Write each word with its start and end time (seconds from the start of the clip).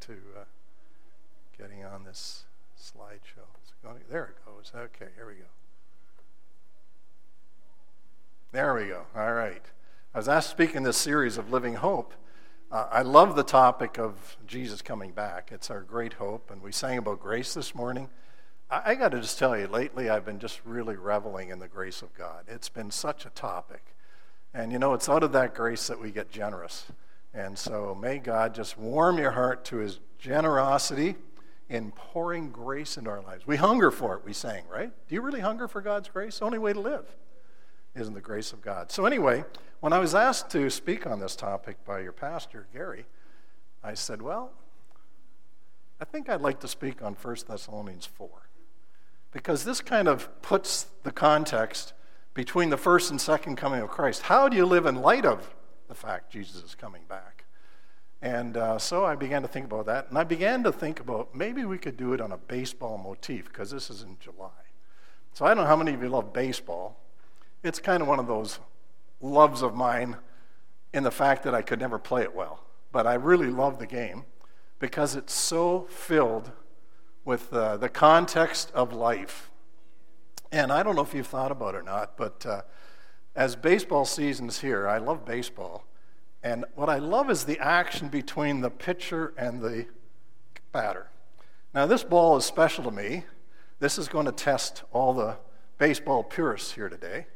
to 0.00 0.12
uh, 0.12 0.44
getting 1.56 1.84
on 1.84 2.04
this 2.04 2.44
slideshow. 2.78 3.46
Going, 3.82 4.00
there 4.10 4.24
it 4.24 4.44
goes. 4.44 4.72
Okay, 4.74 5.10
here 5.16 5.26
we 5.26 5.34
go. 5.34 5.46
There 8.52 8.74
we 8.74 8.86
go. 8.86 9.06
All 9.16 9.32
right. 9.32 9.62
I 10.14 10.18
asked 10.18 10.28
to 10.28 10.42
speak 10.42 10.74
in 10.74 10.82
this 10.82 10.96
series 10.96 11.38
of 11.38 11.50
Living 11.52 11.74
Hope. 11.74 12.12
Uh, 12.72 12.86
I 12.90 13.02
love 13.02 13.36
the 13.36 13.42
topic 13.42 13.98
of 13.98 14.36
Jesus 14.46 14.82
coming 14.82 15.12
back. 15.12 15.50
It's 15.52 15.70
our 15.70 15.80
great 15.80 16.14
hope, 16.14 16.50
and 16.50 16.60
we 16.62 16.72
sang 16.72 16.98
about 16.98 17.20
grace 17.20 17.54
this 17.54 17.74
morning. 17.74 18.08
I, 18.70 18.90
I 18.90 18.94
got 18.96 19.12
to 19.12 19.20
just 19.20 19.38
tell 19.38 19.56
you, 19.56 19.66
lately 19.66 20.10
I've 20.10 20.24
been 20.24 20.38
just 20.38 20.60
really 20.64 20.96
reveling 20.96 21.48
in 21.48 21.58
the 21.58 21.68
grace 21.68 22.02
of 22.02 22.12
God. 22.14 22.44
It's 22.48 22.68
been 22.68 22.90
such 22.90 23.24
a 23.24 23.30
topic. 23.30 23.94
And 24.52 24.72
you 24.72 24.78
know, 24.78 24.94
it's 24.94 25.08
out 25.08 25.22
of 25.22 25.32
that 25.32 25.54
grace 25.54 25.86
that 25.86 26.00
we 26.00 26.10
get 26.10 26.30
generous. 26.30 26.86
And 27.32 27.58
so 27.58 27.96
may 28.00 28.18
God 28.18 28.54
just 28.54 28.76
warm 28.76 29.18
your 29.18 29.30
heart 29.30 29.64
to 29.66 29.76
his 29.76 30.00
generosity 30.18 31.16
in 31.68 31.92
pouring 31.92 32.50
grace 32.50 32.96
into 32.96 33.10
our 33.10 33.22
lives. 33.22 33.46
We 33.46 33.56
hunger 33.56 33.90
for 33.90 34.16
it, 34.16 34.24
we 34.24 34.32
sang, 34.32 34.64
right? 34.68 34.90
Do 35.08 35.14
you 35.14 35.22
really 35.22 35.40
hunger 35.40 35.68
for 35.68 35.80
God's 35.80 36.08
grace? 36.08 36.40
The 36.40 36.44
only 36.44 36.58
way 36.58 36.72
to 36.72 36.80
live 36.80 37.06
is 37.94 38.08
in 38.08 38.14
the 38.14 38.20
grace 38.20 38.52
of 38.52 38.60
God. 38.60 38.90
So, 38.90 39.06
anyway, 39.06 39.44
when 39.78 39.92
I 39.92 39.98
was 39.98 40.14
asked 40.14 40.50
to 40.50 40.68
speak 40.68 41.06
on 41.06 41.20
this 41.20 41.36
topic 41.36 41.84
by 41.84 42.00
your 42.00 42.12
pastor, 42.12 42.66
Gary, 42.72 43.06
I 43.82 43.94
said, 43.94 44.20
Well, 44.20 44.50
I 46.00 46.04
think 46.04 46.28
I'd 46.28 46.40
like 46.40 46.60
to 46.60 46.68
speak 46.68 47.02
on 47.02 47.14
1 47.14 47.36
Thessalonians 47.46 48.06
4. 48.06 48.28
Because 49.32 49.64
this 49.64 49.80
kind 49.80 50.08
of 50.08 50.42
puts 50.42 50.86
the 51.04 51.12
context 51.12 51.92
between 52.34 52.70
the 52.70 52.76
first 52.76 53.10
and 53.10 53.20
second 53.20 53.56
coming 53.56 53.80
of 53.80 53.88
Christ. 53.88 54.22
How 54.22 54.48
do 54.48 54.56
you 54.56 54.66
live 54.66 54.86
in 54.86 54.96
light 54.96 55.24
of 55.24 55.54
the 55.90 55.94
fact 55.94 56.32
Jesus 56.32 56.62
is 56.62 56.74
coming 56.74 57.02
back? 57.08 57.44
And 58.22 58.56
uh, 58.56 58.78
so 58.78 59.04
I 59.04 59.16
began 59.16 59.42
to 59.42 59.48
think 59.48 59.66
about 59.66 59.86
that. 59.86 60.08
And 60.08 60.18
I 60.18 60.24
began 60.24 60.62
to 60.64 60.72
think 60.72 61.00
about 61.00 61.34
maybe 61.34 61.64
we 61.64 61.78
could 61.78 61.96
do 61.96 62.12
it 62.12 62.20
on 62.20 62.32
a 62.32 62.38
baseball 62.38 62.96
motif 62.96 63.46
because 63.46 63.70
this 63.70 63.90
is 63.90 64.02
in 64.02 64.16
July. 64.20 64.48
So 65.32 65.44
I 65.44 65.48
don't 65.48 65.58
know 65.58 65.66
how 65.66 65.76
many 65.76 65.92
of 65.92 66.02
you 66.02 66.08
love 66.08 66.32
baseball. 66.32 66.96
It's 67.62 67.78
kind 67.78 68.02
of 68.02 68.08
one 68.08 68.18
of 68.18 68.26
those 68.26 68.58
loves 69.20 69.62
of 69.62 69.74
mine 69.74 70.16
in 70.92 71.02
the 71.02 71.10
fact 71.10 71.42
that 71.44 71.54
I 71.54 71.62
could 71.62 71.78
never 71.78 71.98
play 71.98 72.22
it 72.22 72.34
well. 72.34 72.64
But 72.92 73.06
I 73.06 73.14
really 73.14 73.50
love 73.50 73.78
the 73.78 73.86
game 73.86 74.24
because 74.78 75.14
it's 75.14 75.32
so 75.32 75.86
filled 75.88 76.52
with 77.24 77.52
uh, 77.52 77.76
the 77.76 77.88
context 77.88 78.70
of 78.74 78.92
life. 78.92 79.50
And 80.52 80.72
I 80.72 80.82
don't 80.82 80.96
know 80.96 81.02
if 81.02 81.14
you've 81.14 81.26
thought 81.26 81.52
about 81.52 81.74
it 81.74 81.78
or 81.78 81.82
not, 81.82 82.16
but 82.16 82.44
uh, 82.44 82.62
as 83.36 83.54
baseball 83.56 84.04
season's 84.04 84.60
here, 84.60 84.88
I 84.88 84.98
love 84.98 85.24
baseball. 85.24 85.84
And 86.42 86.64
what 86.74 86.88
I 86.88 86.98
love 86.98 87.30
is 87.30 87.44
the 87.44 87.58
action 87.58 88.08
between 88.08 88.60
the 88.60 88.70
pitcher 88.70 89.34
and 89.36 89.60
the 89.60 89.86
batter. 90.72 91.08
Now, 91.74 91.86
this 91.86 92.02
ball 92.02 92.36
is 92.36 92.44
special 92.44 92.84
to 92.84 92.90
me. 92.90 93.24
This 93.78 93.98
is 93.98 94.08
going 94.08 94.26
to 94.26 94.32
test 94.32 94.82
all 94.92 95.12
the 95.12 95.36
baseball 95.78 96.22
purists 96.22 96.72
here 96.72 96.88
today. 96.88 97.26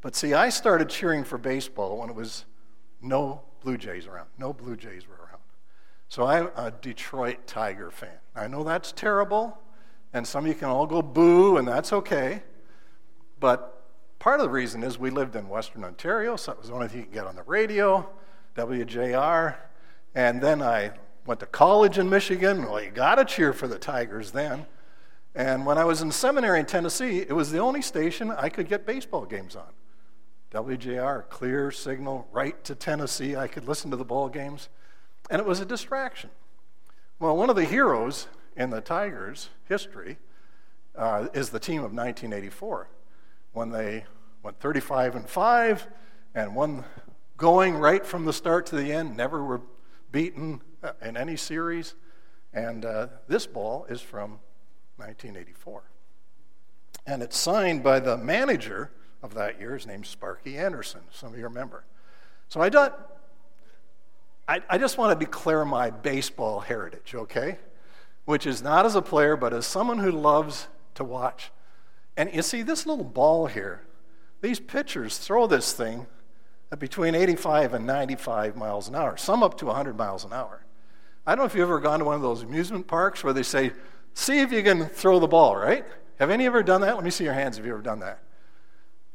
But 0.00 0.14
see, 0.14 0.34
I 0.34 0.50
started 0.50 0.88
cheering 0.88 1.24
for 1.24 1.38
baseball 1.38 1.98
when 1.98 2.10
it 2.10 2.14
was 2.14 2.44
no 3.00 3.42
Blue 3.62 3.78
Jays 3.78 4.06
around. 4.06 4.28
No 4.38 4.52
Blue 4.52 4.76
Jays 4.76 5.08
were 5.08 5.14
around. 5.14 5.40
So 6.08 6.26
I'm 6.26 6.50
a 6.56 6.70
Detroit 6.70 7.46
Tiger 7.46 7.90
fan. 7.90 8.18
I 8.36 8.46
know 8.46 8.62
that's 8.62 8.92
terrible, 8.92 9.58
and 10.12 10.26
some 10.26 10.44
of 10.44 10.48
you 10.48 10.54
can 10.54 10.68
all 10.68 10.86
go 10.86 11.02
boo, 11.02 11.56
and 11.56 11.66
that's 11.66 11.92
okay. 11.92 12.42
But 13.40 13.82
part 14.18 14.40
of 14.40 14.44
the 14.44 14.50
reason 14.50 14.82
is 14.82 14.98
we 14.98 15.10
lived 15.10 15.34
in 15.34 15.48
Western 15.48 15.84
Ontario, 15.84 16.36
so 16.36 16.52
it 16.52 16.58
was 16.58 16.68
the 16.68 16.74
only 16.74 16.88
thing 16.88 16.98
you 16.98 17.04
could 17.04 17.14
get 17.14 17.26
on 17.26 17.36
the 17.36 17.42
radio, 17.42 18.08
WJR. 18.56 19.56
And 20.14 20.40
then 20.40 20.62
I 20.62 20.92
went 21.26 21.40
to 21.40 21.46
college 21.46 21.98
in 21.98 22.08
Michigan. 22.08 22.64
Well, 22.64 22.82
you 22.82 22.90
got 22.90 23.16
to 23.16 23.24
cheer 23.24 23.52
for 23.52 23.66
the 23.66 23.78
Tigers 23.78 24.30
then. 24.30 24.66
And 25.34 25.66
when 25.66 25.78
I 25.78 25.84
was 25.84 26.00
in 26.00 26.12
seminary 26.12 26.60
in 26.60 26.66
Tennessee, 26.66 27.20
it 27.20 27.32
was 27.32 27.50
the 27.50 27.58
only 27.58 27.82
station 27.82 28.30
I 28.30 28.48
could 28.48 28.68
get 28.68 28.86
baseball 28.86 29.24
games 29.24 29.56
on. 29.56 29.72
WJR, 30.52 31.28
clear 31.28 31.72
signal 31.72 32.28
right 32.30 32.62
to 32.62 32.76
Tennessee. 32.76 33.34
I 33.34 33.48
could 33.48 33.66
listen 33.66 33.90
to 33.90 33.96
the 33.96 34.04
ball 34.04 34.28
games. 34.28 34.68
And 35.28 35.40
it 35.40 35.46
was 35.46 35.58
a 35.58 35.64
distraction. 35.64 36.30
Well, 37.18 37.36
one 37.36 37.50
of 37.50 37.56
the 37.56 37.64
heroes 37.64 38.28
in 38.56 38.70
the 38.70 38.80
Tigers' 38.80 39.48
history 39.68 40.18
uh, 40.94 41.26
is 41.34 41.50
the 41.50 41.58
team 41.58 41.78
of 41.78 41.92
1984 41.92 42.88
when 43.52 43.70
they 43.70 44.04
went 44.44 44.60
35 44.60 45.16
and 45.16 45.28
5 45.28 45.88
and 46.34 46.54
won 46.54 46.84
going 47.36 47.74
right 47.74 48.04
from 48.04 48.24
the 48.24 48.32
start 48.32 48.66
to 48.66 48.76
the 48.76 48.92
end, 48.92 49.16
never 49.16 49.44
were 49.44 49.62
beaten 50.12 50.62
uh, 50.82 50.92
in 51.02 51.16
any 51.16 51.36
series. 51.36 51.94
And 52.52 52.84
uh, 52.84 53.08
this 53.26 53.46
ball 53.46 53.84
is 53.88 54.00
from 54.00 54.38
1984. 54.96 55.82
And 57.06 57.22
it's 57.22 57.36
signed 57.36 57.82
by 57.82 58.00
the 58.00 58.16
manager 58.16 58.90
of 59.22 59.34
that 59.34 59.58
year. 59.58 59.74
His 59.74 59.86
name's 59.86 60.08
Sparky 60.08 60.56
Anderson. 60.56 61.00
Some 61.10 61.32
of 61.32 61.38
you 61.38 61.44
remember. 61.44 61.84
So 62.48 62.60
I, 62.60 62.68
don't, 62.68 62.92
I, 64.46 64.60
I 64.70 64.78
just 64.78 64.96
want 64.96 65.18
to 65.18 65.24
declare 65.24 65.64
my 65.64 65.90
baseball 65.90 66.60
heritage, 66.60 67.14
okay? 67.14 67.58
Which 68.24 68.46
is 68.46 68.62
not 68.62 68.86
as 68.86 68.94
a 68.94 69.02
player, 69.02 69.36
but 69.36 69.52
as 69.52 69.66
someone 69.66 69.98
who 69.98 70.12
loves 70.12 70.68
to 70.94 71.04
watch. 71.04 71.50
And 72.16 72.32
you 72.32 72.42
see, 72.42 72.62
this 72.62 72.86
little 72.86 73.04
ball 73.04 73.46
here, 73.46 73.82
these 74.40 74.60
pitchers 74.60 75.18
throw 75.18 75.46
this 75.46 75.72
thing 75.72 76.06
at 76.72 76.78
between 76.78 77.14
85 77.14 77.74
and 77.74 77.86
95 77.86 78.56
miles 78.56 78.88
an 78.88 78.94
hour, 78.94 79.16
some 79.16 79.42
up 79.42 79.58
to 79.58 79.66
100 79.66 79.96
miles 79.96 80.24
an 80.24 80.32
hour. 80.32 80.64
I 81.26 81.32
don't 81.32 81.38
know 81.38 81.46
if 81.46 81.54
you've 81.54 81.62
ever 81.62 81.80
gone 81.80 82.00
to 82.00 82.04
one 82.04 82.16
of 82.16 82.22
those 82.22 82.42
amusement 82.42 82.86
parks 82.86 83.24
where 83.24 83.32
they 83.32 83.42
say, 83.42 83.72
see 84.12 84.40
if 84.40 84.52
you 84.52 84.62
can 84.62 84.86
throw 84.86 85.18
the 85.18 85.26
ball, 85.26 85.56
right? 85.56 85.84
Have 86.18 86.30
any 86.30 86.46
of 86.46 86.52
ever 86.54 86.62
done 86.62 86.80
that? 86.82 86.94
Let 86.94 87.04
me 87.04 87.10
see 87.10 87.24
your 87.24 87.32
hands 87.32 87.58
if 87.58 87.64
you've 87.64 87.74
ever 87.74 87.82
done 87.82 88.00
that. 88.00 88.20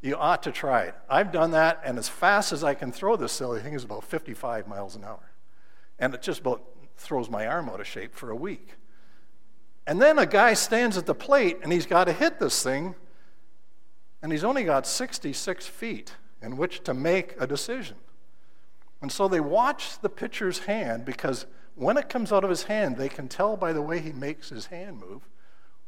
You 0.01 0.15
ought 0.15 0.43
to 0.43 0.51
try 0.51 0.83
it. 0.83 0.95
I've 1.09 1.31
done 1.31 1.51
that, 1.51 1.81
and 1.83 1.97
as 1.97 2.07
fast 2.07 2.51
as 2.51 2.63
I 2.63 2.73
can 2.73 2.91
throw 2.91 3.15
this 3.15 3.33
silly 3.33 3.59
thing 3.59 3.73
is 3.73 3.83
about 3.83 4.03
55 4.03 4.67
miles 4.67 4.95
an 4.95 5.03
hour. 5.03 5.31
And 5.99 6.13
it 6.13 6.21
just 6.21 6.41
about 6.41 6.63
throws 6.95 7.29
my 7.29 7.45
arm 7.47 7.69
out 7.69 7.79
of 7.79 7.87
shape 7.87 8.15
for 8.15 8.29
a 8.29 8.35
week. 8.35 8.75
And 9.85 10.01
then 10.01 10.17
a 10.17 10.25
guy 10.25 10.53
stands 10.53 10.97
at 10.97 11.05
the 11.05 11.15
plate, 11.15 11.57
and 11.63 11.71
he's 11.71 11.85
got 11.85 12.05
to 12.05 12.13
hit 12.13 12.39
this 12.39 12.63
thing, 12.63 12.95
and 14.21 14.31
he's 14.31 14.43
only 14.43 14.63
got 14.63 14.87
66 14.87 15.67
feet 15.67 16.13
in 16.41 16.57
which 16.57 16.83
to 16.83 16.93
make 16.93 17.35
a 17.39 17.47
decision. 17.47 17.97
And 19.01 19.11
so 19.11 19.27
they 19.27 19.39
watch 19.39 19.99
the 19.99 20.09
pitcher's 20.09 20.59
hand 20.59 21.05
because 21.05 21.45
when 21.75 21.97
it 21.97 22.09
comes 22.09 22.31
out 22.31 22.43
of 22.43 22.49
his 22.49 22.63
hand, 22.63 22.97
they 22.97 23.09
can 23.09 23.27
tell 23.27 23.55
by 23.55 23.71
the 23.73 23.81
way 23.81 23.99
he 23.99 24.11
makes 24.11 24.49
his 24.49 24.67
hand 24.67 24.99
move 24.99 25.21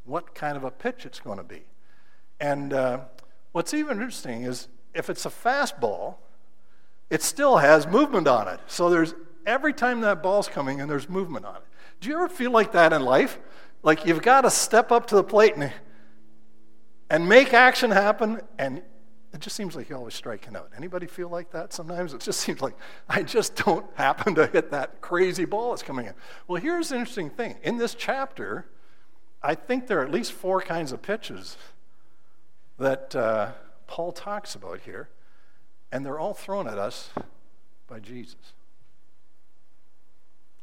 what 0.06 0.34
kind 0.34 0.56
of 0.56 0.64
a 0.64 0.72
pitch 0.72 1.06
it's 1.06 1.20
going 1.20 1.38
to 1.38 1.44
be. 1.44 1.64
And 2.40 2.74
uh, 2.74 3.02
what's 3.52 3.74
even 3.74 3.98
interesting 3.98 4.44
is 4.44 4.68
if 4.94 5.10
it's 5.10 5.26
a 5.26 5.30
fastball, 5.30 6.16
it 7.10 7.22
still 7.22 7.58
has 7.58 7.86
movement 7.86 8.28
on 8.28 8.48
it. 8.48 8.60
So 8.68 8.90
there's 8.90 9.14
every 9.46 9.74
time 9.74 10.02
that 10.02 10.24
ball's 10.24 10.48
coming 10.48 10.82
and 10.82 10.90
there's 10.90 11.10
movement 11.10 11.46
on 11.46 11.58
it. 11.58 11.64
Do 12.00 12.10
you 12.10 12.16
ever 12.16 12.30
feel 12.30 12.52
like 12.52 12.72
that 12.72 12.94
in 12.94 13.02
life? 13.02 13.38
Like 13.84 14.06
you've 14.06 14.22
got 14.22 14.42
to 14.42 14.50
step 14.50 14.92
up 14.92 15.08
to 15.08 15.16
the 15.16 15.24
plate 15.24 15.56
and, 15.56 15.72
and 17.10 17.28
make 17.28 17.54
action 17.54 17.92
happen, 17.92 18.42
and 18.58 18.82
it 19.34 19.40
just 19.40 19.56
seems 19.56 19.76
like 19.76 19.88
you're 19.88 19.98
always 19.98 20.14
striking 20.14 20.56
out. 20.56 20.70
Anybody 20.76 21.08
feel 21.08 21.30
like 21.30 21.52
that 21.52 21.72
sometimes? 21.72 22.14
It 22.14 22.20
just 22.20 22.42
seems 22.42 22.62
like 22.62 22.76
I 23.08 23.24
just 23.24 23.56
don't 23.56 23.86
happen 23.96 24.36
to 24.36 24.48
hit 24.48 24.72
that 24.72 25.00
crazy 25.00 25.46
ball 25.46 25.72
that's 25.72 25.84
coming 25.84 26.08
in. 26.08 26.14
Well, 26.48 26.62
here's 26.62 26.90
the 26.90 26.98
interesting 26.98 27.30
thing. 27.30 27.56
In 27.64 27.78
this 27.78 27.96
chapter, 27.96 28.66
I 29.42 29.56
think 29.56 29.88
there 29.88 30.00
are 30.00 30.04
at 30.04 30.12
least 30.12 30.34
four 30.34 30.62
kinds 30.62 30.92
of 30.92 31.02
pitches 31.02 31.58
that 32.78 33.16
uh, 33.16 33.52
Paul 33.88 34.12
talks 34.12 34.54
about 34.56 34.82
here, 34.82 35.10
and 35.92 36.06
they're 36.06 36.20
all 36.20 36.34
thrown 36.34 36.68
at 36.68 36.78
us 36.78 37.10
by 37.88 38.00
Jesus. 38.00 38.54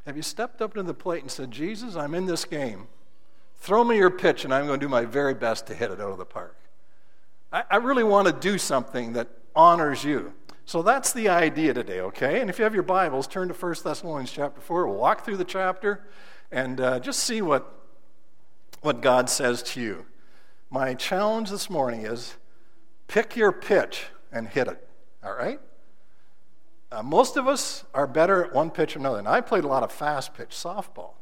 Have 0.05 0.17
you 0.17 0.23
stepped 0.23 0.61
up 0.61 0.75
to 0.75 0.83
the 0.83 0.95
plate 0.95 1.23
and 1.23 1.31
said, 1.31 1.51
Jesus, 1.51 1.97
I'm 1.97 2.15
in 2.15 2.27
this 2.27 2.45
game. 2.45 2.89
Throw 3.59 3.83
me 3.83 3.97
your 3.97 4.11
pitch, 4.11 4.45
and 4.45 4.55
I'm 4.55 4.67
going 4.67 4.79
to 4.79 4.87
do 4.87 4.89
my 4.89 5.05
very 5.05 5.35
best 5.35 5.67
to 5.67 5.75
hit 5.75 5.91
it 5.91 6.01
out 6.01 6.13
of 6.13 6.19
the 6.19 6.25
park? 6.25 6.57
I, 7.53 7.65
I 7.71 7.77
really 7.77 8.05
want 8.05 8.27
to 8.27 8.33
do 8.33 8.59
something 8.59 9.15
that 9.15 9.29
honors 9.55 10.05
you. 10.05 10.33
So 10.65 10.83
that's 10.83 11.13
the 11.13 11.31
idea 11.31 11.73
today, 11.73 12.01
okay? 12.01 12.41
And 12.41 12.51
if 12.51 12.59
you 12.59 12.65
have 12.65 12.75
your 12.75 12.83
Bibles, 12.83 13.27
turn 13.27 13.49
to 13.49 13.55
1 13.55 13.75
Thessalonians 13.83 14.31
chapter 14.31 14.61
4. 14.61 14.87
We'll 14.87 14.97
walk 14.97 15.25
through 15.25 15.39
the 15.39 15.45
chapter 15.45 16.07
and 16.53 16.81
uh, 16.81 17.01
just 17.01 17.21
see 17.21 17.41
what, 17.41 17.73
what 18.83 19.01
God 19.01 19.31
says 19.31 19.63
to 19.63 19.81
you. 19.81 20.05
My 20.71 20.93
challenge 20.93 21.49
this 21.49 21.71
morning 21.71 22.05
is 22.05 22.37
pick 23.07 23.35
your 23.35 23.51
pitch 23.51 24.09
and 24.31 24.47
hit 24.47 24.69
it, 24.69 24.87
all 25.25 25.35
right? 25.35 25.59
Uh, 26.93 27.03
most 27.03 27.39
of 27.39 27.49
us 27.49 27.85
are 27.95 28.07
better 28.07 28.45
at 28.45 28.55
one 28.55 28.71
pitch 28.71 28.95
or 28.95 28.99
another. 28.99 29.19
And 29.19 29.29
I 29.29 29.41
played 29.41 29.65
a 29.65 29.69
lot 29.69 29.83
of 29.83 29.91
fast 29.91 30.35
pitch 30.35 30.51
softball 30.51 31.13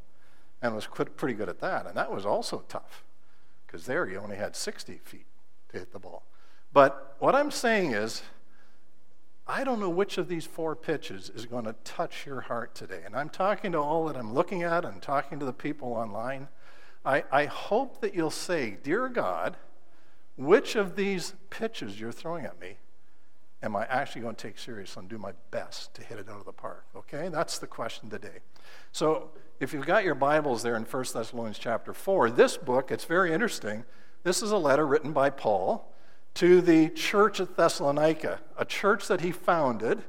and 0.60 0.74
was 0.74 0.88
pretty 0.88 1.34
good 1.34 1.48
at 1.48 1.60
that. 1.60 1.86
And 1.86 1.96
that 1.96 2.10
was 2.10 2.26
also 2.26 2.64
tough 2.68 3.04
because 3.64 3.86
there 3.86 4.08
you 4.08 4.18
only 4.18 4.36
had 4.36 4.56
60 4.56 5.00
feet 5.04 5.26
hit 5.78 5.92
the 5.92 5.98
ball. 5.98 6.24
But 6.72 7.16
what 7.18 7.34
I'm 7.34 7.50
saying 7.50 7.92
is, 7.92 8.22
I 9.48 9.62
don't 9.62 9.78
know 9.78 9.90
which 9.90 10.18
of 10.18 10.28
these 10.28 10.44
four 10.44 10.74
pitches 10.74 11.30
is 11.30 11.46
going 11.46 11.64
to 11.66 11.74
touch 11.84 12.26
your 12.26 12.40
heart 12.40 12.74
today. 12.74 13.02
And 13.04 13.14
I'm 13.14 13.28
talking 13.28 13.72
to 13.72 13.78
all 13.78 14.06
that 14.06 14.16
I'm 14.16 14.34
looking 14.34 14.64
at 14.64 14.84
and 14.84 15.00
talking 15.00 15.38
to 15.38 15.46
the 15.46 15.52
people 15.52 15.92
online. 15.92 16.48
I, 17.04 17.22
I 17.30 17.44
hope 17.44 18.00
that 18.00 18.14
you'll 18.14 18.30
say, 18.30 18.76
Dear 18.82 19.08
God, 19.08 19.56
which 20.36 20.74
of 20.74 20.96
these 20.96 21.34
pitches 21.48 22.00
you're 22.00 22.12
throwing 22.12 22.44
at 22.44 22.60
me 22.60 22.76
am 23.62 23.76
I 23.76 23.86
actually 23.86 24.22
going 24.22 24.34
to 24.34 24.42
take 24.48 24.58
seriously 24.58 25.00
and 25.00 25.08
do 25.08 25.18
my 25.18 25.32
best 25.50 25.94
to 25.94 26.02
hit 26.02 26.18
it 26.18 26.28
out 26.28 26.40
of 26.40 26.44
the 26.44 26.52
park? 26.52 26.84
Okay? 26.96 27.28
That's 27.28 27.58
the 27.58 27.66
question 27.66 28.10
today. 28.10 28.40
So 28.92 29.30
if 29.60 29.72
you've 29.72 29.86
got 29.86 30.04
your 30.04 30.14
Bibles 30.14 30.62
there 30.62 30.76
in 30.76 30.84
1 30.84 31.04
Thessalonians 31.14 31.58
chapter 31.58 31.94
4, 31.94 32.30
this 32.30 32.56
book, 32.56 32.90
it's 32.90 33.04
very 33.04 33.32
interesting. 33.32 33.84
This 34.26 34.42
is 34.42 34.50
a 34.50 34.58
letter 34.58 34.84
written 34.84 35.12
by 35.12 35.30
Paul 35.30 35.88
to 36.34 36.60
the 36.60 36.88
church 36.88 37.38
at 37.38 37.56
Thessalonica, 37.56 38.40
a 38.58 38.64
church 38.64 39.06
that 39.06 39.20
he 39.20 39.30
founded 39.30 40.02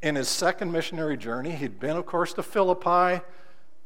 in 0.00 0.14
his 0.14 0.28
second 0.28 0.70
missionary 0.70 1.16
journey. 1.16 1.50
He'd 1.50 1.80
been, 1.80 1.96
of 1.96 2.06
course, 2.06 2.32
to 2.34 2.44
Philippi, 2.44 3.24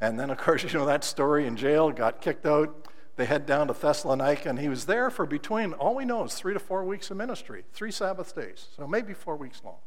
and 0.03 0.21
then, 0.21 0.29
of 0.29 0.37
course, 0.37 0.63
you 0.65 0.69
know 0.79 0.85
that 0.85 1.03
story 1.03 1.47
in 1.47 1.57
jail, 1.57 1.91
got 1.93 2.21
kicked 2.21 2.45
out. 2.45 2.89
They 3.17 3.25
head 3.25 3.47
down 3.47 3.69
to 3.69 3.73
Thessalonica, 3.73 4.51
and 4.51 4.59
he 4.59 4.69
was 4.69 4.85
there 4.85 5.09
for 5.09 5.25
between, 5.25 5.73
all 5.73 5.95
we 5.95 6.05
know 6.05 6.25
is 6.25 6.35
three 6.35 6.53
to 6.53 6.61
four 6.61 6.85
weeks 6.85 7.11
of 7.11 7.17
ministry, 7.17 7.65
three 7.73 7.91
Sabbath 7.91 8.35
days, 8.35 8.69
so 8.77 8.87
maybe 8.87 9.15
four 9.15 9.37
weeks 9.37 9.63
long. 9.65 9.79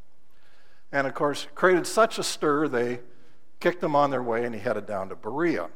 And, 0.90 1.06
of 1.06 1.14
course, 1.14 1.46
created 1.54 1.86
such 1.86 2.18
a 2.18 2.24
stir, 2.24 2.66
they 2.66 2.98
kicked 3.60 3.84
him 3.84 3.94
on 3.94 4.10
their 4.10 4.24
way, 4.24 4.44
and 4.44 4.56
he 4.56 4.60
headed 4.60 4.86
down 4.86 5.08
to 5.10 5.14
Berea. 5.14 5.68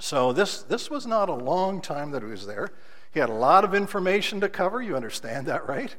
So 0.00 0.32
this, 0.32 0.62
this 0.62 0.90
was 0.90 1.06
not 1.06 1.28
a 1.28 1.34
long 1.34 1.80
time 1.80 2.10
that 2.10 2.24
he 2.24 2.28
was 2.28 2.46
there. 2.46 2.72
He 3.12 3.20
had 3.20 3.30
a 3.30 3.34
lot 3.34 3.64
of 3.64 3.74
information 3.74 4.40
to 4.40 4.48
cover. 4.48 4.82
You 4.82 4.96
understand 4.96 5.46
that, 5.46 5.66
right? 5.68 5.94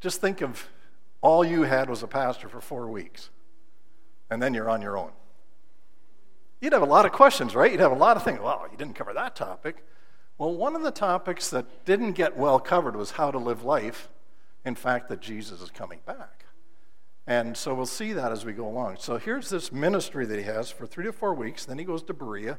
Just 0.00 0.20
think 0.20 0.40
of 0.40 0.68
all 1.20 1.44
you 1.44 1.62
had 1.62 1.90
was 1.90 2.02
a 2.02 2.06
pastor 2.06 2.48
for 2.48 2.60
four 2.60 2.88
weeks, 2.88 3.30
and 4.30 4.42
then 4.42 4.54
you're 4.54 4.70
on 4.70 4.82
your 4.82 4.96
own. 4.96 5.12
You'd 6.60 6.72
have 6.72 6.82
a 6.82 6.86
lot 6.86 7.04
of 7.04 7.12
questions, 7.12 7.54
right? 7.54 7.70
You'd 7.70 7.80
have 7.80 7.92
a 7.92 7.96
lot 7.96 8.16
of 8.16 8.22
things. 8.22 8.40
Well, 8.40 8.66
you 8.70 8.76
didn't 8.76 8.94
cover 8.94 9.12
that 9.12 9.36
topic. 9.36 9.84
Well, 10.38 10.54
one 10.54 10.76
of 10.76 10.82
the 10.82 10.90
topics 10.90 11.50
that 11.50 11.84
didn't 11.84 12.12
get 12.12 12.36
well 12.36 12.58
covered 12.58 12.96
was 12.96 13.12
how 13.12 13.30
to 13.30 13.38
live 13.38 13.64
life. 13.64 14.08
In 14.64 14.74
fact, 14.74 15.08
that 15.08 15.20
Jesus 15.20 15.60
is 15.60 15.70
coming 15.70 16.00
back. 16.06 16.44
And 17.26 17.56
so 17.56 17.74
we'll 17.74 17.86
see 17.86 18.12
that 18.12 18.32
as 18.32 18.44
we 18.44 18.52
go 18.52 18.66
along. 18.66 18.96
So 19.00 19.16
here's 19.16 19.48
this 19.48 19.72
ministry 19.72 20.26
that 20.26 20.38
he 20.38 20.44
has 20.44 20.70
for 20.70 20.86
three 20.86 21.04
to 21.04 21.12
four 21.12 21.34
weeks. 21.34 21.64
Then 21.64 21.78
he 21.78 21.84
goes 21.84 22.02
to 22.04 22.14
Berea. 22.14 22.58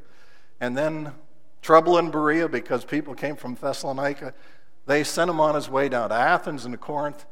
And 0.60 0.78
then 0.78 1.14
trouble 1.68 1.98
in 1.98 2.10
Berea 2.10 2.48
because 2.48 2.86
people 2.86 3.14
came 3.14 3.36
from 3.36 3.56
Thessalonica. 3.56 4.34
They 4.86 5.04
sent 5.04 5.30
him 5.30 5.42
on 5.42 5.54
his 5.54 5.70
way 5.70 5.90
down 5.90 6.12
to 6.12 6.16
Athens 6.16 6.64
and 6.64 6.74
to 6.74 6.78
Corinth, 6.78 7.26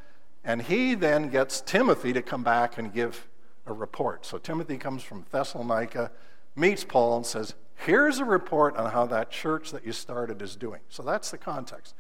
and 0.44 0.62
he 0.62 0.94
then 0.94 1.30
gets 1.30 1.62
Timothy 1.62 2.12
to 2.12 2.22
come 2.22 2.44
back 2.44 2.78
and 2.78 2.94
give 2.94 3.30
a 3.66 3.72
report. 3.72 4.26
So 4.26 4.38
Timothy 4.38 4.78
comes 4.78 5.04
from 5.04 5.26
Thessalonica, 5.32 6.12
meets 6.54 6.84
Paul, 6.84 7.16
and 7.16 7.26
says, 7.26 7.56
Here's 7.76 8.20
a 8.20 8.26
report 8.26 8.76
on 8.76 8.92
how 8.92 9.06
that 9.06 9.32
church 9.32 9.72
that 9.72 9.86
you 9.86 9.94
started 9.94 10.42
is 10.42 10.58
doing. 10.58 10.82
So 10.90 11.02
that's 11.02 11.32
the 11.32 11.38
context. 11.38 11.96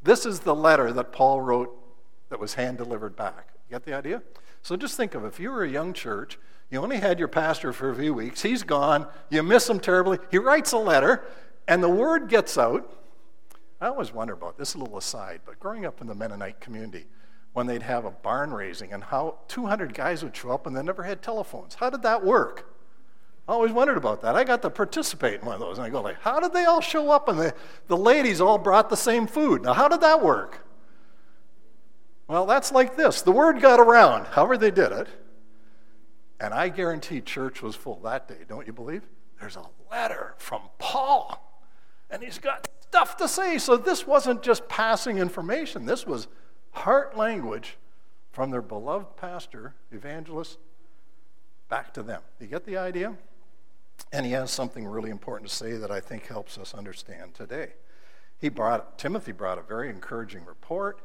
This 0.00 0.24
is 0.24 0.40
the 0.40 0.54
letter 0.54 0.92
that 0.92 1.10
Paul 1.10 1.40
wrote 1.40 1.76
that 2.28 2.38
was 2.38 2.54
hand 2.54 2.78
delivered 2.78 3.16
back. 3.16 3.48
You 3.68 3.74
get 3.74 3.84
the 3.84 3.94
idea? 3.94 4.22
So 4.62 4.76
just 4.76 4.96
think 4.96 5.16
of 5.16 5.24
if 5.24 5.40
you 5.40 5.50
were 5.50 5.64
a 5.64 5.68
young 5.68 5.92
church, 5.92 6.38
you 6.70 6.78
only 6.80 6.98
had 6.98 7.18
your 7.18 7.26
pastor 7.26 7.72
for 7.72 7.90
a 7.90 7.96
few 7.96 8.14
weeks, 8.14 8.42
he's 8.42 8.62
gone, 8.62 9.08
you 9.28 9.42
miss 9.42 9.68
him 9.68 9.80
terribly, 9.80 10.18
he 10.30 10.38
writes 10.38 10.70
a 10.70 10.78
letter, 10.78 11.24
and 11.68 11.82
the 11.82 11.88
word 11.88 12.28
gets 12.28 12.58
out. 12.58 12.96
I 13.80 13.86
always 13.86 14.12
wonder 14.12 14.34
about 14.34 14.58
this, 14.58 14.76
little 14.76 14.98
aside, 14.98 15.40
but 15.44 15.58
growing 15.58 15.86
up 15.86 16.00
in 16.00 16.06
the 16.06 16.14
Mennonite 16.14 16.60
community, 16.60 17.06
when 17.52 17.66
they'd 17.66 17.82
have 17.82 18.04
a 18.04 18.10
barn 18.10 18.52
raising 18.52 18.92
and 18.92 19.02
how 19.02 19.38
200 19.48 19.94
guys 19.94 20.22
would 20.22 20.36
show 20.36 20.50
up 20.50 20.66
and 20.66 20.76
they 20.76 20.82
never 20.82 21.02
had 21.02 21.22
telephones. 21.22 21.74
How 21.74 21.90
did 21.90 22.02
that 22.02 22.24
work? 22.24 22.72
I 23.48 23.52
always 23.52 23.72
wondered 23.72 23.96
about 23.96 24.22
that. 24.22 24.36
I 24.36 24.44
got 24.44 24.62
to 24.62 24.70
participate 24.70 25.40
in 25.40 25.46
one 25.46 25.54
of 25.54 25.60
those, 25.60 25.78
and 25.78 25.86
I 25.86 25.90
go 25.90 26.00
like, 26.00 26.20
how 26.20 26.38
did 26.38 26.52
they 26.52 26.64
all 26.64 26.80
show 26.80 27.10
up 27.10 27.28
and 27.28 27.38
the, 27.38 27.54
the 27.88 27.96
ladies 27.96 28.40
all 28.40 28.58
brought 28.58 28.88
the 28.88 28.96
same 28.96 29.26
food? 29.26 29.62
Now, 29.62 29.72
how 29.72 29.88
did 29.88 30.00
that 30.02 30.22
work? 30.22 30.64
Well, 32.28 32.46
that's 32.46 32.70
like 32.70 32.96
this. 32.96 33.22
The 33.22 33.32
word 33.32 33.60
got 33.60 33.80
around, 33.80 34.26
however 34.26 34.56
they 34.56 34.70
did 34.70 34.92
it, 34.92 35.08
and 36.38 36.54
I 36.54 36.68
guarantee 36.68 37.20
church 37.20 37.60
was 37.60 37.74
full 37.74 37.98
that 38.00 38.28
day, 38.28 38.44
don't 38.48 38.68
you 38.68 38.72
believe? 38.72 39.02
There's 39.40 39.56
a 39.56 39.66
letter 39.90 40.34
from 40.38 40.62
Paul 40.78 41.49
and 42.10 42.22
he's 42.22 42.38
got 42.38 42.68
stuff 42.80 43.16
to 43.18 43.28
say. 43.28 43.58
So 43.58 43.76
this 43.76 44.06
wasn't 44.06 44.42
just 44.42 44.68
passing 44.68 45.18
information, 45.18 45.86
this 45.86 46.06
was 46.06 46.28
heart 46.72 47.16
language 47.16 47.76
from 48.32 48.50
their 48.50 48.62
beloved 48.62 49.16
pastor, 49.16 49.74
evangelist, 49.90 50.58
back 51.68 51.92
to 51.94 52.02
them. 52.02 52.22
You 52.38 52.46
get 52.46 52.64
the 52.64 52.76
idea? 52.76 53.16
And 54.12 54.24
he 54.24 54.32
has 54.32 54.50
something 54.50 54.86
really 54.86 55.10
important 55.10 55.50
to 55.50 55.54
say 55.54 55.72
that 55.72 55.90
I 55.90 56.00
think 56.00 56.26
helps 56.26 56.58
us 56.58 56.74
understand 56.74 57.34
today. 57.34 57.72
He 58.38 58.48
brought 58.48 58.98
Timothy 58.98 59.32
brought 59.32 59.58
a 59.58 59.62
very 59.62 59.90
encouraging 59.90 60.44
report, 60.46 61.00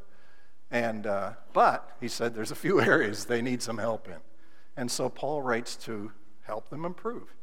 and 0.71 1.05
uh, 1.05 1.33
but 1.51 1.91
he 1.99 2.07
said 2.07 2.33
there's 2.33 2.51
a 2.51 2.55
few 2.55 2.79
areas 2.93 3.25
they 3.25 3.41
need 3.41 3.61
some 3.61 3.77
help 3.77 4.07
in, 4.07 4.19
and 4.77 4.89
so 4.89 5.09
Paul 5.09 5.41
writes 5.41 5.75
to 5.77 6.11
help 6.43 6.69
them 6.69 6.85
improve. 6.85 7.33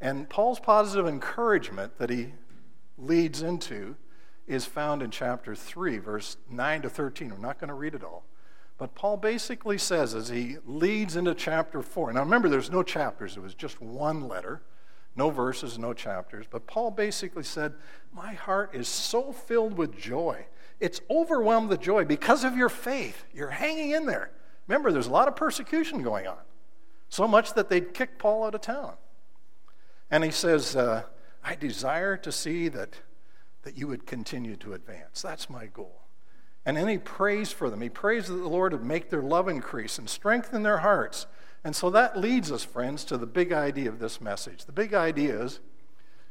And 0.00 0.28
Paul's 0.28 0.60
positive 0.60 1.06
encouragement 1.06 1.98
that 1.98 2.10
he 2.10 2.32
leads 2.98 3.42
into 3.42 3.96
is 4.46 4.64
found 4.64 5.02
in 5.02 5.10
chapter 5.10 5.54
3, 5.54 5.98
verse 5.98 6.36
9 6.50 6.82
to 6.82 6.90
13. 6.90 7.30
We're 7.30 7.38
not 7.38 7.58
going 7.58 7.68
to 7.68 7.74
read 7.74 7.94
it 7.94 8.04
all. 8.04 8.24
But 8.78 8.94
Paul 8.94 9.16
basically 9.16 9.78
says 9.78 10.14
as 10.14 10.28
he 10.28 10.56
leads 10.66 11.16
into 11.16 11.34
chapter 11.34 11.82
4, 11.82 12.12
now 12.12 12.20
remember, 12.20 12.48
there's 12.48 12.70
no 12.70 12.82
chapters, 12.82 13.36
it 13.36 13.40
was 13.40 13.54
just 13.54 13.80
one 13.80 14.28
letter, 14.28 14.62
no 15.14 15.30
verses, 15.30 15.78
no 15.78 15.92
chapters. 15.92 16.46
But 16.50 16.66
Paul 16.66 16.90
basically 16.90 17.44
said, 17.44 17.74
My 18.12 18.32
heart 18.32 18.74
is 18.74 18.88
so 18.88 19.32
filled 19.32 19.76
with 19.76 19.96
joy. 19.96 20.46
It's 20.80 21.00
overwhelmed 21.10 21.68
with 21.68 21.80
joy 21.80 22.04
because 22.04 22.44
of 22.44 22.56
your 22.56 22.68
faith. 22.68 23.24
You're 23.32 23.50
hanging 23.50 23.90
in 23.90 24.06
there. 24.06 24.32
Remember, 24.66 24.90
there's 24.90 25.06
a 25.06 25.12
lot 25.12 25.28
of 25.28 25.36
persecution 25.36 26.02
going 26.02 26.26
on, 26.26 26.38
so 27.08 27.28
much 27.28 27.54
that 27.54 27.68
they'd 27.68 27.94
kick 27.94 28.18
Paul 28.18 28.44
out 28.44 28.54
of 28.54 28.62
town. 28.62 28.94
And 30.10 30.24
he 30.24 30.30
says, 30.30 30.74
uh, 30.74 31.04
I 31.44 31.54
desire 31.54 32.16
to 32.18 32.32
see 32.32 32.68
that, 32.68 32.96
that 33.62 33.76
you 33.76 33.86
would 33.88 34.06
continue 34.06 34.56
to 34.56 34.74
advance. 34.74 35.22
That's 35.22 35.50
my 35.50 35.66
goal. 35.66 36.02
And 36.64 36.76
then 36.76 36.86
he 36.86 36.98
prays 36.98 37.50
for 37.50 37.68
them. 37.68 37.80
He 37.80 37.88
prays 37.88 38.28
that 38.28 38.34
the 38.34 38.48
Lord 38.48 38.72
would 38.72 38.84
make 38.84 39.10
their 39.10 39.22
love 39.22 39.48
increase 39.48 39.98
and 39.98 40.08
strengthen 40.08 40.62
their 40.62 40.78
hearts. 40.78 41.26
And 41.64 41.74
so 41.74 41.90
that 41.90 42.16
leads 42.16 42.52
us, 42.52 42.64
friends, 42.64 43.04
to 43.06 43.18
the 43.18 43.26
big 43.26 43.52
idea 43.52 43.88
of 43.88 43.98
this 43.98 44.20
message. 44.20 44.64
The 44.64 44.72
big 44.72 44.94
idea 44.94 45.42
is 45.42 45.60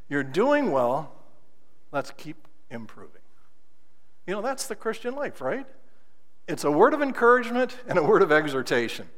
you're 0.07 0.23
doing 0.23 0.71
well, 0.71 1.13
let's 1.91 2.11
keep 2.11 2.47
improving. 2.69 3.21
You 4.27 4.35
know, 4.35 4.41
that's 4.41 4.67
the 4.67 4.75
Christian 4.75 5.15
life, 5.15 5.41
right? 5.41 5.65
It's 6.47 6.63
a 6.63 6.71
word 6.71 6.93
of 6.93 7.01
encouragement 7.01 7.77
and 7.87 7.97
a 7.97 8.03
word 8.03 8.21
of 8.21 8.31
exhortation. 8.31 9.09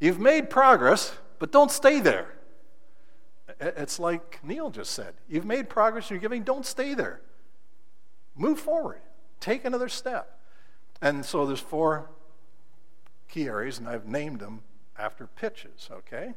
You've 0.00 0.20
made 0.20 0.50
progress, 0.50 1.16
but 1.38 1.52
don't 1.52 1.70
stay 1.70 2.00
there. 2.00 2.34
It's 3.60 3.98
like 3.98 4.40
Neil 4.42 4.70
just 4.70 4.92
said 4.92 5.14
you've 5.28 5.44
made 5.44 5.68
progress 5.68 6.10
in 6.10 6.14
your 6.14 6.20
giving, 6.20 6.42
don't 6.42 6.66
stay 6.66 6.94
there. 6.94 7.20
Move 8.36 8.58
forward, 8.58 9.00
take 9.40 9.64
another 9.64 9.88
step. 9.88 10.38
And 11.00 11.24
so 11.24 11.46
there's 11.46 11.60
four 11.60 12.10
key 13.28 13.46
areas, 13.46 13.78
and 13.78 13.88
I've 13.88 14.06
named 14.06 14.40
them 14.40 14.62
after 14.98 15.26
pitches, 15.26 15.88
okay? 15.90 16.34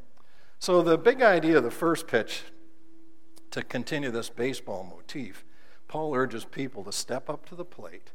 So 0.59 0.81
the 0.81 0.97
big 0.97 1.21
idea 1.21 1.57
of 1.57 1.63
the 1.63 1.71
first 1.71 2.07
pitch, 2.07 2.43
to 3.51 3.63
continue 3.63 4.11
this 4.11 4.29
baseball 4.29 4.83
motif, 4.83 5.45
Paul 5.87 6.13
urges 6.13 6.43
people 6.43 6.83
to 6.83 6.91
step 6.91 7.29
up 7.29 7.47
to 7.49 7.55
the 7.55 7.63
plate 7.63 8.11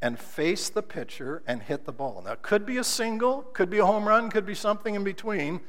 and 0.00 0.18
face 0.18 0.68
the 0.68 0.82
pitcher 0.82 1.42
and 1.46 1.62
hit 1.62 1.84
the 1.84 1.92
ball. 1.92 2.22
Now, 2.24 2.32
it 2.32 2.42
could 2.42 2.64
be 2.64 2.76
a 2.76 2.84
single, 2.84 3.42
could 3.42 3.70
be 3.70 3.78
a 3.78 3.86
home 3.86 4.06
run, 4.06 4.30
could 4.30 4.46
be 4.46 4.54
something 4.54 4.94
in 4.94 5.02
between, 5.02 5.60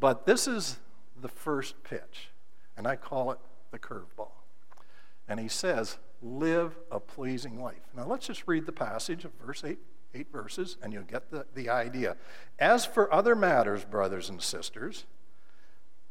but 0.00 0.24
this 0.24 0.48
is 0.48 0.78
the 1.22 1.28
first 1.28 1.82
pitch, 1.84 2.30
and 2.76 2.86
I 2.86 2.96
call 2.96 3.32
it 3.32 3.38
the 3.70 3.78
curveball. 3.78 4.32
And 5.28 5.40
he 5.40 5.48
says, 5.48 5.98
Live 6.24 6.76
a 6.90 7.00
pleasing 7.00 7.60
life. 7.60 7.82
Now 7.96 8.06
let's 8.06 8.26
just 8.26 8.44
read 8.46 8.66
the 8.66 8.72
passage 8.72 9.24
of 9.24 9.32
verse 9.44 9.64
8, 9.64 9.78
eight 10.14 10.30
verses, 10.30 10.76
and 10.80 10.92
you'll 10.92 11.02
get 11.02 11.30
the, 11.30 11.46
the 11.54 11.68
idea. 11.68 12.16
As 12.60 12.84
for 12.84 13.12
other 13.12 13.34
matters, 13.34 13.84
brothers 13.84 14.28
and 14.28 14.40
sisters, 14.40 15.04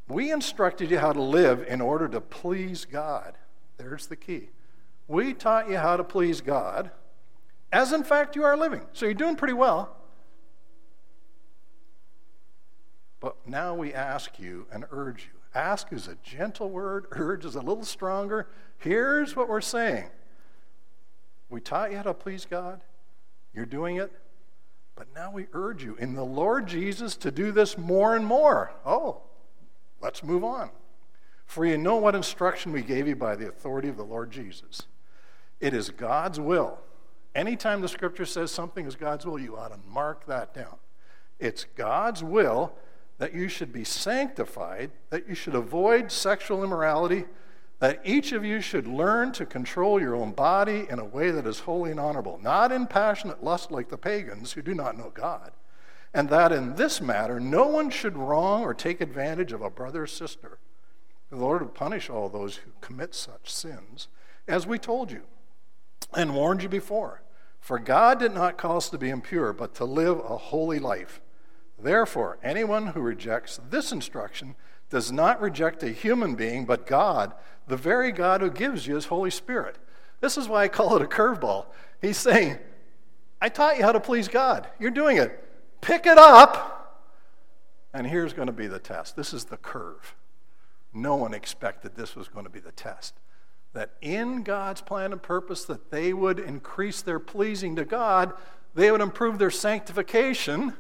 we 0.10 0.32
instructed 0.32 0.92
you 0.92 1.00
how 1.00 1.14
to 1.14 1.22
live 1.22 1.66
in 1.68 1.80
order 1.80 2.10
to 2.10 2.20
please 2.20 2.84
God. 2.84 3.36
There's 3.78 4.08
the 4.08 4.18
key. 4.18 4.50
We 5.08 5.34
taught 5.34 5.70
you 5.70 5.78
how 5.78 5.98
to 5.98 6.04
please 6.04 6.42
God, 6.42 6.92
as 7.72 7.94
in 7.94 8.04
fact 8.04 8.36
you 8.36 8.44
are 8.44 8.58
living. 8.58 8.82
So 8.92 9.06
you're 9.06 9.14
doing 9.14 9.36
pretty 9.36 9.54
well. 9.54 9.96
But 13.22 13.48
now 13.48 13.74
we 13.76 13.94
ask 13.94 14.40
you 14.40 14.66
and 14.72 14.84
urge 14.92 15.30
you. 15.32 15.40
Ask 15.54 15.94
is 15.94 16.08
a 16.08 16.18
gentle 16.24 16.70
word, 16.70 17.06
urge 17.12 17.46
is 17.46 17.56
a 17.56 17.62
little 17.62 17.86
stronger. 17.86 18.50
Here's 18.78 19.36
what 19.36 19.48
we're 19.48 19.62
saying 19.62 20.10
We 21.50 21.62
taught 21.62 21.92
you 21.92 21.98
how 21.98 22.04
to 22.04 22.14
please 22.14 22.46
God. 22.46 22.82
You're 23.54 23.66
doing 23.66 23.96
it. 23.96 24.12
But 24.96 25.08
now 25.16 25.32
we 25.32 25.48
urge 25.54 25.84
you 25.84 25.96
in 25.96 26.16
the 26.16 26.26
Lord 26.26 26.68
Jesus 26.68 27.16
to 27.18 27.32
do 27.32 27.52
this 27.52 27.78
more 27.78 28.16
and 28.16 28.26
more. 28.26 28.74
Oh, 28.86 29.22
let's 30.02 30.24
move 30.24 30.44
on. 30.44 30.70
For 31.46 31.66
you 31.66 31.78
know 31.78 31.96
what 31.96 32.16
instruction 32.16 32.72
we 32.72 32.82
gave 32.82 33.08
you 33.08 33.16
by 33.16 33.36
the 33.36 33.48
authority 33.48 33.88
of 33.88 33.98
the 33.98 34.04
Lord 34.04 34.32
Jesus. 34.32 34.84
It 35.60 35.74
is 35.74 35.90
God's 35.90 36.40
will. 36.40 36.80
Anytime 37.34 37.82
the 37.82 37.88
scripture 37.88 38.26
says 38.26 38.52
something 38.52 38.86
is 38.86 38.96
God's 38.96 39.26
will, 39.26 39.40
you 39.40 39.58
ought 39.58 39.70
to 39.70 39.80
mark 39.88 40.26
that 40.28 40.54
down. 40.54 40.76
It's 41.40 41.66
God's 41.76 42.24
will 42.24 42.74
that 43.22 43.36
you 43.36 43.48
should 43.48 43.72
be 43.72 43.84
sanctified, 43.84 44.90
that 45.12 45.30
you 45.30 45.36
should 45.36 45.54
avoid 45.54 46.12
sexual 46.12 46.64
immorality, 46.64 47.24
that 47.78 48.02
each 48.04 48.32
of 48.32 48.44
you 48.44 48.60
should 48.60 48.88
learn 48.88 49.32
to 49.32 49.46
control 49.46 50.02
your 50.02 50.16
own 50.16 50.32
body 50.32 50.88
in 50.90 50.98
a 50.98 51.06
way 51.06 51.30
that 51.30 51.46
is 51.46 51.60
holy 51.60 51.92
and 51.92 52.00
honorable, 52.00 52.40
not 52.42 52.72
in 52.72 52.88
passionate 52.88 53.44
lust 53.44 53.70
like 53.70 53.90
the 53.90 53.98
pagans 53.98 54.54
who 54.54 54.64
do 54.64 54.74
not 54.74 54.98
know 54.98 55.12
God, 55.14 55.52
and 56.16 56.30
that 56.30 56.52
in 56.52 56.74
this 56.78 57.00
matter 57.00 57.40
no 57.40 57.68
one 57.68 57.92
should 57.92 58.18
wrong 58.18 58.64
or 58.64 58.74
take 58.74 59.02
advantage 59.02 59.52
of 59.52 59.62
a 59.62 59.70
brother 59.70 60.02
or 60.02 60.08
sister. 60.08 60.58
The 61.30 61.36
Lord 61.36 61.62
will 61.62 61.70
punish 61.70 62.10
all 62.10 62.28
those 62.28 62.56
who 62.56 62.72
commit 62.82 63.14
such 63.14 63.54
sins, 63.54 64.08
as 64.48 64.66
we 64.66 64.80
told 64.80 65.12
you 65.12 65.22
and 66.16 66.34
warned 66.34 66.64
you 66.64 66.70
before. 66.70 67.22
For 67.60 67.78
God 67.78 68.18
did 68.18 68.34
not 68.34 68.58
call 68.58 68.78
us 68.78 68.90
to 68.90 68.98
be 68.98 69.12
impure, 69.12 69.54
but 69.54 69.76
to 69.76 69.86
live 69.86 70.18
a 70.18 70.38
holy 70.38 70.80
life. 70.80 71.22
Therefore, 71.84 72.38
anyone 72.44 72.88
who 72.88 73.02
rejects 73.02 73.60
this 73.70 73.92
instruction 73.92 74.56
does 74.90 75.12
not 75.12 75.42
reject 75.42 75.84
a 75.84 75.90
human 75.90 76.36
being, 76.36 76.66
but 76.66 76.86
God, 76.86 77.34
the 77.68 77.78
very 77.78 78.12
God 78.12 78.42
who 78.42 78.52
gives 78.52 78.86
you 78.86 78.96
his 78.96 79.06
Holy 79.06 79.32
Spirit. 79.32 79.78
This 80.20 80.38
is 80.38 80.48
why 80.48 80.64
I 80.64 80.68
call 80.68 80.96
it 80.96 81.02
a 81.02 81.06
curveball. 81.06 81.66
He's 82.02 82.18
saying, 82.18 82.60
I 83.42 83.50
taught 83.50 83.78
you 83.78 83.84
how 83.84 83.94
to 83.94 84.00
please 84.00 84.28
God. 84.28 84.68
You're 84.80 84.92
doing 84.92 85.18
it. 85.18 85.44
Pick 85.82 86.06
it 86.06 86.18
up. 86.18 86.78
And 87.94 88.06
here's 88.06 88.34
going 88.34 88.48
to 88.48 88.54
be 88.54 88.68
the 88.68 88.80
test. 88.80 89.16
This 89.16 89.34
is 89.34 89.46
the 89.46 89.58
curve. 89.58 90.16
No 90.94 91.16
one 91.16 91.34
expected 91.34 91.96
this 91.96 92.16
was 92.16 92.28
going 92.28 92.46
to 92.46 92.52
be 92.52 92.60
the 92.60 92.72
test. 92.72 93.16
That 93.74 93.92
in 94.02 94.44
God's 94.44 94.82
plan 94.82 95.14
and 95.14 95.22
purpose 95.22 95.66
that 95.66 95.90
they 95.90 96.14
would 96.14 96.38
increase 96.40 97.02
their 97.02 97.20
pleasing 97.20 97.76
to 97.78 97.86
God, 97.86 98.34
they 98.76 98.92
would 98.92 99.02
improve 99.02 99.40
their 99.40 99.52
sanctification. 99.52 100.74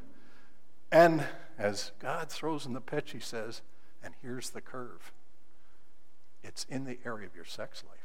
And 0.91 1.23
as 1.57 1.91
God 1.99 2.29
throws 2.29 2.65
in 2.65 2.73
the 2.73 2.81
pitch, 2.81 3.11
he 3.11 3.19
says, 3.19 3.61
and 4.03 4.13
here's 4.21 4.49
the 4.49 4.61
curve 4.61 5.11
it's 6.43 6.65
in 6.69 6.85
the 6.85 6.97
area 7.05 7.27
of 7.27 7.35
your 7.35 7.45
sex 7.45 7.83
life. 7.87 7.99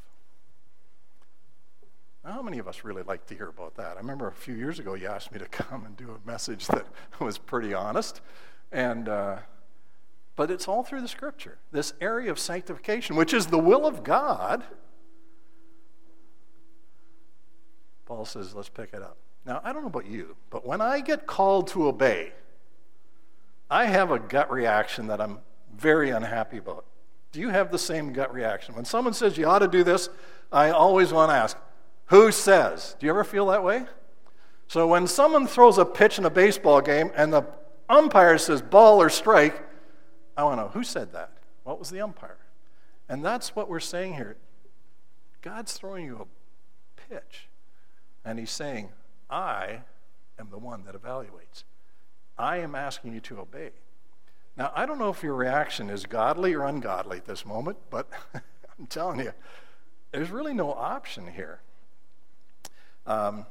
Now, 2.23 2.33
how 2.33 2.43
many 2.43 2.59
of 2.59 2.69
us 2.69 2.85
really 2.85 3.03
like 3.03 3.25
to 3.27 3.35
hear 3.35 3.49
about 3.49 3.77
that? 3.77 3.97
I 3.97 4.01
remember 4.01 4.27
a 4.27 4.33
few 4.33 4.55
years 4.55 4.79
ago 4.79 4.95
you 4.95 5.07
asked 5.07 5.33
me 5.33 5.39
to 5.39 5.47
come 5.51 5.87
and 5.87 5.97
do 5.97 6.11
a 6.11 6.29
message 6.29 6.67
that 6.67 6.87
was 7.21 7.39
pretty 7.39 7.73
honest. 7.73 8.21
And, 8.73 9.09
uh, 9.09 9.39
but 10.35 10.51
it's 10.51 10.69
all 10.69 10.83
through 10.83 11.01
the 11.01 11.09
scripture. 11.09 11.57
This 11.73 11.95
area 12.01 12.31
of 12.31 12.39
sanctification, 12.39 13.17
which 13.17 13.33
is 13.33 13.47
the 13.47 13.59
will 13.59 13.87
of 13.87 14.05
God. 14.05 14.65
Paul 18.05 18.25
says, 18.25 18.55
let's 18.55 18.69
pick 18.69 18.93
it 18.93 19.03
up. 19.03 19.17
Now, 19.47 19.61
I 19.65 19.73
don't 19.73 19.83
know 19.83 19.89
about 19.89 20.07
you, 20.07 20.37
but 20.51 20.67
when 20.67 20.81
I 20.81 21.01
get 21.01 21.27
called 21.27 21.69
to 21.69 21.87
obey, 21.89 22.33
I 23.71 23.87
have 23.87 24.11
a 24.11 24.19
gut 24.19 24.51
reaction 24.51 25.09
that 25.09 25.21
I'm 25.21 25.39
very 25.77 26.11
unhappy 26.11 26.59
about. 26.59 26.85
Do 27.33 27.41
you 27.41 27.49
have 27.51 27.71
the 27.71 27.79
same 27.79 28.13
gut 28.13 28.33
reaction? 28.33 28.75
When 28.75 28.85
someone 28.85 29.13
says 29.13 29.37
you 29.37 29.47
ought 29.47 29.59
to 29.59 29.69
do 29.69 29.85
this, 29.85 30.09
I 30.53 30.71
always 30.71 31.13
want 31.13 31.31
to 31.31 31.35
ask, 31.35 31.57
who 32.07 32.31
says? 32.31 32.97
Do 32.99 33.07
you 33.07 33.11
ever 33.11 33.25
feel 33.25 33.47
that 33.47 33.65
way? 33.65 33.85
So 34.69 34.87
when 34.87 35.07
someone 35.07 35.47
throws 35.47 35.79
a 35.79 35.85
pitch 35.85 36.19
in 36.19 36.25
a 36.25 36.31
baseball 36.31 36.81
game 36.81 37.11
and 37.15 37.33
the 37.33 37.45
umpire 37.89 38.39
says 38.39 38.63
ball 38.63 39.03
or 39.03 39.11
strike, 39.11 39.63
I 40.37 40.45
want 40.45 40.59
to 40.59 40.65
know 40.65 40.69
who 40.69 40.85
said 40.85 41.13
that? 41.13 41.33
What 41.65 41.79
was 41.79 41.91
the 41.91 42.01
umpire? 42.01 42.39
And 43.09 43.25
that's 43.25 43.55
what 43.55 43.69
we're 43.69 43.81
saying 43.81 44.15
here. 44.15 44.37
God's 45.43 45.73
throwing 45.75 46.07
you 46.07 46.27
a 46.27 47.15
pitch, 47.15 47.49
and 48.25 48.39
He's 48.39 48.51
saying, 48.51 48.89
I 49.31 49.81
am 50.39 50.49
the 50.51 50.59
one 50.59 50.85
that 50.85 51.01
evaluates. 51.01 51.65
I 52.39 52.59
am 52.59 52.75
asking 52.75 53.15
you 53.15 53.21
to 53.21 53.41
obey. 53.41 53.71
Now, 54.57 54.73
I 54.75 54.87
don't 54.87 54.99
know 54.99 55.11
if 55.11 55.23
your 55.23 55.35
reaction 55.35 55.91
is 55.91 56.07
godly 56.07 56.55
or 56.55 56.65
ungodly 56.65 57.19
at 57.19 57.27
this 57.27 57.45
moment, 57.45 57.79
but 57.91 58.09
I'm 58.35 58.87
telling 58.87 59.21
you, 59.21 59.33
there's 60.13 60.31
really 60.31 60.55
no 60.55 60.73
option 60.73 61.27
here. 61.27 61.61
Um, 63.07 63.47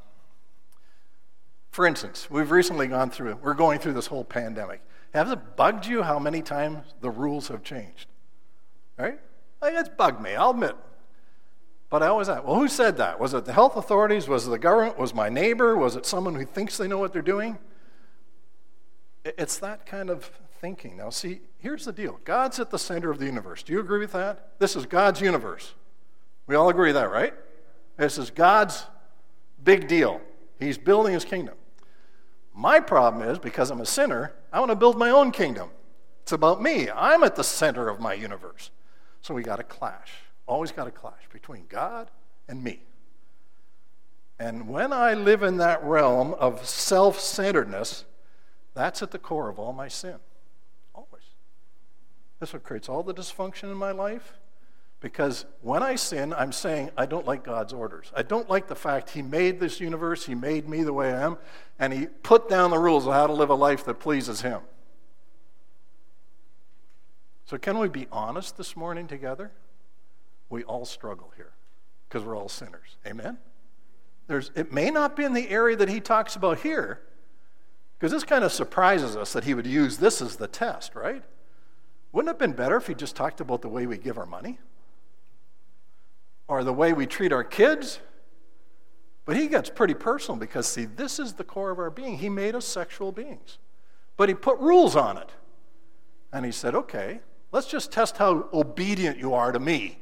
for 1.72 1.86
instance, 1.86 2.30
we've 2.30 2.52
recently 2.52 2.88
gone 2.88 3.10
through, 3.10 3.38
we're 3.42 3.54
going 3.54 3.80
through 3.80 3.94
this 3.94 4.08
whole 4.08 4.24
pandemic. 4.24 4.82
Has 5.14 5.30
it 5.32 5.56
bugged 5.56 5.86
you 5.86 6.04
how 6.04 6.20
many 6.20 6.42
times 6.42 6.94
the 7.02 7.10
rules 7.10 7.48
have 7.50 7.64
changed? 7.64 8.08
Right? 8.98 9.20
Like, 9.62 9.74
it's 9.76 9.90
bugged 9.90 10.22
me, 10.22 10.36
I'll 10.36 10.52
admit. 10.52 10.76
But 11.90 12.02
I 12.02 12.08
always 12.08 12.30
ask, 12.30 12.44
well, 12.44 12.56
who 12.56 12.68
said 12.68 12.98
that? 12.98 13.20
Was 13.20 13.34
it 13.34 13.46
the 13.46 13.54
health 13.54 13.76
authorities? 13.76 14.28
Was 14.28 14.48
it 14.48 14.50
the 14.50 14.60
government? 14.60 14.98
Was 14.98 15.14
my 15.14 15.30
neighbor? 15.30 15.78
Was 15.78 15.96
it 15.96 16.06
someone 16.06 16.36
who 16.36 16.46
thinks 16.46 16.78
they 16.78 16.88
know 16.88 16.98
what 16.98 17.14
they're 17.14 17.22
doing? 17.22 17.58
It's 19.26 19.58
that 19.58 19.86
kind 19.88 20.10
of 20.10 20.30
thinking. 20.62 20.98
Now, 20.98 21.10
see, 21.10 21.42
here's 21.58 21.86
the 21.86 21.92
deal 21.92 22.20
God's 22.24 22.60
at 22.60 22.70
the 22.70 22.80
center 22.80 23.10
of 23.10 23.20
the 23.20 23.26
universe. 23.26 23.64
Do 23.64 23.74
you 23.74 23.80
agree 23.80 24.00
with 24.00 24.12
that? 24.14 24.60
This 24.60 24.76
is 24.76 24.86
God's 24.86 25.20
universe. 25.20 25.74
We 26.48 26.56
all 26.56 26.70
agree 26.70 26.92
that, 26.92 27.10
right? 27.12 27.34
This 27.98 28.18
is 28.18 28.30
God's 28.30 28.86
big 29.64 29.88
deal. 29.88 30.22
He's 30.60 30.78
building 30.78 31.14
his 31.14 31.26
kingdom. 31.26 31.56
My 32.54 32.80
problem 32.80 33.28
is 33.28 33.40
because 33.40 33.72
I'm 33.72 33.82
a 33.82 33.86
sinner, 33.86 34.34
I 34.54 34.60
want 34.60 34.70
to 34.72 34.76
build 34.76 34.98
my 34.98 35.10
own 35.10 35.32
kingdom. 35.32 35.70
It's 36.22 36.32
about 36.32 36.62
me. 36.62 36.90
I'm 36.90 37.24
at 37.24 37.36
the 37.36 37.44
center 37.44 37.90
of 37.90 38.00
my 38.00 38.14
universe. 38.14 38.72
So 39.22 39.34
we 39.34 39.44
got 39.44 39.58
to 39.58 39.64
clash. 39.64 40.12
Always 40.48 40.72
got 40.72 40.86
to 40.86 40.92
clash 40.92 41.28
between 41.34 41.66
God 41.68 42.12
and 42.48 42.64
me. 42.64 42.84
And 44.40 44.68
when 44.70 44.94
I 44.94 45.14
live 45.14 45.44
in 45.44 45.58
that 45.58 45.84
realm 45.84 46.34
of 46.36 46.66
self 46.66 47.20
centeredness, 47.20 48.06
that's 48.76 49.02
at 49.02 49.12
the 49.12 49.18
core 49.18 49.50
of 49.50 49.58
all 49.58 49.74
my 49.74 49.88
sin. 49.88 50.18
Always. 50.94 51.24
That's 52.40 52.54
what 52.54 52.64
creates 52.64 52.88
all 52.88 53.02
the 53.02 53.14
dysfunction 53.14 53.64
in 53.64 53.78
my 53.78 53.92
life. 53.92 54.34
Because 55.02 55.46
when 55.62 55.84
I 55.84 55.96
sin, 55.96 56.34
I'm 56.34 56.52
saying 56.52 56.92
I 56.98 57.06
don't 57.06 57.26
like 57.26 57.44
God's 57.44 57.74
orders. 57.74 58.12
I 58.16 58.22
don't 58.24 58.50
like 58.50 58.68
the 58.68 58.76
fact 58.76 59.12
He 59.12 59.22
made 59.22 59.60
this 59.60 59.80
universe, 59.80 60.26
He 60.26 60.36
made 60.36 60.68
me 60.68 60.84
the 60.84 60.94
way 60.94 61.14
I 61.14 61.22
am, 61.22 61.38
and 61.80 61.94
He 61.94 62.08
put 62.08 62.50
down 62.50 62.72
the 62.72 62.80
rules 62.80 63.06
of 63.06 63.14
how 63.14 63.28
to 63.28 63.34
live 63.34 63.50
a 63.50 63.56
life 63.56 63.86
that 63.86 64.00
pleases 64.00 64.42
Him. 64.42 64.62
So, 67.46 67.58
can 67.58 67.78
we 67.78 67.88
be 67.88 68.08
honest 68.12 68.58
this 68.58 68.76
morning 68.76 69.08
together? 69.08 69.52
We 70.50 70.64
all 70.64 70.86
struggle 70.86 71.32
here 71.36 71.52
because 72.08 72.24
we're 72.24 72.36
all 72.36 72.50
sinners. 72.50 72.98
Amen? 73.06 73.38
There's, 74.28 74.52
it 74.56 74.74
may 74.74 74.90
not 74.90 75.16
be 75.16 75.24
in 75.24 75.34
the 75.34 75.50
area 75.50 75.76
that 75.76 75.90
He 75.90 76.00
talks 76.00 76.36
about 76.36 76.62
here, 76.62 77.02
because 78.06 78.22
this 78.22 78.24
kind 78.24 78.44
of 78.44 78.52
surprises 78.52 79.18
us 79.18 79.34
that 79.34 79.46
He 79.46 79.56
would 79.56 79.66
use 79.66 79.98
this 79.98 80.22
as 80.22 80.36
the 80.36 80.48
test, 80.48 80.94
right? 80.94 81.24
Wouldn't 82.12 82.30
it 82.30 82.34
have 82.34 82.40
been 82.40 82.54
better 82.54 82.78
if 82.78 82.86
He 82.86 82.94
just 82.94 83.16
talked 83.16 83.42
about 83.42 83.64
the 83.64 83.68
way 83.68 83.88
we 83.88 83.98
give 83.98 84.18
our 84.18 84.28
money? 84.28 84.60
or 86.48 86.64
the 86.64 86.74
way 86.74 86.94
we 86.94 87.06
treat 87.06 87.32
our 87.32 87.44
kids. 87.44 88.00
But 89.26 89.36
he 89.36 89.48
gets 89.48 89.70
pretty 89.70 89.96
personal 89.96 90.40
because, 90.40 90.68
see, 90.68 90.86
this 90.86 91.18
is 91.18 91.34
the 91.34 91.44
core 91.44 91.72
of 91.72 91.80
our 91.80 91.90
being. 91.90 92.20
He 92.20 92.30
made 92.30 92.56
us 92.56 92.66
sexual 92.66 93.12
beings, 93.12 93.58
but 94.18 94.30
he 94.30 94.36
put 94.36 94.60
rules 94.60 94.96
on 94.96 95.18
it. 95.18 95.32
And 96.32 96.46
he 96.46 96.52
said, 96.52 96.76
okay, 96.76 97.22
let's 97.52 97.68
just 97.68 97.92
test 97.92 98.18
how 98.18 98.50
obedient 98.54 99.18
you 99.18 99.34
are 99.34 99.52
to 99.52 99.60
me. 99.60 100.00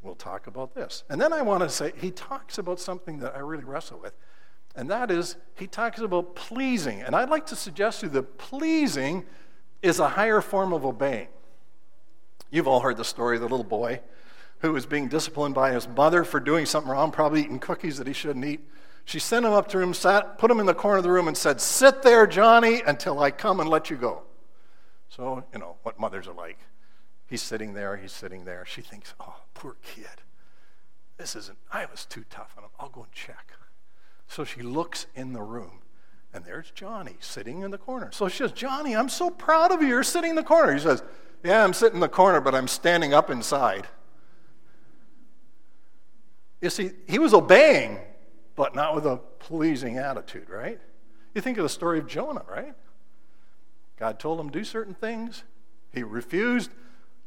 We'll 0.00 0.14
talk 0.14 0.46
about 0.46 0.74
this. 0.74 1.04
And 1.10 1.20
then 1.20 1.32
I 1.32 1.42
want 1.42 1.62
to 1.62 1.68
say, 1.68 1.92
he 2.00 2.10
talks 2.10 2.58
about 2.58 2.80
something 2.80 3.18
that 3.18 3.34
I 3.34 3.40
really 3.40 3.64
wrestle 3.64 3.98
with, 3.98 4.14
and 4.76 4.90
that 4.90 5.10
is, 5.10 5.36
he 5.56 5.66
talks 5.66 6.00
about 6.00 6.36
pleasing. 6.36 7.02
And 7.02 7.16
I'd 7.16 7.30
like 7.30 7.46
to 7.46 7.56
suggest 7.56 8.00
to 8.00 8.06
you 8.06 8.12
that 8.12 8.36
pleasing 8.36 9.24
is 9.82 9.98
a 9.98 10.10
higher 10.10 10.42
form 10.42 10.74
of 10.74 10.84
obeying. 10.84 11.28
You've 12.50 12.68
all 12.68 12.80
heard 12.80 12.98
the 12.98 13.04
story 13.04 13.36
of 13.36 13.42
the 13.42 13.48
little 13.48 13.64
boy 13.64 14.00
who 14.58 14.72
was 14.72 14.86
being 14.86 15.08
disciplined 15.08 15.54
by 15.54 15.72
his 15.72 15.88
mother 15.88 16.24
for 16.24 16.40
doing 16.40 16.66
something 16.66 16.90
wrong, 16.90 17.10
probably 17.10 17.40
eating 17.40 17.58
cookies 17.58 17.96
that 17.98 18.06
he 18.06 18.12
shouldn't 18.12 18.44
eat. 18.44 18.60
She 19.04 19.18
sent 19.18 19.46
him 19.46 19.52
up 19.52 19.68
to 19.68 19.78
him, 19.78 19.94
sat, 19.94 20.38
put 20.38 20.50
him 20.50 20.60
in 20.60 20.66
the 20.66 20.74
corner 20.74 20.98
of 20.98 21.04
the 21.04 21.10
room, 21.10 21.28
and 21.28 21.36
said, 21.36 21.60
Sit 21.60 22.02
there, 22.02 22.26
Johnny, 22.26 22.82
until 22.86 23.20
I 23.20 23.30
come 23.30 23.60
and 23.60 23.68
let 23.68 23.88
you 23.88 23.96
go. 23.96 24.22
So, 25.08 25.44
you 25.52 25.58
know, 25.58 25.76
what 25.84 26.00
mothers 26.00 26.26
are 26.26 26.34
like. 26.34 26.58
He's 27.26 27.42
sitting 27.42 27.74
there, 27.74 27.96
he's 27.96 28.12
sitting 28.12 28.44
there. 28.44 28.64
She 28.66 28.82
thinks, 28.82 29.14
Oh, 29.20 29.36
poor 29.54 29.76
kid. 29.82 30.22
This 31.18 31.36
isn't, 31.36 31.58
I 31.72 31.86
was 31.86 32.04
too 32.04 32.24
tough 32.28 32.54
on 32.58 32.64
him. 32.64 32.70
I'll 32.78 32.88
go 32.88 33.02
and 33.02 33.12
check. 33.12 33.52
So 34.28 34.44
she 34.44 34.62
looks 34.62 35.06
in 35.14 35.32
the 35.32 35.42
room, 35.42 35.80
and 36.32 36.44
there's 36.44 36.70
Johnny 36.72 37.16
sitting 37.20 37.62
in 37.62 37.70
the 37.70 37.78
corner. 37.78 38.10
So 38.12 38.28
she 38.28 38.38
says, 38.38 38.52
Johnny, 38.52 38.94
I'm 38.94 39.08
so 39.08 39.30
proud 39.30 39.72
of 39.72 39.82
you. 39.82 39.88
You're 39.88 40.02
sitting 40.02 40.30
in 40.30 40.36
the 40.36 40.42
corner. 40.42 40.74
He 40.74 40.80
says, 40.80 41.02
Yeah, 41.44 41.62
I'm 41.62 41.72
sitting 41.72 41.96
in 41.96 42.00
the 42.00 42.08
corner, 42.08 42.40
but 42.40 42.54
I'm 42.54 42.68
standing 42.68 43.14
up 43.14 43.30
inside. 43.30 43.86
You 46.60 46.70
see, 46.70 46.90
he 47.06 47.18
was 47.18 47.34
obeying, 47.34 47.98
but 48.56 48.74
not 48.74 48.94
with 48.94 49.06
a 49.06 49.18
pleasing 49.38 49.98
attitude, 49.98 50.48
right? 50.48 50.80
You 51.34 51.40
think 51.40 51.58
of 51.58 51.62
the 51.62 51.68
story 51.68 51.98
of 51.98 52.06
Jonah, 52.06 52.44
right? 52.48 52.74
God 53.98 54.18
told 54.18 54.40
him 54.40 54.50
to 54.50 54.58
do 54.58 54.64
certain 54.64 54.94
things. 54.94 55.44
He 55.92 56.02
refused. 56.02 56.70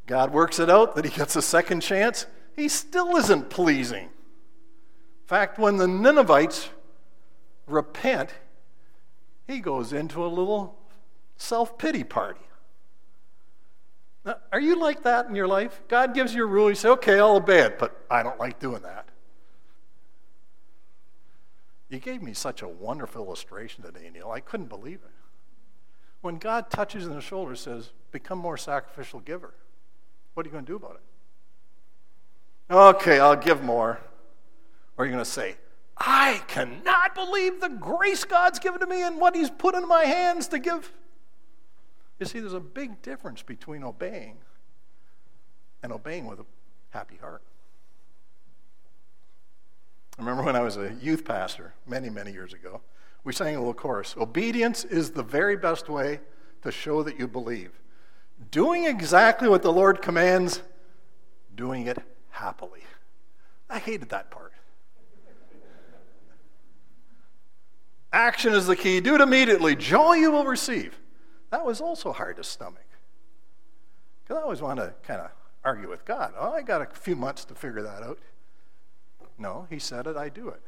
God 0.06 0.32
works 0.32 0.60
it 0.60 0.70
out 0.70 0.96
that 0.96 1.06
he 1.06 1.12
gets 1.12 1.36
a 1.36 1.42
second 1.42 1.82
chance. 1.82 2.26
He 2.56 2.68
still 2.68 3.16
isn't 3.16 3.50
pleasing. 3.50 4.06
In 4.06 5.28
fact, 5.28 5.60
when 5.60 5.78
the 5.78 5.88
Ninevites 5.88 6.70
repent, 7.72 8.34
he 9.48 9.60
goes 9.60 9.94
into 9.94 10.24
a 10.24 10.28
little 10.28 10.78
self 11.38 11.78
pity 11.78 12.04
party. 12.04 12.42
Now, 14.26 14.38
are 14.52 14.60
you 14.60 14.80
like 14.80 15.04
that 15.04 15.28
in 15.28 15.36
your 15.36 15.48
life? 15.48 15.82
God 15.88 16.14
gives 16.14 16.34
you 16.34 16.44
a 16.44 16.48
rule, 16.48 16.70
you 16.70 16.76
say, 16.76 16.90
okay, 16.90 17.20
I'll 17.20 17.38
obey 17.38 17.62
it, 17.62 17.80
but 17.80 18.06
I 18.12 18.22
don't 18.22 18.40
like 18.40 18.60
doing 18.60 18.82
that. 18.82 19.08
You 21.90 22.00
gave 22.00 22.22
me 22.22 22.34
such 22.34 22.62
a 22.62 22.68
wonderful 22.68 23.26
illustration 23.26 23.84
today, 23.84 24.10
Neil. 24.14 24.30
I 24.30 24.40
couldn't 24.42 24.68
believe 24.68 25.00
it. 25.04 25.12
When 26.22 26.38
God 26.38 26.70
touches 26.70 27.06
in 27.06 27.14
the 27.14 27.22
shoulder 27.22 27.56
says, 27.56 27.92
become 28.12 28.38
more 28.38 28.58
sacrificial 28.58 29.20
giver, 29.22 29.54
what 30.34 30.46
are 30.46 30.50
you 30.50 30.54
going 30.54 30.66
to 30.66 30.72
do 30.72 30.76
about 30.76 31.00
it? 32.70 32.74
Okay, 32.74 33.20
I'll 33.20 33.36
give 33.36 33.64
more. 33.64 34.00
Or 34.98 35.04
are 35.04 35.06
you 35.06 35.12
going 35.12 35.24
to 35.24 35.30
say, 35.30 35.56
I 36.00 36.42
cannot 36.48 37.14
believe 37.14 37.60
the 37.60 37.70
grace 37.70 38.24
God's 38.24 38.60
given 38.60 38.80
to 38.80 38.88
me 38.88 39.04
and 39.04 39.20
what 39.20 39.36
He's 39.36 39.50
put 39.50 39.76
in 39.76 39.88
my 39.88 40.06
hands 40.06 40.48
to 40.50 40.60
give? 40.60 40.92
You 42.20 42.26
see, 42.26 42.40
there's 42.40 42.54
a 42.54 42.60
big 42.60 43.02
difference 43.02 43.42
between 43.42 43.84
obeying 43.84 44.38
and 45.84 45.92
obeying 45.92 46.26
with 46.26 46.40
a 46.40 46.46
happy 46.92 47.18
heart. 47.18 47.42
I 50.18 50.22
remember 50.22 50.44
when 50.44 50.56
I 50.56 50.62
was 50.62 50.76
a 50.76 50.94
youth 51.02 51.24
pastor 51.24 51.74
many, 51.88 52.10
many 52.10 52.32
years 52.32 52.54
ago, 52.54 52.82
we 53.24 53.32
sang 53.34 53.56
a 53.56 53.60
little 53.60 53.74
chorus 53.74 54.16
Obedience 54.18 54.84
is 54.86 55.12
the 55.12 55.24
very 55.24 55.56
best 55.56 55.90
way 55.90 56.20
to 56.62 56.72
show 56.72 57.04
that 57.04 57.18
you 57.18 57.28
believe. 57.28 57.72
Doing 58.52 58.86
exactly 58.86 59.50
what 59.50 59.62
the 59.62 59.72
Lord 59.72 60.02
commands, 60.02 60.62
doing 61.56 61.88
it 61.88 62.00
happily. 62.32 62.82
I 63.70 63.80
hated 63.80 64.10
that 64.10 64.32
part. 64.32 64.54
Action 68.12 68.54
is 68.54 68.68
the 68.68 68.76
key. 68.76 69.00
Do 69.00 69.16
it 69.16 69.22
immediately. 69.22 69.76
Joy 69.76 70.14
you 70.16 70.32
will 70.32 70.46
receive. 70.46 71.00
That 71.52 71.66
was 71.66 71.82
also 71.82 72.12
hard 72.12 72.38
to 72.38 72.44
stomach. 72.44 72.86
Because 74.24 74.40
I 74.40 74.44
always 74.44 74.62
want 74.62 74.80
to 74.80 74.94
kind 75.04 75.22
of 75.22 75.32
argue 75.64 75.90
with 75.90 76.06
God. 76.06 76.34
Oh, 76.38 76.52
I 76.52 76.62
got 76.62 76.82
a 76.82 76.86
few 76.86 77.16
months 77.16 77.46
to 77.46 77.56
figure 77.56 77.82
that 77.84 78.04
out. 78.04 78.20
No, 79.38 79.68
he 79.70 79.80
said 79.80 80.08
it, 80.08 80.18
I 80.18 80.30
do 80.30 80.50
it 80.50 80.62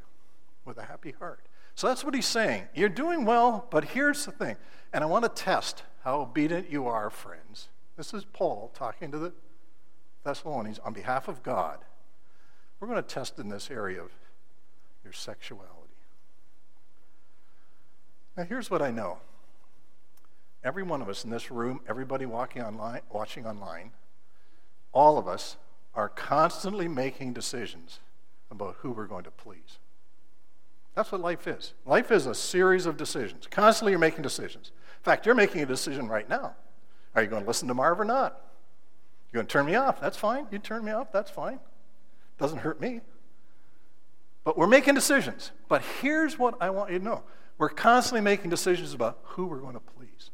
with 0.65 0.77
a 0.77 0.83
happy 0.83 1.11
heart. 1.11 1.41
So 1.75 1.87
that's 1.87 2.03
what 2.03 2.13
he's 2.13 2.27
saying. 2.27 2.67
You're 2.73 2.89
doing 2.89 3.25
well, 3.25 3.67
but 3.69 3.85
here's 3.85 4.25
the 4.25 4.31
thing. 4.31 4.55
And 4.93 5.03
I 5.03 5.07
want 5.07 5.23
to 5.23 5.29
test 5.29 5.83
how 6.03 6.21
obedient 6.21 6.69
you 6.69 6.87
are, 6.87 7.09
friends. 7.09 7.69
This 7.97 8.13
is 8.13 8.25
Paul 8.25 8.71
talking 8.73 9.11
to 9.11 9.17
the 9.17 9.33
Thessalonians 10.23 10.79
on 10.79 10.93
behalf 10.93 11.27
of 11.27 11.43
God. 11.43 11.79
We're 12.79 12.87
going 12.87 13.01
to 13.01 13.07
test 13.07 13.39
in 13.39 13.49
this 13.49 13.69
area 13.69 14.01
of 14.01 14.11
your 15.03 15.13
sexuality. 15.13 15.80
Now, 18.37 18.43
here's 18.43 18.69
what 18.71 18.81
I 18.81 18.91
know 18.91 19.19
every 20.63 20.83
one 20.83 21.01
of 21.01 21.09
us 21.09 21.23
in 21.23 21.31
this 21.31 21.49
room, 21.49 21.81
everybody 21.89 22.25
walking 22.25 22.61
online, 22.61 23.01
watching 23.11 23.45
online, 23.45 23.91
all 24.91 25.17
of 25.17 25.27
us 25.27 25.57
are 25.95 26.07
constantly 26.07 26.87
making 26.87 27.33
decisions 27.33 27.99
about 28.51 28.75
who 28.79 28.91
we're 28.91 29.07
going 29.07 29.23
to 29.23 29.31
please. 29.31 29.79
That's 30.95 31.11
what 31.11 31.21
life 31.21 31.47
is. 31.47 31.73
Life 31.85 32.11
is 32.11 32.25
a 32.25 32.35
series 32.35 32.85
of 32.85 32.97
decisions. 32.97 33.47
Constantly, 33.49 33.93
you're 33.93 33.99
making 33.99 34.23
decisions. 34.23 34.71
In 34.99 35.03
fact, 35.03 35.25
you're 35.25 35.35
making 35.35 35.61
a 35.61 35.65
decision 35.65 36.07
right 36.07 36.27
now. 36.29 36.53
Are 37.15 37.21
you 37.21 37.27
going 37.27 37.43
to 37.43 37.47
listen 37.47 37.67
to 37.69 37.73
Marv 37.73 37.99
or 37.99 38.05
not? 38.05 38.39
You're 39.31 39.39
going 39.39 39.47
to 39.47 39.51
turn 39.51 39.65
me 39.65 39.75
off? 39.75 40.01
That's 40.01 40.17
fine. 40.17 40.47
You 40.51 40.59
turn 40.59 40.83
me 40.83 40.91
off? 40.91 41.11
That's 41.11 41.31
fine. 41.31 41.59
Doesn't 42.37 42.59
hurt 42.59 42.81
me. 42.81 43.01
But 44.43 44.57
we're 44.57 44.67
making 44.67 44.95
decisions. 44.95 45.51
But 45.69 45.81
here's 46.01 46.37
what 46.37 46.55
I 46.61 46.69
want 46.69 46.91
you 46.91 46.99
to 46.99 47.05
know 47.05 47.23
we're 47.61 47.69
constantly 47.69 48.21
making 48.21 48.49
decisions 48.49 48.95
about 48.95 49.19
who 49.21 49.45
we're 49.45 49.59
going 49.59 49.75
to 49.75 49.79
please. 49.79 50.31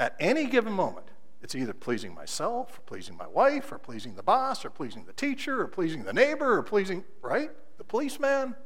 At 0.00 0.16
any 0.18 0.46
given 0.46 0.72
moment, 0.72 1.06
it's 1.40 1.54
either 1.54 1.72
pleasing 1.72 2.12
myself, 2.12 2.80
or 2.80 2.82
pleasing 2.86 3.16
my 3.16 3.28
wife, 3.28 3.70
or 3.70 3.78
pleasing 3.78 4.16
the 4.16 4.22
boss, 4.24 4.64
or 4.64 4.70
pleasing 4.70 5.04
the 5.04 5.12
teacher, 5.12 5.60
or 5.60 5.68
pleasing 5.68 6.02
the 6.02 6.12
neighbor, 6.12 6.58
or 6.58 6.64
pleasing, 6.64 7.04
right? 7.22 7.52
The 7.78 7.84
policeman. 7.84 8.56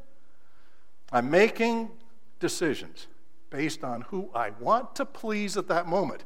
I'm 1.12 1.30
making 1.30 1.90
decisions 2.38 3.06
based 3.50 3.84
on 3.84 4.00
who 4.00 4.30
I 4.34 4.52
want 4.58 4.94
to 4.94 5.04
please 5.04 5.58
at 5.58 5.68
that 5.68 5.86
moment. 5.86 6.24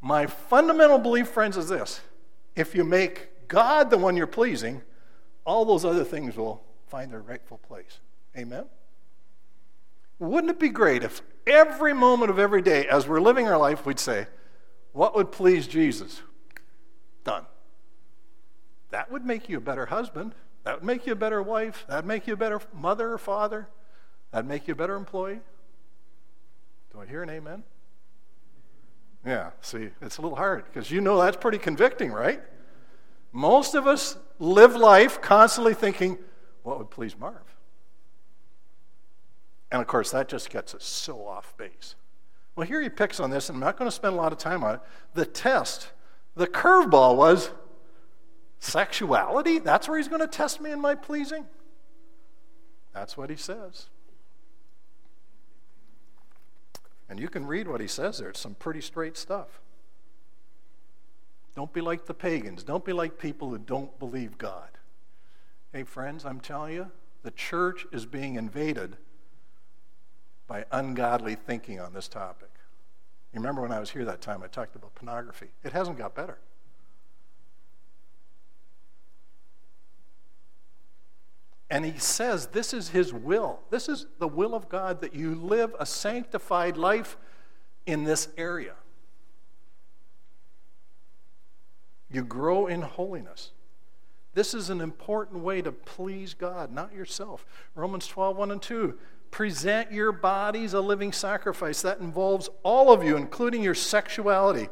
My 0.00 0.26
fundamental 0.26 0.98
belief, 0.98 1.28
friends, 1.28 1.56
is 1.56 1.68
this 1.68 2.00
if 2.56 2.74
you 2.74 2.82
make 2.82 3.46
God 3.46 3.88
the 3.88 3.98
one 3.98 4.16
you're 4.16 4.26
pleasing, 4.26 4.82
all 5.44 5.64
those 5.64 5.84
other 5.84 6.02
things 6.02 6.36
will 6.36 6.64
find 6.88 7.12
their 7.12 7.22
rightful 7.22 7.58
place. 7.58 8.00
Amen? 8.36 8.64
Wouldn't 10.18 10.50
it 10.50 10.58
be 10.58 10.68
great 10.68 11.04
if 11.04 11.22
every 11.46 11.92
moment 11.92 12.30
of 12.30 12.38
every 12.38 12.62
day, 12.62 12.86
as 12.86 13.06
we're 13.06 13.20
living 13.20 13.46
our 13.48 13.58
life, 13.58 13.86
we'd 13.86 14.00
say, 14.00 14.26
What 14.92 15.14
would 15.14 15.32
please 15.32 15.66
Jesus? 15.66 16.22
Done. 17.24 17.46
That 18.90 19.10
would 19.10 19.24
make 19.24 19.48
you 19.48 19.58
a 19.58 19.60
better 19.60 19.86
husband. 19.86 20.34
That 20.64 20.76
would 20.76 20.84
make 20.84 21.06
you 21.06 21.12
a 21.12 21.16
better 21.16 21.42
wife. 21.42 21.84
That 21.88 21.96
would 21.96 22.06
make 22.06 22.26
you 22.26 22.34
a 22.34 22.36
better 22.36 22.60
mother 22.74 23.12
or 23.12 23.18
father. 23.18 23.68
That 24.32 24.38
would 24.38 24.48
make 24.48 24.66
you 24.66 24.72
a 24.72 24.76
better 24.76 24.96
employee. 24.96 25.40
Do 26.92 27.00
I 27.00 27.06
hear 27.06 27.22
an 27.22 27.30
amen? 27.30 27.62
Yeah, 29.26 29.50
see, 29.60 29.90
it's 30.00 30.18
a 30.18 30.22
little 30.22 30.36
hard 30.36 30.64
because 30.66 30.90
you 30.90 31.00
know 31.00 31.20
that's 31.20 31.36
pretty 31.36 31.58
convicting, 31.58 32.12
right? 32.12 32.40
Most 33.32 33.74
of 33.74 33.86
us 33.86 34.16
live 34.38 34.74
life 34.74 35.20
constantly 35.20 35.74
thinking, 35.74 36.18
what 36.62 36.78
would 36.78 36.90
please 36.90 37.18
Marv? 37.18 37.57
And 39.70 39.80
of 39.80 39.86
course, 39.86 40.10
that 40.10 40.28
just 40.28 40.50
gets 40.50 40.74
us 40.74 40.84
so 40.84 41.26
off 41.26 41.56
base. 41.56 41.94
Well, 42.56 42.66
here 42.66 42.82
he 42.82 42.88
picks 42.88 43.20
on 43.20 43.30
this, 43.30 43.48
and 43.48 43.56
I'm 43.56 43.60
not 43.60 43.76
going 43.76 43.88
to 43.88 43.94
spend 43.94 44.14
a 44.14 44.16
lot 44.16 44.32
of 44.32 44.38
time 44.38 44.64
on 44.64 44.76
it. 44.76 44.80
The 45.14 45.26
test, 45.26 45.92
the 46.34 46.46
curveball 46.46 47.16
was 47.16 47.50
sexuality. 48.58 49.58
That's 49.58 49.88
where 49.88 49.98
he's 49.98 50.08
going 50.08 50.20
to 50.20 50.26
test 50.26 50.60
me 50.60 50.72
in 50.72 50.80
my 50.80 50.94
pleasing. 50.94 51.46
That's 52.92 53.16
what 53.16 53.30
he 53.30 53.36
says. 53.36 53.86
And 57.08 57.20
you 57.20 57.28
can 57.28 57.46
read 57.46 57.68
what 57.68 57.80
he 57.80 57.86
says 57.86 58.18
there. 58.18 58.30
It's 58.30 58.40
some 58.40 58.54
pretty 58.54 58.80
straight 58.80 59.16
stuff. 59.16 59.60
Don't 61.54 61.72
be 61.72 61.80
like 61.80 62.06
the 62.06 62.14
pagans. 62.14 62.62
Don't 62.62 62.84
be 62.84 62.92
like 62.92 63.18
people 63.18 63.50
who 63.50 63.58
don't 63.58 63.98
believe 63.98 64.38
God. 64.38 64.68
Hey, 65.72 65.84
friends, 65.84 66.24
I'm 66.24 66.40
telling 66.40 66.74
you, 66.74 66.90
the 67.22 67.30
church 67.30 67.86
is 67.92 68.06
being 68.06 68.36
invaded 68.36 68.96
by 70.48 70.64
ungodly 70.72 71.36
thinking 71.36 71.78
on 71.78 71.92
this 71.92 72.08
topic. 72.08 72.48
You 73.32 73.40
remember 73.40 73.62
when 73.62 73.70
I 73.70 73.78
was 73.78 73.90
here 73.90 74.04
that 74.06 74.22
time, 74.22 74.42
I 74.42 74.48
talked 74.48 74.74
about 74.74 74.94
pornography. 74.94 75.48
It 75.62 75.72
hasn't 75.72 75.98
got 75.98 76.14
better. 76.14 76.38
And 81.70 81.84
he 81.84 81.98
says 81.98 82.46
this 82.48 82.72
is 82.72 82.88
his 82.88 83.12
will. 83.12 83.60
This 83.68 83.90
is 83.90 84.06
the 84.18 84.26
will 84.26 84.54
of 84.54 84.70
God 84.70 85.02
that 85.02 85.14
you 85.14 85.34
live 85.34 85.74
a 85.78 85.84
sanctified 85.84 86.78
life 86.78 87.18
in 87.86 88.04
this 88.04 88.28
area. 88.38 88.74
You 92.10 92.24
grow 92.24 92.66
in 92.66 92.80
holiness. 92.80 93.52
This 94.32 94.54
is 94.54 94.70
an 94.70 94.80
important 94.80 95.42
way 95.42 95.60
to 95.60 95.72
please 95.72 96.32
God, 96.32 96.72
not 96.72 96.94
yourself. 96.94 97.44
Romans 97.74 98.06
12, 98.06 98.36
1 98.36 98.50
and 98.50 98.62
2. 98.62 98.98
Present 99.30 99.92
your 99.92 100.12
bodies 100.12 100.72
a 100.72 100.80
living 100.80 101.12
sacrifice. 101.12 101.82
That 101.82 102.00
involves 102.00 102.48
all 102.62 102.92
of 102.92 103.04
you, 103.04 103.16
including 103.16 103.62
your 103.62 103.74
sexuality. 103.74 104.68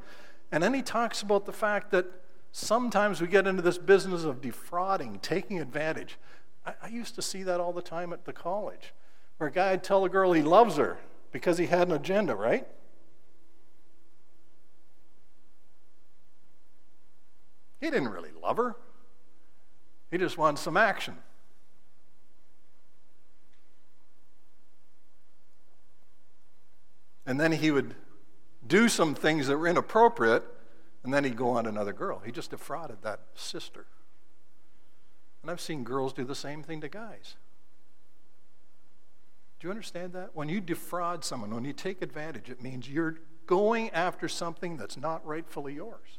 And 0.50 0.62
then 0.62 0.74
he 0.74 0.82
talks 0.82 1.22
about 1.22 1.46
the 1.46 1.52
fact 1.52 1.90
that 1.90 2.06
sometimes 2.52 3.20
we 3.20 3.26
get 3.28 3.46
into 3.46 3.62
this 3.62 3.78
business 3.78 4.24
of 4.24 4.40
defrauding, 4.40 5.18
taking 5.20 5.60
advantage. 5.60 6.18
I, 6.64 6.74
I 6.82 6.88
used 6.88 7.14
to 7.16 7.22
see 7.22 7.42
that 7.42 7.60
all 7.60 7.72
the 7.72 7.82
time 7.82 8.12
at 8.12 8.24
the 8.24 8.32
college, 8.32 8.94
where 9.36 9.48
a 9.48 9.52
guy 9.52 9.72
would 9.72 9.84
tell 9.84 10.04
a 10.04 10.08
girl 10.08 10.32
he 10.32 10.42
loves 10.42 10.76
her 10.76 10.98
because 11.32 11.58
he 11.58 11.66
had 11.66 11.88
an 11.88 11.94
agenda, 11.94 12.34
right? 12.34 12.66
He 17.80 17.90
didn't 17.90 18.08
really 18.08 18.32
love 18.42 18.56
her. 18.56 18.74
He 20.10 20.18
just 20.18 20.38
wanted 20.38 20.58
some 20.58 20.76
action. 20.76 21.18
And 27.26 27.40
then 27.40 27.52
he 27.52 27.70
would 27.70 27.94
do 28.66 28.88
some 28.88 29.14
things 29.14 29.48
that 29.48 29.56
were 29.56 29.66
inappropriate, 29.66 30.44
and 31.02 31.12
then 31.12 31.24
he'd 31.24 31.36
go 31.36 31.50
on 31.50 31.66
another 31.66 31.92
girl. 31.92 32.20
He 32.24 32.32
just 32.32 32.50
defrauded 32.50 32.98
that 33.02 33.20
sister. 33.34 33.86
And 35.42 35.50
I've 35.50 35.60
seen 35.60 35.84
girls 35.84 36.12
do 36.12 36.24
the 36.24 36.34
same 36.34 36.62
thing 36.62 36.80
to 36.80 36.88
guys. 36.88 37.36
Do 39.58 39.66
you 39.66 39.70
understand 39.70 40.12
that? 40.12 40.30
When 40.34 40.48
you 40.48 40.60
defraud 40.60 41.24
someone, 41.24 41.54
when 41.54 41.64
you 41.64 41.72
take 41.72 42.02
advantage, 42.02 42.50
it 42.50 42.62
means 42.62 42.88
you're 42.88 43.18
going 43.46 43.90
after 43.90 44.28
something 44.28 44.76
that's 44.76 44.96
not 44.96 45.24
rightfully 45.26 45.74
yours. 45.74 46.18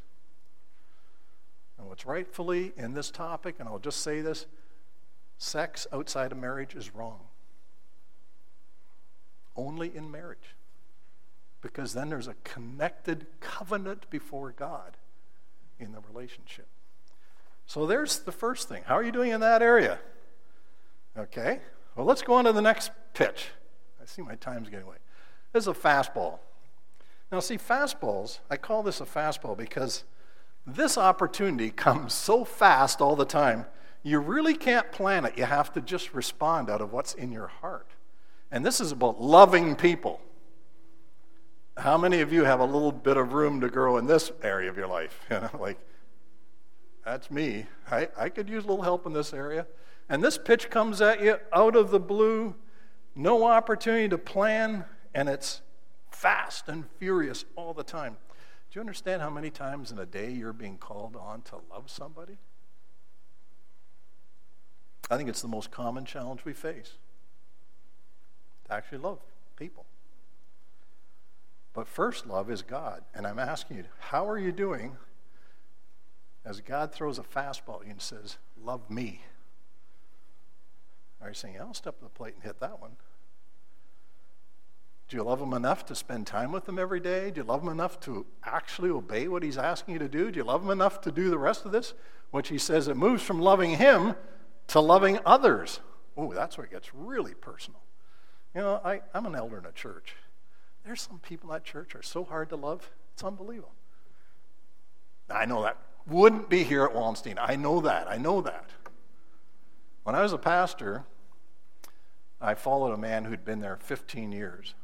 And 1.78 1.88
what's 1.88 2.06
rightfully 2.06 2.74
in 2.76 2.94
this 2.94 3.12
topic, 3.12 3.56
and 3.60 3.70
I'll 3.70 3.80
just 3.80 4.02
say 4.02 4.22
this 4.22 4.46
sex 5.38 5.86
outside 5.94 6.32
of 6.32 6.38
marriage 6.38 6.74
is 6.76 6.96
wrong. 6.96 7.20
Only 9.56 9.96
in 9.96 10.10
marriage. 10.10 10.56
Because 11.68 11.94
then 11.94 12.08
there's 12.08 12.30
a 12.30 12.36
connected 12.46 13.28
covenant 13.42 14.10
before 14.10 14.54
God 14.54 14.96
in 15.80 15.92
the 15.92 16.00
relationship. 16.00 16.68
So 17.66 17.86
there's 17.86 18.20
the 18.20 18.32
first 18.32 18.70
thing. 18.70 18.84
How 18.86 18.96
are 18.96 19.04
you 19.04 19.12
doing 19.12 19.32
in 19.32 19.42
that 19.42 19.62
area? 19.62 20.00
Okay. 21.18 21.60
Well, 21.96 22.06
let's 22.06 22.22
go 22.22 22.36
on 22.36 22.46
to 22.46 22.54
the 22.54 22.62
next 22.62 22.92
pitch. 23.14 23.50
I 24.02 24.06
see 24.06 24.22
my 24.22 24.36
time's 24.36 24.70
getting 24.70 24.86
away. 24.86 24.96
This 25.52 25.66
is 25.66 25.68
a 25.68 25.74
fastball. 25.74 26.40
Now, 27.34 27.42
see, 27.42 27.58
fastballs, 27.58 28.40
I 28.50 28.56
call 28.56 28.82
this 28.82 29.02
a 29.02 29.06
fastball 29.06 29.58
because 29.58 30.06
this 30.66 30.98
opportunity 30.98 31.70
comes 31.76 32.14
so 32.14 32.46
fast 32.46 33.02
all 33.02 33.18
the 33.18 33.26
time, 33.26 33.66
you 34.04 34.20
really 34.20 34.56
can't 34.56 34.90
plan 34.94 35.26
it. 35.26 35.38
You 35.38 35.44
have 35.44 35.74
to 35.74 35.82
just 35.82 36.14
respond 36.14 36.70
out 36.70 36.80
of 36.80 36.94
what's 36.94 37.14
in 37.14 37.34
your 37.34 37.48
heart. 37.48 37.90
And 38.52 38.66
this 38.66 38.80
is 38.80 38.94
about 38.94 39.22
loving 39.22 39.76
people. 39.76 40.22
How 41.78 41.96
many 41.96 42.22
of 42.22 42.34
you 42.34 42.44
have 42.44 42.60
a 42.60 42.66
little 42.66 42.92
bit 42.92 43.18
of 43.18 43.34
room 43.34 43.62
to 43.62 43.70
grow 43.70 43.98
in 43.98 44.08
this 44.08 44.32
area 44.42 44.70
of 44.70 44.78
your 44.78 44.88
life? 44.88 45.20
You 45.30 45.40
know, 45.42 45.50
like, 45.60 45.78
that's 47.06 47.30
me. 47.30 47.68
I, 47.90 48.10
I 48.18 48.30
could 48.30 48.50
use 48.50 48.64
a 48.64 48.68
little 48.68 48.84
help 48.84 49.06
in 49.06 49.14
this 49.14 49.34
area. 49.34 49.68
And 50.10 50.24
this 50.24 50.38
pitch 50.38 50.70
comes 50.70 51.02
at 51.02 51.22
you 51.22 51.38
out 51.54 51.76
of 51.76 51.92
the 51.92 52.00
blue, 52.00 52.56
no 53.16 53.46
opportunity 53.46 54.10
to 54.10 54.18
plan, 54.18 54.86
and 55.14 55.30
it's 55.30 55.62
fast 56.10 56.68
and 56.68 56.86
furious 56.98 57.46
all 57.56 57.74
the 57.74 57.84
time. 57.84 58.18
Do 58.72 58.80
you 58.80 58.82
understand 58.82 59.22
how 59.22 59.30
many 59.30 59.50
times 59.50 59.92
in 59.92 60.00
a 60.00 60.06
day 60.06 60.32
you're 60.32 60.54
being 60.54 60.78
called 60.78 61.16
on 61.16 61.42
to 61.44 61.58
love 61.72 61.90
somebody? 61.90 62.38
I 65.10 65.18
think 65.18 65.30
it's 65.30 65.42
the 65.42 65.48
most 65.48 65.72
common 65.72 66.06
challenge 66.06 66.44
we 66.44 66.54
face 66.54 66.94
to 68.66 68.74
actually 68.74 68.98
love 68.98 69.20
people. 69.56 69.86
But 71.78 71.88
first 71.88 72.26
love 72.26 72.50
is 72.50 72.64
God. 72.64 73.04
And 73.14 73.28
I'm 73.28 73.38
asking 73.38 73.78
you, 73.78 73.84
how 74.00 74.28
are 74.28 74.40
you 74.40 74.52
doing 74.52 74.98
as 76.44 76.60
God 76.60 76.92
throws 76.92 77.20
a 77.20 77.22
fastball 77.22 77.82
at 77.82 77.86
you 77.86 77.92
and 77.92 78.02
says, 78.02 78.38
Love 78.60 78.90
me? 78.90 79.22
Are 81.22 81.28
you 81.28 81.36
saying, 81.36 81.58
I'll 81.62 81.76
step 81.76 82.00
to 82.00 82.06
the 82.06 82.10
plate 82.10 82.34
and 82.34 82.44
hit 82.44 82.60
that 82.62 82.82
one? 82.82 82.94
Do 85.08 85.18
you 85.18 85.24
love 85.24 85.40
him 85.40 85.54
enough 85.54 85.86
to 85.86 85.94
spend 85.94 86.26
time 86.26 86.52
with 86.52 86.68
him 86.68 86.80
every 86.80 87.00
day? 87.00 87.30
Do 87.30 87.42
you 87.42 87.48
love 87.48 87.62
him 87.62 87.70
enough 87.70 88.00
to 88.02 88.26
actually 88.44 88.90
obey 88.90 89.28
what 89.28 89.44
he's 89.44 89.60
asking 89.60 89.94
you 89.94 90.00
to 90.00 90.10
do? 90.10 90.32
Do 90.32 90.38
you 90.38 90.46
love 90.46 90.64
him 90.64 90.72
enough 90.72 91.00
to 91.02 91.12
do 91.12 91.30
the 91.30 91.38
rest 91.38 91.64
of 91.64 91.72
this? 91.72 91.94
Which 92.32 92.50
he 92.50 92.58
says 92.58 92.88
it 92.88 92.98
moves 92.98 93.22
from 93.22 93.40
loving 93.40 93.78
him 93.78 94.16
to 94.70 94.80
loving 94.80 95.20
others. 95.28 95.80
Oh, 96.18 96.34
that's 96.34 96.58
where 96.58 96.66
it 96.66 96.72
gets 96.72 96.96
really 96.96 97.36
personal. 97.36 97.82
You 98.56 98.62
know, 98.62 98.82
I, 98.84 99.02
I'm 99.14 99.28
an 99.28 99.36
elder 99.36 99.60
in 99.60 99.66
a 99.68 99.72
church. 99.72 100.16
There's 100.88 101.02
some 101.02 101.20
people 101.20 101.50
in 101.50 101.56
that 101.56 101.66
church 101.66 101.96
are 101.96 102.02
so 102.02 102.24
hard 102.24 102.48
to 102.50 102.56
love, 102.56 102.90
it's 103.14 103.22
unbelievable. 103.22 103.74
I 105.30 105.46
know 105.46 105.62
that 105.64 105.78
wouldn't 106.08 106.50
be 106.50 106.64
here 106.64 106.86
at 106.86 106.96
Wallenstein. 106.96 107.38
I 107.38 107.58
know 107.58 107.82
that. 107.82 108.10
I 108.10 108.18
know 108.18 108.40
that. 108.40 108.70
When 110.04 110.16
I 110.16 110.22
was 110.22 110.32
a 110.32 110.38
pastor, 110.38 111.04
I 112.40 112.54
followed 112.54 112.94
a 112.94 112.98
man 112.98 113.26
who'd 113.26 113.44
been 113.44 113.60
there 113.60 113.78
15 113.82 114.32
years 114.32 114.76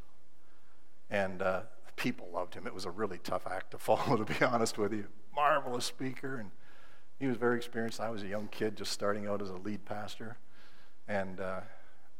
and 1.09 1.41
uh, 1.41 1.61
people 1.95 2.27
loved 2.33 2.55
him. 2.55 2.67
It 2.67 2.73
was 2.73 2.83
a 2.83 2.91
really 2.91 3.19
tough 3.19 3.47
act 3.49 3.71
to 3.71 3.77
follow, 3.77 4.17
to 4.17 4.25
be 4.25 4.43
honest 4.43 4.77
with 4.77 4.91
you. 4.91 5.05
Marvelous 5.33 5.85
speaker, 5.85 6.35
and 6.35 6.51
he 7.17 7.27
was 7.27 7.37
very 7.37 7.55
experienced. 7.55 8.01
I 8.01 8.09
was 8.09 8.23
a 8.23 8.27
young 8.27 8.49
kid 8.49 8.75
just 8.75 8.91
starting 8.91 9.25
out 9.25 9.41
as 9.41 9.49
a 9.49 9.55
lead 9.55 9.85
pastor. 9.85 10.35
And 11.07 11.39
uh, 11.39 11.61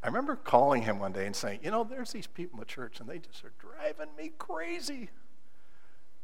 I 0.04 0.06
remember 0.06 0.36
calling 0.36 0.82
him 0.82 0.98
one 0.98 1.12
day 1.12 1.24
and 1.24 1.34
saying, 1.34 1.60
You 1.62 1.70
know, 1.70 1.82
there's 1.82 2.12
these 2.12 2.26
people 2.26 2.58
in 2.58 2.60
the 2.60 2.66
church, 2.66 3.00
and 3.00 3.08
they 3.08 3.18
just 3.18 3.42
are 3.42 3.52
driving 3.58 4.14
me 4.16 4.32
crazy. 4.36 5.08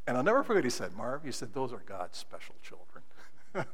And 0.07 0.19
I'll 0.19 0.23
never 0.23 0.45
forget, 0.45 0.65
he 0.65 0.71
said, 0.71 0.93
Marv, 0.93 1.25
he 1.25 1.33
said, 1.33 1.55
Those 1.55 1.73
are 1.73 1.83
God's 1.87 2.19
special 2.19 2.55
children. 2.63 3.03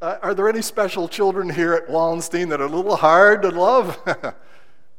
uh, 0.00 0.16
are 0.22 0.34
there 0.34 0.48
any 0.48 0.62
special 0.62 1.08
children 1.08 1.50
here 1.50 1.74
at 1.74 1.90
Wallenstein 1.90 2.48
that 2.48 2.60
are 2.62 2.64
a 2.64 2.68
little 2.68 2.96
hard 2.96 3.42
to 3.42 3.50
love? 3.50 3.98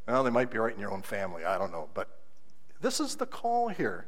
Well, 0.07 0.23
they 0.23 0.29
might 0.29 0.51
be 0.51 0.57
right 0.57 0.73
in 0.73 0.79
your 0.79 0.91
own 0.91 1.03
family. 1.03 1.45
I 1.45 1.57
don't 1.57 1.71
know. 1.71 1.87
But 1.93 2.09
this 2.81 2.99
is 2.99 3.15
the 3.15 3.25
call 3.25 3.69
here. 3.69 4.07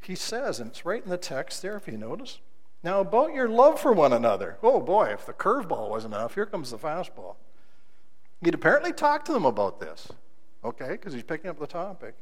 He 0.00 0.14
says, 0.14 0.60
and 0.60 0.70
it's 0.70 0.84
right 0.84 1.02
in 1.02 1.08
the 1.08 1.16
text 1.16 1.62
there, 1.62 1.76
if 1.76 1.86
you 1.86 1.96
notice. 1.96 2.38
Now, 2.82 3.00
about 3.00 3.32
your 3.32 3.48
love 3.48 3.80
for 3.80 3.92
one 3.92 4.12
another. 4.12 4.58
Oh 4.62 4.80
boy, 4.80 5.06
if 5.06 5.24
the 5.24 5.32
curveball 5.32 5.88
wasn't 5.88 6.14
enough, 6.14 6.34
here 6.34 6.44
comes 6.44 6.70
the 6.70 6.76
fastball. 6.76 7.36
He'd 8.42 8.54
apparently 8.54 8.92
talked 8.92 9.26
to 9.26 9.32
them 9.32 9.44
about 9.44 9.80
this, 9.80 10.08
okay, 10.64 10.90
because 10.90 11.12
he's 11.12 11.22
picking 11.22 11.50
up 11.50 11.58
the 11.58 11.66
topic. 11.66 12.14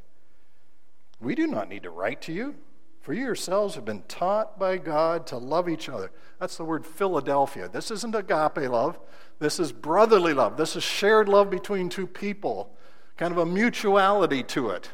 We 1.19 1.35
do 1.35 1.47
not 1.47 1.69
need 1.69 1.83
to 1.83 1.89
write 1.89 2.21
to 2.23 2.33
you, 2.33 2.55
for 3.01 3.13
you 3.13 3.23
yourselves 3.23 3.75
have 3.75 3.85
been 3.85 4.03
taught 4.07 4.59
by 4.59 4.77
God 4.77 5.27
to 5.27 5.37
love 5.37 5.69
each 5.69 5.89
other. 5.89 6.11
That's 6.39 6.57
the 6.57 6.65
word 6.65 6.85
Philadelphia. 6.85 7.69
This 7.69 7.91
isn't 7.91 8.15
agape 8.15 8.69
love, 8.69 8.99
this 9.39 9.59
is 9.59 9.71
brotherly 9.71 10.33
love. 10.33 10.57
This 10.57 10.75
is 10.75 10.83
shared 10.83 11.29
love 11.29 11.49
between 11.49 11.89
two 11.89 12.07
people 12.07 12.71
kind 13.17 13.31
of 13.31 13.39
a 13.39 13.45
mutuality 13.45 14.43
to 14.43 14.69
it. 14.69 14.91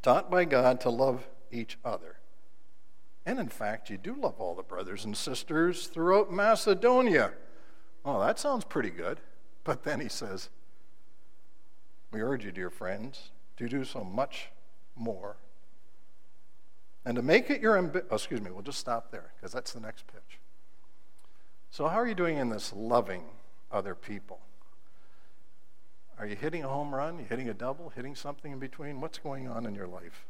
Taught 0.00 0.30
by 0.30 0.44
God 0.44 0.80
to 0.80 0.90
love 0.90 1.28
each 1.50 1.78
other. 1.84 2.16
And 3.24 3.38
in 3.38 3.48
fact, 3.48 3.88
you 3.88 3.98
do 3.98 4.14
love 4.14 4.40
all 4.40 4.54
the 4.54 4.62
brothers 4.62 5.04
and 5.04 5.16
sisters 5.16 5.86
throughout 5.86 6.32
Macedonia. 6.32 7.32
Oh, 8.04 8.20
that 8.20 8.38
sounds 8.38 8.64
pretty 8.64 8.90
good. 8.90 9.20
But 9.64 9.84
then 9.84 10.00
he 10.00 10.08
says, 10.08 10.48
We 12.10 12.20
urge 12.20 12.44
you, 12.44 12.52
dear 12.52 12.70
friends, 12.70 13.30
to 13.56 13.68
do 13.68 13.84
so 13.84 14.02
much 14.02 14.48
more. 14.96 15.36
And 17.04 17.16
to 17.16 17.22
make 17.22 17.50
it 17.50 17.60
your 17.60 17.76
ambition, 17.76 18.06
oh, 18.10 18.16
excuse 18.16 18.40
me, 18.40 18.50
we'll 18.50 18.62
just 18.62 18.78
stop 18.78 19.10
there 19.10 19.32
because 19.36 19.52
that's 19.52 19.72
the 19.72 19.80
next 19.80 20.06
pitch. 20.06 20.38
So, 21.70 21.88
how 21.88 21.96
are 21.96 22.06
you 22.06 22.14
doing 22.14 22.38
in 22.38 22.48
this 22.48 22.72
loving 22.72 23.24
other 23.70 23.94
people? 23.94 24.40
Are 26.18 26.26
you 26.26 26.36
hitting 26.36 26.62
a 26.62 26.68
home 26.68 26.94
run? 26.94 27.18
You 27.18 27.24
hitting 27.24 27.48
a 27.48 27.54
double? 27.54 27.90
Hitting 27.90 28.14
something 28.14 28.52
in 28.52 28.58
between? 28.58 29.00
What's 29.00 29.18
going 29.18 29.48
on 29.48 29.66
in 29.66 29.74
your 29.74 29.88
life? 29.88 30.26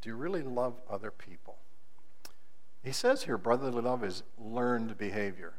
Do 0.00 0.08
you 0.08 0.16
really 0.16 0.42
love 0.42 0.80
other 0.90 1.12
people? 1.12 1.58
He 2.82 2.90
says 2.90 3.24
here 3.24 3.38
brotherly 3.38 3.82
love 3.82 4.02
is 4.02 4.24
learned 4.36 4.98
behavior. 4.98 5.52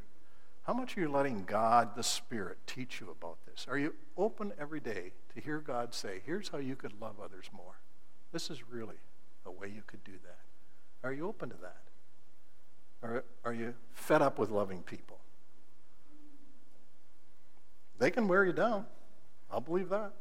How 0.64 0.74
much 0.74 0.98
are 0.98 1.02
you 1.02 1.10
letting 1.10 1.44
God, 1.44 1.96
the 1.96 2.04
Spirit, 2.04 2.58
teach 2.66 3.02
you 3.02 3.10
about 3.12 3.38
this? 3.46 3.68
Are 3.70 3.78
you 3.78 3.94
open 4.18 4.54
every 4.58 4.80
day 4.80 5.12
to 5.36 5.42
hear 5.42 5.60
God 5.60 5.94
say, 5.94 6.22
here's 6.26 6.48
how 6.48 6.58
you 6.58 6.76
could 6.76 6.94
love 7.02 7.16
others 7.22 7.50
more? 7.52 7.80
This 8.32 8.50
is 8.50 8.70
really 8.70 8.96
a 9.46 9.52
way 9.52 9.68
you 9.68 9.84
could 9.86 10.04
do 10.06 10.14
that. 10.24 10.40
Are 11.06 11.12
you 11.12 11.28
open 11.28 11.50
to 11.50 11.56
that? 11.62 11.82
Or 13.02 13.26
are 13.44 13.54
you 13.54 13.74
fed 13.92 14.22
up 14.22 14.40
with 14.40 14.50
loving 14.50 14.82
people? 14.84 15.20
They 18.00 18.10
can 18.10 18.30
wear 18.30 18.46
you 18.46 18.54
down. 18.54 18.86
I'll 19.52 19.60
believe 19.60 19.90
that. 19.90 20.14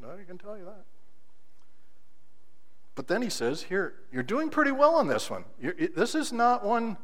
No, 0.00 0.10
I 0.10 0.24
can 0.24 0.38
tell 0.38 0.56
you 0.56 0.64
that. 0.64 0.84
But 2.94 3.08
then 3.08 3.22
he 3.22 3.30
says, 3.30 3.64
here, 3.64 3.94
you're 4.12 4.22
doing 4.22 4.50
pretty 4.50 4.70
well 4.70 4.94
on 4.94 5.08
this 5.08 5.28
one. 5.28 5.44
You're, 5.60 5.74
this 5.74 6.14
is 6.14 6.32
not 6.32 6.64
one 6.64 6.96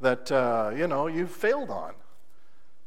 that, 0.00 0.30
uh, 0.30 0.72
you 0.76 0.86
know, 0.86 1.06
you've 1.06 1.30
failed 1.30 1.70
on. 1.70 1.94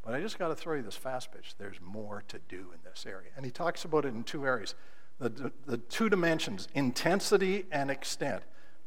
But 0.04 0.14
I 0.14 0.22
just 0.22 0.40
got 0.40 0.48
to 0.48 0.56
throw 0.56 0.76
you 0.76 0.82
this 0.82 0.96
fast 0.96 1.32
pitch. 1.32 1.56
There's 1.58 1.80
more 1.82 2.24
to 2.30 2.40
do 2.48 2.58
in 2.74 2.80
this 2.84 3.06
area. 3.06 3.30
And 3.36 3.46
he 3.46 3.52
talks 3.52 3.86
about 3.86 4.06
it 4.06 4.10
in 4.10 4.24
two 4.24 4.46
areas 4.46 4.76
the, 5.20 5.52
the 5.66 5.78
two 5.78 6.10
dimensions, 6.10 6.70
intensity 6.74 7.66
and 7.72 7.92
extent. 7.92 8.42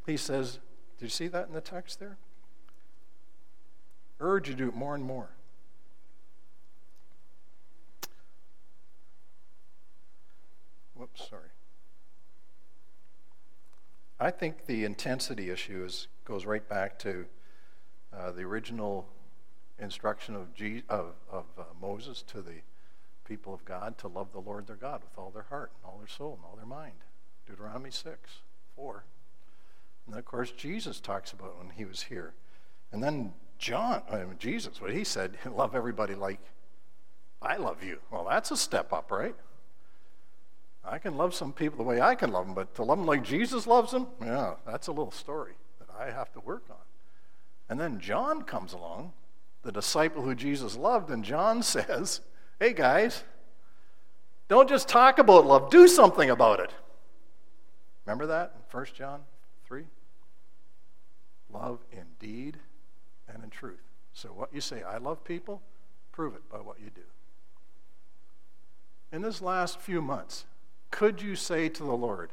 He 0.06 0.16
says, 0.16 0.58
do 0.98 1.04
you 1.04 1.10
see 1.10 1.28
that 1.28 1.46
in 1.46 1.52
the 1.52 1.60
text 1.60 2.00
there? 2.00 2.16
Urge 4.18 4.48
you 4.48 4.54
to 4.54 4.58
do 4.58 4.68
it 4.68 4.74
more 4.74 4.94
and 4.94 5.04
more. 5.04 5.28
Whoops, 10.94 11.28
sorry. 11.28 11.48
I 14.18 14.30
think 14.30 14.66
the 14.66 14.84
intensity 14.84 15.50
issue 15.50 15.84
is, 15.84 16.06
goes 16.24 16.46
right 16.46 16.66
back 16.66 16.98
to 17.00 17.26
uh, 18.16 18.30
the 18.30 18.42
original 18.42 19.08
instruction 19.82 20.34
of, 20.34 20.54
Je- 20.54 20.84
of, 20.88 21.14
of 21.30 21.44
uh, 21.58 21.62
Moses 21.80 22.22
to 22.28 22.40
the 22.40 22.60
people 23.24 23.54
of 23.54 23.64
God 23.64 23.98
to 23.98 24.08
love 24.08 24.32
the 24.32 24.40
Lord 24.40 24.66
their 24.66 24.76
God 24.76 25.02
with 25.02 25.16
all 25.18 25.30
their 25.30 25.46
heart 25.48 25.70
and 25.74 25.90
all 25.90 25.98
their 25.98 26.08
soul 26.08 26.34
and 26.34 26.44
all 26.44 26.56
their 26.56 26.66
mind. 26.66 26.94
Deuteronomy 27.46 27.90
6, 27.90 28.30
4. 28.76 29.04
And 30.06 30.16
of 30.16 30.24
course, 30.24 30.50
Jesus 30.50 31.00
talks 31.00 31.32
about 31.32 31.58
when 31.58 31.70
he 31.70 31.84
was 31.84 32.02
here. 32.02 32.34
And 32.92 33.02
then 33.02 33.32
John, 33.58 34.02
I 34.10 34.18
mean, 34.18 34.36
Jesus, 34.38 34.80
what 34.80 34.92
he 34.92 35.04
said, 35.04 35.38
love 35.50 35.74
everybody 35.74 36.14
like 36.14 36.40
I 37.40 37.56
love 37.56 37.82
you. 37.82 37.98
Well, 38.10 38.26
that's 38.28 38.50
a 38.50 38.56
step 38.56 38.92
up, 38.92 39.10
right? 39.10 39.34
I 40.84 40.98
can 40.98 41.16
love 41.16 41.34
some 41.34 41.52
people 41.52 41.78
the 41.78 41.84
way 41.84 42.00
I 42.00 42.14
can 42.14 42.30
love 42.32 42.46
them, 42.46 42.54
but 42.54 42.74
to 42.76 42.84
love 42.84 42.98
them 42.98 43.06
like 43.06 43.22
Jesus 43.22 43.66
loves 43.66 43.92
them, 43.92 44.06
yeah, 44.20 44.54
that's 44.66 44.88
a 44.88 44.92
little 44.92 45.12
story 45.12 45.54
that 45.78 45.88
I 45.98 46.10
have 46.10 46.32
to 46.32 46.40
work 46.40 46.64
on. 46.70 46.76
And 47.68 47.80
then 47.80 48.00
John 48.00 48.42
comes 48.42 48.72
along, 48.72 49.12
the 49.62 49.72
disciple 49.72 50.22
who 50.22 50.34
Jesus 50.34 50.76
loved, 50.76 51.10
and 51.10 51.24
John 51.24 51.62
says, 51.62 52.20
Hey 52.58 52.72
guys, 52.72 53.24
don't 54.48 54.68
just 54.68 54.88
talk 54.88 55.18
about 55.18 55.46
love, 55.46 55.70
do 55.70 55.88
something 55.88 56.30
about 56.30 56.60
it. 56.60 56.72
Remember 58.06 58.26
that 58.26 58.54
in 58.54 58.78
1 58.78 58.86
John 58.94 59.20
3? 59.66 59.84
Love 61.52 61.78
in 61.92 62.04
deed 62.18 62.58
and 63.28 63.42
in 63.42 63.50
truth. 63.50 63.82
So, 64.12 64.28
what 64.28 64.52
you 64.52 64.60
say, 64.60 64.82
I 64.82 64.98
love 64.98 65.24
people, 65.24 65.62
prove 66.10 66.34
it 66.34 66.48
by 66.50 66.58
what 66.58 66.80
you 66.80 66.90
do. 66.94 67.02
In 69.12 69.22
this 69.22 69.40
last 69.40 69.80
few 69.80 70.02
months, 70.02 70.46
could 70.90 71.22
you 71.22 71.36
say 71.36 71.68
to 71.68 71.82
the 71.82 71.92
Lord, 71.96 72.30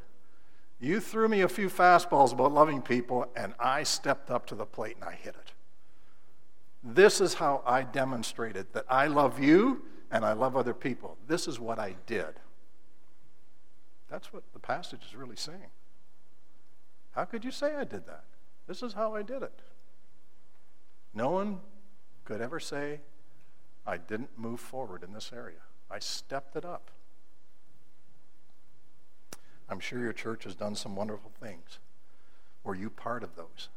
You 0.78 1.00
threw 1.00 1.28
me 1.28 1.42
a 1.42 1.48
few 1.48 1.68
fastballs 1.68 2.32
about 2.32 2.52
loving 2.52 2.82
people, 2.82 3.26
and 3.36 3.54
I 3.58 3.82
stepped 3.82 4.30
up 4.30 4.46
to 4.46 4.54
the 4.54 4.66
plate 4.66 4.96
and 4.96 5.04
I 5.04 5.12
hit 5.12 5.34
it? 5.34 5.52
This 6.82 7.20
is 7.20 7.34
how 7.34 7.62
I 7.66 7.82
demonstrated 7.82 8.72
that 8.72 8.86
I 8.88 9.06
love 9.06 9.38
you 9.38 9.82
and 10.10 10.24
I 10.24 10.32
love 10.32 10.56
other 10.56 10.74
people. 10.74 11.16
This 11.26 11.46
is 11.46 11.60
what 11.60 11.78
I 11.78 11.94
did. 12.06 12.40
That's 14.08 14.32
what 14.32 14.42
the 14.52 14.58
passage 14.58 15.02
is 15.06 15.14
really 15.14 15.36
saying. 15.36 15.70
How 17.12 17.24
could 17.24 17.44
you 17.44 17.50
say 17.50 17.74
I 17.74 17.84
did 17.84 18.06
that? 18.06 18.24
This 18.66 18.82
is 18.82 18.94
how 18.94 19.14
I 19.14 19.22
did 19.22 19.42
it. 19.42 19.60
No 21.12 21.30
one 21.30 21.60
could 22.24 22.40
ever 22.40 22.60
say, 22.60 23.00
I 23.86 23.96
didn't 23.96 24.30
move 24.36 24.60
forward 24.60 25.02
in 25.02 25.12
this 25.12 25.32
area. 25.34 25.58
I 25.90 25.98
stepped 25.98 26.56
it 26.56 26.64
up. 26.64 26.90
I'm 29.68 29.80
sure 29.80 30.00
your 30.00 30.12
church 30.12 30.44
has 30.44 30.54
done 30.54 30.74
some 30.74 30.96
wonderful 30.96 31.32
things. 31.40 31.78
Were 32.64 32.74
you 32.74 32.90
part 32.90 33.22
of 33.22 33.36
those? 33.36 33.68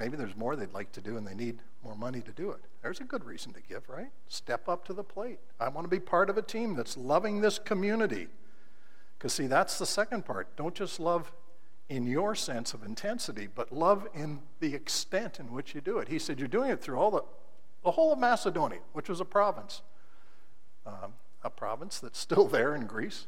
Maybe 0.00 0.16
there's 0.16 0.36
more 0.36 0.56
they'd 0.56 0.72
like 0.72 0.90
to 0.92 1.00
do 1.00 1.18
and 1.18 1.26
they 1.26 1.34
need 1.34 1.58
more 1.84 1.94
money 1.94 2.22
to 2.22 2.32
do 2.32 2.50
it. 2.50 2.60
There's 2.82 3.00
a 3.00 3.04
good 3.04 3.24
reason 3.24 3.52
to 3.52 3.60
give, 3.60 3.88
right? 3.88 4.10
Step 4.28 4.68
up 4.68 4.84
to 4.86 4.94
the 4.94 5.04
plate. 5.04 5.38
I 5.60 5.68
want 5.68 5.84
to 5.84 5.90
be 5.90 6.00
part 6.00 6.30
of 6.30 6.38
a 6.38 6.42
team 6.42 6.74
that's 6.74 6.96
loving 6.96 7.42
this 7.42 7.58
community. 7.58 8.28
Because, 9.18 9.34
see, 9.34 9.46
that's 9.46 9.78
the 9.78 9.84
second 9.84 10.24
part. 10.24 10.56
Don't 10.56 10.74
just 10.74 10.98
love 10.98 11.32
in 11.90 12.06
your 12.06 12.34
sense 12.34 12.72
of 12.72 12.82
intensity, 12.82 13.46
but 13.54 13.70
love 13.70 14.08
in 14.14 14.40
the 14.60 14.74
extent 14.74 15.38
in 15.38 15.52
which 15.52 15.74
you 15.74 15.82
do 15.82 15.98
it. 15.98 16.08
He 16.08 16.18
said, 16.18 16.38
You're 16.38 16.48
doing 16.48 16.70
it 16.70 16.80
through 16.80 16.98
all 16.98 17.10
the, 17.10 17.22
the 17.84 17.90
whole 17.90 18.12
of 18.12 18.18
Macedonia, 18.18 18.78
which 18.94 19.10
was 19.10 19.20
a 19.20 19.24
province. 19.24 19.82
Um, 20.86 21.12
a 21.42 21.50
province 21.50 22.00
that's 22.00 22.18
still 22.18 22.48
there 22.48 22.74
in 22.74 22.86
Greece. 22.86 23.26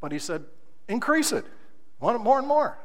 But 0.00 0.12
he 0.12 0.18
said, 0.18 0.44
increase 0.88 1.32
it. 1.32 1.46
Want 1.98 2.16
it 2.16 2.18
more 2.18 2.38
and 2.38 2.46
more. 2.46 2.78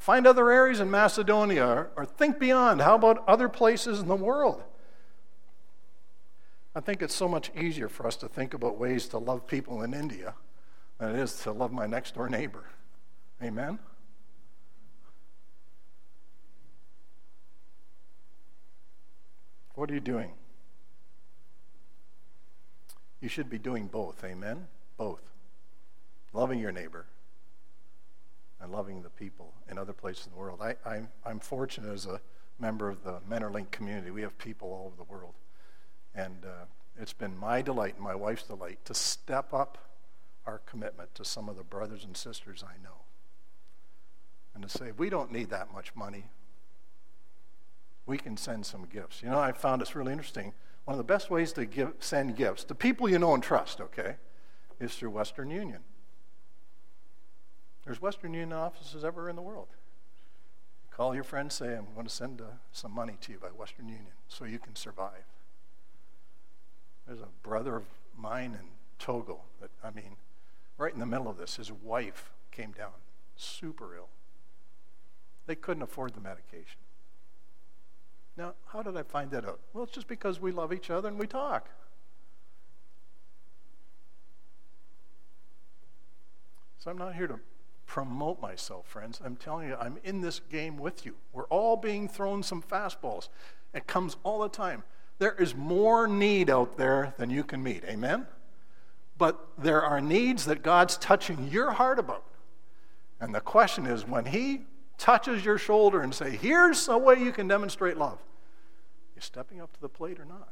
Find 0.00 0.26
other 0.26 0.50
areas 0.50 0.80
in 0.80 0.90
Macedonia 0.90 1.88
or, 1.94 2.06
think 2.06 2.38
beyond. 2.38 2.80
How 2.80 2.94
about 2.94 3.22
other 3.28 3.50
places 3.50 4.00
in 4.00 4.08
the 4.08 4.16
world? 4.16 4.62
I 6.74 6.80
think 6.80 7.02
it's 7.02 7.14
so 7.14 7.28
much 7.28 7.50
easier 7.54 7.86
for 7.86 8.06
us 8.06 8.16
to 8.16 8.28
think 8.28 8.54
about 8.54 8.78
ways 8.78 9.08
to 9.08 9.18
love 9.18 9.46
people 9.46 9.82
in 9.82 9.92
India 9.92 10.34
than 10.96 11.10
it 11.10 11.18
is 11.18 11.36
to 11.42 11.52
love 11.52 11.70
my 11.70 11.86
next 11.86 12.14
door 12.14 12.30
neighbor. 12.30 12.64
Amen? 13.42 13.78
What 19.74 19.90
are 19.90 19.94
you 19.94 20.00
doing? 20.00 20.32
You 23.20 23.28
should 23.28 23.50
be 23.50 23.58
doing 23.58 23.86
both. 23.86 24.24
Amen? 24.24 24.66
Both. 24.96 25.30
Loving 26.32 26.58
your 26.58 26.72
neighbor 26.72 27.04
and 28.60 28.70
loving 28.72 29.02
the 29.02 29.10
people 29.10 29.54
in 29.70 29.78
other 29.78 29.92
places 29.92 30.26
in 30.26 30.32
the 30.32 30.38
world. 30.38 30.60
I, 30.62 30.76
I'm, 30.84 31.08
I'm 31.24 31.40
fortunate 31.40 31.92
as 31.92 32.06
a 32.06 32.20
member 32.58 32.88
of 32.88 33.02
the 33.04 33.20
Mentorlink 33.28 33.70
community. 33.70 34.10
We 34.10 34.22
have 34.22 34.36
people 34.38 34.68
all 34.68 34.86
over 34.86 34.96
the 34.96 35.10
world. 35.10 35.34
And 36.14 36.44
uh, 36.44 36.66
it's 36.98 37.12
been 37.12 37.36
my 37.36 37.62
delight 37.62 37.94
and 37.94 38.04
my 38.04 38.14
wife's 38.14 38.44
delight 38.44 38.78
to 38.84 38.94
step 38.94 39.54
up 39.54 39.78
our 40.46 40.58
commitment 40.66 41.14
to 41.14 41.24
some 41.24 41.48
of 41.48 41.56
the 41.56 41.62
brothers 41.62 42.04
and 42.04 42.16
sisters 42.16 42.64
I 42.66 42.82
know. 42.82 43.02
And 44.54 44.62
to 44.62 44.68
say, 44.68 44.92
we 44.96 45.08
don't 45.08 45.32
need 45.32 45.50
that 45.50 45.72
much 45.72 45.94
money. 45.94 46.24
We 48.04 48.18
can 48.18 48.36
send 48.36 48.66
some 48.66 48.86
gifts. 48.86 49.22
You 49.22 49.30
know, 49.30 49.38
I 49.38 49.52
found 49.52 49.80
it's 49.80 49.94
really 49.94 50.12
interesting 50.12 50.52
one 50.84 50.98
of 50.98 50.98
the 50.98 51.12
best 51.12 51.30
ways 51.30 51.52
to 51.52 51.66
give, 51.66 51.92
send 52.00 52.36
gifts 52.36 52.64
to 52.64 52.74
people 52.74 53.08
you 53.08 53.18
know 53.18 53.34
and 53.34 53.42
trust, 53.42 53.80
okay, 53.80 54.16
is 54.80 54.94
through 54.94 55.10
Western 55.10 55.50
Union. 55.50 55.80
There's 57.90 58.00
Western 58.00 58.34
Union 58.34 58.52
offices 58.52 59.04
everywhere 59.04 59.30
in 59.30 59.34
the 59.34 59.42
world. 59.42 59.66
Call 60.92 61.12
your 61.12 61.24
friend, 61.24 61.50
say, 61.50 61.76
I'm 61.76 61.92
going 61.92 62.06
to 62.06 62.12
send 62.12 62.40
uh, 62.40 62.44
some 62.70 62.94
money 62.94 63.16
to 63.22 63.32
you 63.32 63.38
by 63.40 63.48
Western 63.48 63.88
Union 63.88 64.12
so 64.28 64.44
you 64.44 64.60
can 64.60 64.76
survive. 64.76 65.24
There's 67.04 67.18
a 67.18 67.26
brother 67.42 67.74
of 67.74 67.82
mine 68.16 68.52
in 68.52 68.68
Togo 69.00 69.40
that, 69.60 69.72
I 69.82 69.90
mean, 69.90 70.14
right 70.78 70.94
in 70.94 71.00
the 71.00 71.04
middle 71.04 71.28
of 71.28 71.36
this, 71.36 71.56
his 71.56 71.72
wife 71.72 72.30
came 72.52 72.70
down 72.70 72.92
super 73.34 73.96
ill. 73.96 74.10
They 75.46 75.56
couldn't 75.56 75.82
afford 75.82 76.14
the 76.14 76.20
medication. 76.20 76.78
Now, 78.36 78.54
how 78.66 78.84
did 78.84 78.96
I 78.96 79.02
find 79.02 79.32
that 79.32 79.44
out? 79.44 79.58
Well, 79.72 79.82
it's 79.82 79.92
just 79.92 80.06
because 80.06 80.40
we 80.40 80.52
love 80.52 80.72
each 80.72 80.90
other 80.90 81.08
and 81.08 81.18
we 81.18 81.26
talk. 81.26 81.68
So 86.78 86.88
I'm 86.88 86.96
not 86.96 87.16
here 87.16 87.26
to 87.26 87.40
promote 87.90 88.40
myself, 88.40 88.86
friends. 88.86 89.20
I'm 89.24 89.34
telling 89.34 89.66
you, 89.68 89.74
I'm 89.74 89.98
in 90.04 90.20
this 90.20 90.40
game 90.48 90.76
with 90.76 91.04
you. 91.04 91.16
We're 91.32 91.46
all 91.46 91.76
being 91.76 92.08
thrown 92.08 92.44
some 92.44 92.62
fastballs. 92.62 93.28
It 93.74 93.88
comes 93.88 94.16
all 94.22 94.38
the 94.38 94.48
time. 94.48 94.84
There 95.18 95.34
is 95.34 95.56
more 95.56 96.06
need 96.06 96.48
out 96.48 96.78
there 96.78 97.14
than 97.18 97.30
you 97.30 97.42
can 97.42 97.64
meet. 97.64 97.82
Amen? 97.84 98.28
But 99.18 99.44
there 99.58 99.82
are 99.82 100.00
needs 100.00 100.44
that 100.44 100.62
God's 100.62 100.98
touching 100.98 101.48
your 101.48 101.72
heart 101.72 101.98
about. 101.98 102.22
And 103.20 103.34
the 103.34 103.40
question 103.40 103.86
is 103.86 104.06
when 104.06 104.26
He 104.26 104.66
touches 104.96 105.44
your 105.44 105.58
shoulder 105.58 106.00
and 106.00 106.14
say, 106.14 106.30
here's 106.36 106.86
a 106.86 106.96
way 106.96 107.16
you 107.16 107.32
can 107.32 107.48
demonstrate 107.48 107.96
love, 107.96 108.20
you 109.16 109.20
stepping 109.20 109.60
up 109.60 109.72
to 109.72 109.80
the 109.80 109.88
plate 109.88 110.20
or 110.20 110.24
not? 110.24 110.50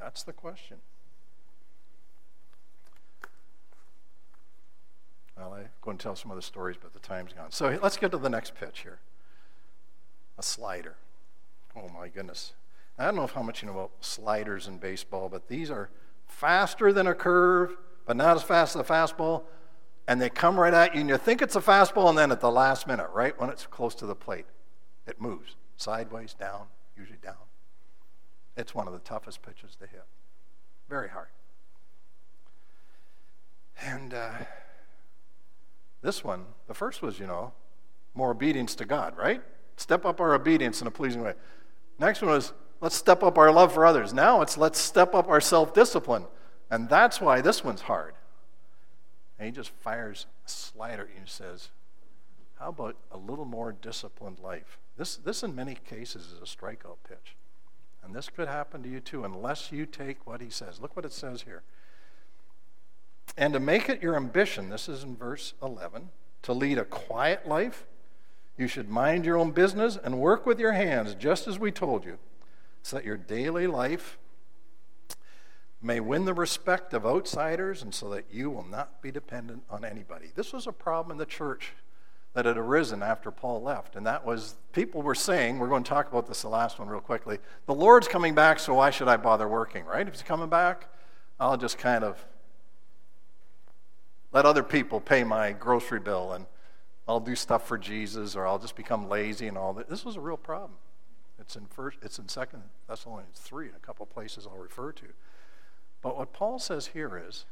That's 0.00 0.24
the 0.24 0.32
question. 0.32 0.78
Well, 5.40 5.54
I'm 5.54 5.68
going 5.80 5.96
to 5.96 6.02
tell 6.02 6.16
some 6.16 6.30
other 6.30 6.42
stories, 6.42 6.76
but 6.80 6.92
the 6.92 6.98
time's 6.98 7.32
gone. 7.32 7.50
So 7.50 7.78
let's 7.82 7.96
get 7.96 8.10
to 8.10 8.18
the 8.18 8.28
next 8.28 8.54
pitch 8.54 8.80
here 8.80 8.98
a 10.38 10.42
slider. 10.42 10.96
Oh, 11.76 11.88
my 11.88 12.08
goodness. 12.08 12.52
I 12.98 13.04
don't 13.04 13.16
know 13.16 13.26
how 13.26 13.42
much 13.42 13.62
you 13.62 13.68
know 13.68 13.74
about 13.74 13.92
sliders 14.00 14.66
in 14.66 14.78
baseball, 14.78 15.28
but 15.28 15.48
these 15.48 15.70
are 15.70 15.90
faster 16.26 16.92
than 16.92 17.06
a 17.06 17.14
curve, 17.14 17.76
but 18.06 18.16
not 18.16 18.36
as 18.36 18.42
fast 18.42 18.76
as 18.76 18.82
a 18.82 18.84
fastball. 18.84 19.44
And 20.06 20.20
they 20.20 20.28
come 20.28 20.58
right 20.58 20.74
at 20.74 20.94
you, 20.94 21.00
and 21.00 21.08
you 21.08 21.16
think 21.16 21.40
it's 21.40 21.56
a 21.56 21.60
fastball, 21.60 22.08
and 22.08 22.18
then 22.18 22.32
at 22.32 22.40
the 22.40 22.50
last 22.50 22.86
minute, 22.86 23.08
right 23.14 23.38
when 23.38 23.48
it's 23.50 23.66
close 23.66 23.94
to 23.96 24.06
the 24.06 24.14
plate, 24.14 24.46
it 25.06 25.20
moves 25.20 25.56
sideways, 25.76 26.34
down, 26.34 26.66
usually 26.96 27.18
down. 27.22 27.34
It's 28.56 28.74
one 28.74 28.86
of 28.86 28.92
the 28.92 28.98
toughest 28.98 29.42
pitches 29.42 29.76
to 29.76 29.86
hit. 29.86 30.04
Very 30.88 31.08
hard. 31.08 31.28
And 33.82 34.12
uh, 34.12 34.32
this 36.02 36.24
one, 36.24 36.44
the 36.66 36.74
first 36.74 37.02
was, 37.02 37.18
you 37.18 37.26
know, 37.26 37.52
more 38.14 38.30
obedience 38.30 38.74
to 38.76 38.84
God, 38.84 39.16
right? 39.16 39.42
Step 39.76 40.04
up 40.04 40.20
our 40.20 40.34
obedience 40.34 40.80
in 40.80 40.86
a 40.86 40.90
pleasing 40.90 41.22
way. 41.22 41.34
Next 41.98 42.22
one 42.22 42.30
was, 42.30 42.52
let's 42.80 42.94
step 42.94 43.22
up 43.22 43.38
our 43.38 43.52
love 43.52 43.72
for 43.72 43.86
others. 43.86 44.12
Now 44.12 44.42
it's, 44.42 44.56
let's 44.56 44.78
step 44.78 45.14
up 45.14 45.28
our 45.28 45.40
self 45.40 45.74
discipline. 45.74 46.24
And 46.70 46.88
that's 46.88 47.20
why 47.20 47.40
this 47.40 47.64
one's 47.64 47.82
hard. 47.82 48.14
And 49.38 49.46
he 49.46 49.52
just 49.52 49.70
fires 49.70 50.26
a 50.46 50.48
slider 50.48 51.08
and 51.16 51.28
says, 51.28 51.70
How 52.58 52.68
about 52.68 52.96
a 53.10 53.16
little 53.16 53.44
more 53.44 53.72
disciplined 53.72 54.38
life? 54.38 54.78
This, 54.96 55.16
this, 55.16 55.42
in 55.42 55.54
many 55.54 55.76
cases, 55.88 56.26
is 56.26 56.38
a 56.38 56.56
strikeout 56.56 56.98
pitch. 57.08 57.36
And 58.02 58.14
this 58.14 58.28
could 58.28 58.48
happen 58.48 58.82
to 58.82 58.88
you 58.88 59.00
too, 59.00 59.24
unless 59.24 59.72
you 59.72 59.86
take 59.86 60.26
what 60.26 60.40
he 60.40 60.50
says. 60.50 60.80
Look 60.80 60.94
what 60.96 61.04
it 61.04 61.12
says 61.12 61.42
here. 61.42 61.62
And 63.36 63.52
to 63.54 63.60
make 63.60 63.88
it 63.88 64.02
your 64.02 64.16
ambition, 64.16 64.68
this 64.68 64.88
is 64.88 65.02
in 65.02 65.16
verse 65.16 65.54
11, 65.62 66.10
to 66.42 66.52
lead 66.52 66.78
a 66.78 66.84
quiet 66.84 67.46
life, 67.46 67.86
you 68.56 68.66
should 68.66 68.90
mind 68.90 69.24
your 69.24 69.36
own 69.36 69.52
business 69.52 69.96
and 70.02 70.18
work 70.18 70.44
with 70.44 70.60
your 70.60 70.72
hands, 70.72 71.14
just 71.14 71.48
as 71.48 71.58
we 71.58 71.70
told 71.70 72.04
you, 72.04 72.18
so 72.82 72.96
that 72.96 73.04
your 73.04 73.16
daily 73.16 73.66
life 73.66 74.18
may 75.82 75.98
win 75.98 76.26
the 76.26 76.34
respect 76.34 76.92
of 76.92 77.06
outsiders 77.06 77.82
and 77.82 77.94
so 77.94 78.10
that 78.10 78.26
you 78.30 78.50
will 78.50 78.66
not 78.66 79.00
be 79.00 79.10
dependent 79.10 79.62
on 79.70 79.84
anybody. 79.84 80.30
This 80.34 80.52
was 80.52 80.66
a 80.66 80.72
problem 80.72 81.12
in 81.12 81.18
the 81.18 81.26
church 81.26 81.72
that 82.34 82.44
had 82.44 82.56
arisen 82.56 83.02
after 83.02 83.30
Paul 83.30 83.62
left. 83.62 83.96
And 83.96 84.06
that 84.06 84.24
was 84.24 84.56
people 84.72 85.02
were 85.02 85.14
saying, 85.14 85.58
we're 85.58 85.68
going 85.68 85.82
to 85.82 85.88
talk 85.88 86.08
about 86.08 86.26
this 86.26 86.42
the 86.42 86.48
last 86.48 86.78
one 86.78 86.88
real 86.88 87.00
quickly. 87.00 87.38
The 87.66 87.74
Lord's 87.74 88.06
coming 88.06 88.34
back, 88.34 88.58
so 88.58 88.74
why 88.74 88.90
should 88.90 89.08
I 89.08 89.16
bother 89.16 89.48
working, 89.48 89.84
right? 89.84 90.06
If 90.06 90.14
he's 90.14 90.22
coming 90.22 90.48
back, 90.48 90.86
I'll 91.40 91.56
just 91.56 91.78
kind 91.78 92.04
of 92.04 92.24
let 94.32 94.46
other 94.46 94.62
people 94.62 95.00
pay 95.00 95.24
my 95.24 95.52
grocery 95.52 96.00
bill 96.00 96.32
and 96.32 96.46
I'll 97.08 97.20
do 97.20 97.34
stuff 97.34 97.66
for 97.66 97.78
Jesus 97.78 98.36
or 98.36 98.46
I'll 98.46 98.58
just 98.58 98.76
become 98.76 99.08
lazy 99.08 99.48
and 99.48 99.58
all 99.58 99.72
that. 99.74 99.88
This 99.88 100.04
was 100.04 100.16
a 100.16 100.20
real 100.20 100.36
problem. 100.36 100.78
It's 101.38 101.56
in 101.56 101.66
first 101.66 101.98
it's 102.02 102.18
in 102.18 102.28
second 102.28 102.62
Thessalonians 102.88 103.38
3 103.38 103.66
and 103.66 103.76
a 103.76 103.80
couple 103.80 104.04
of 104.04 104.10
places 104.10 104.46
I'll 104.46 104.58
refer 104.58 104.92
to. 104.92 105.06
But 106.02 106.16
what 106.16 106.32
Paul 106.32 106.58
says 106.58 106.88
here 106.88 107.22
is 107.28 107.46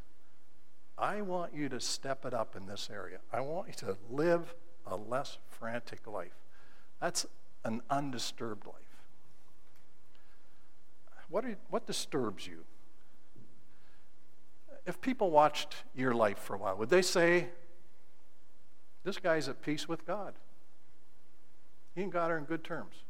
I 0.97 1.21
want 1.23 1.55
you 1.55 1.69
to 1.69 1.81
step 1.81 2.25
it 2.25 2.35
up 2.35 2.57
in 2.57 2.67
this 2.67 2.89
area. 2.93 3.19
I 3.33 3.41
want 3.41 3.69
you 3.69 3.75
to 3.75 3.97
live 4.11 4.55
a 4.87 4.97
less 4.97 5.39
frantic 5.49 6.07
life. 6.07 6.33
That's 7.01 7.27
an 7.65 7.83
undisturbed 7.91 8.67
life. 8.67 8.75
What, 11.29 11.45
are, 11.45 11.57
what 11.69 11.87
disturbs 11.87 12.47
you? 12.47 12.65
If 14.89 15.03
people 15.03 15.31
watched 15.31 15.77
your 15.95 16.15
life 16.15 16.39
for 16.39 16.55
a 16.55 16.59
while, 16.59 16.79
would 16.79 16.89
they 16.89 17.03
say, 17.03 17.49
This 19.05 19.19
guy's 19.19 19.47
at 19.47 19.61
peace 19.61 19.87
with 19.87 20.07
God? 20.07 20.33
He 21.95 22.03
and 22.03 22.11
God 22.11 22.31
are 22.31 22.39
in 22.39 22.45
good 22.45 22.65
terms. 22.65 23.03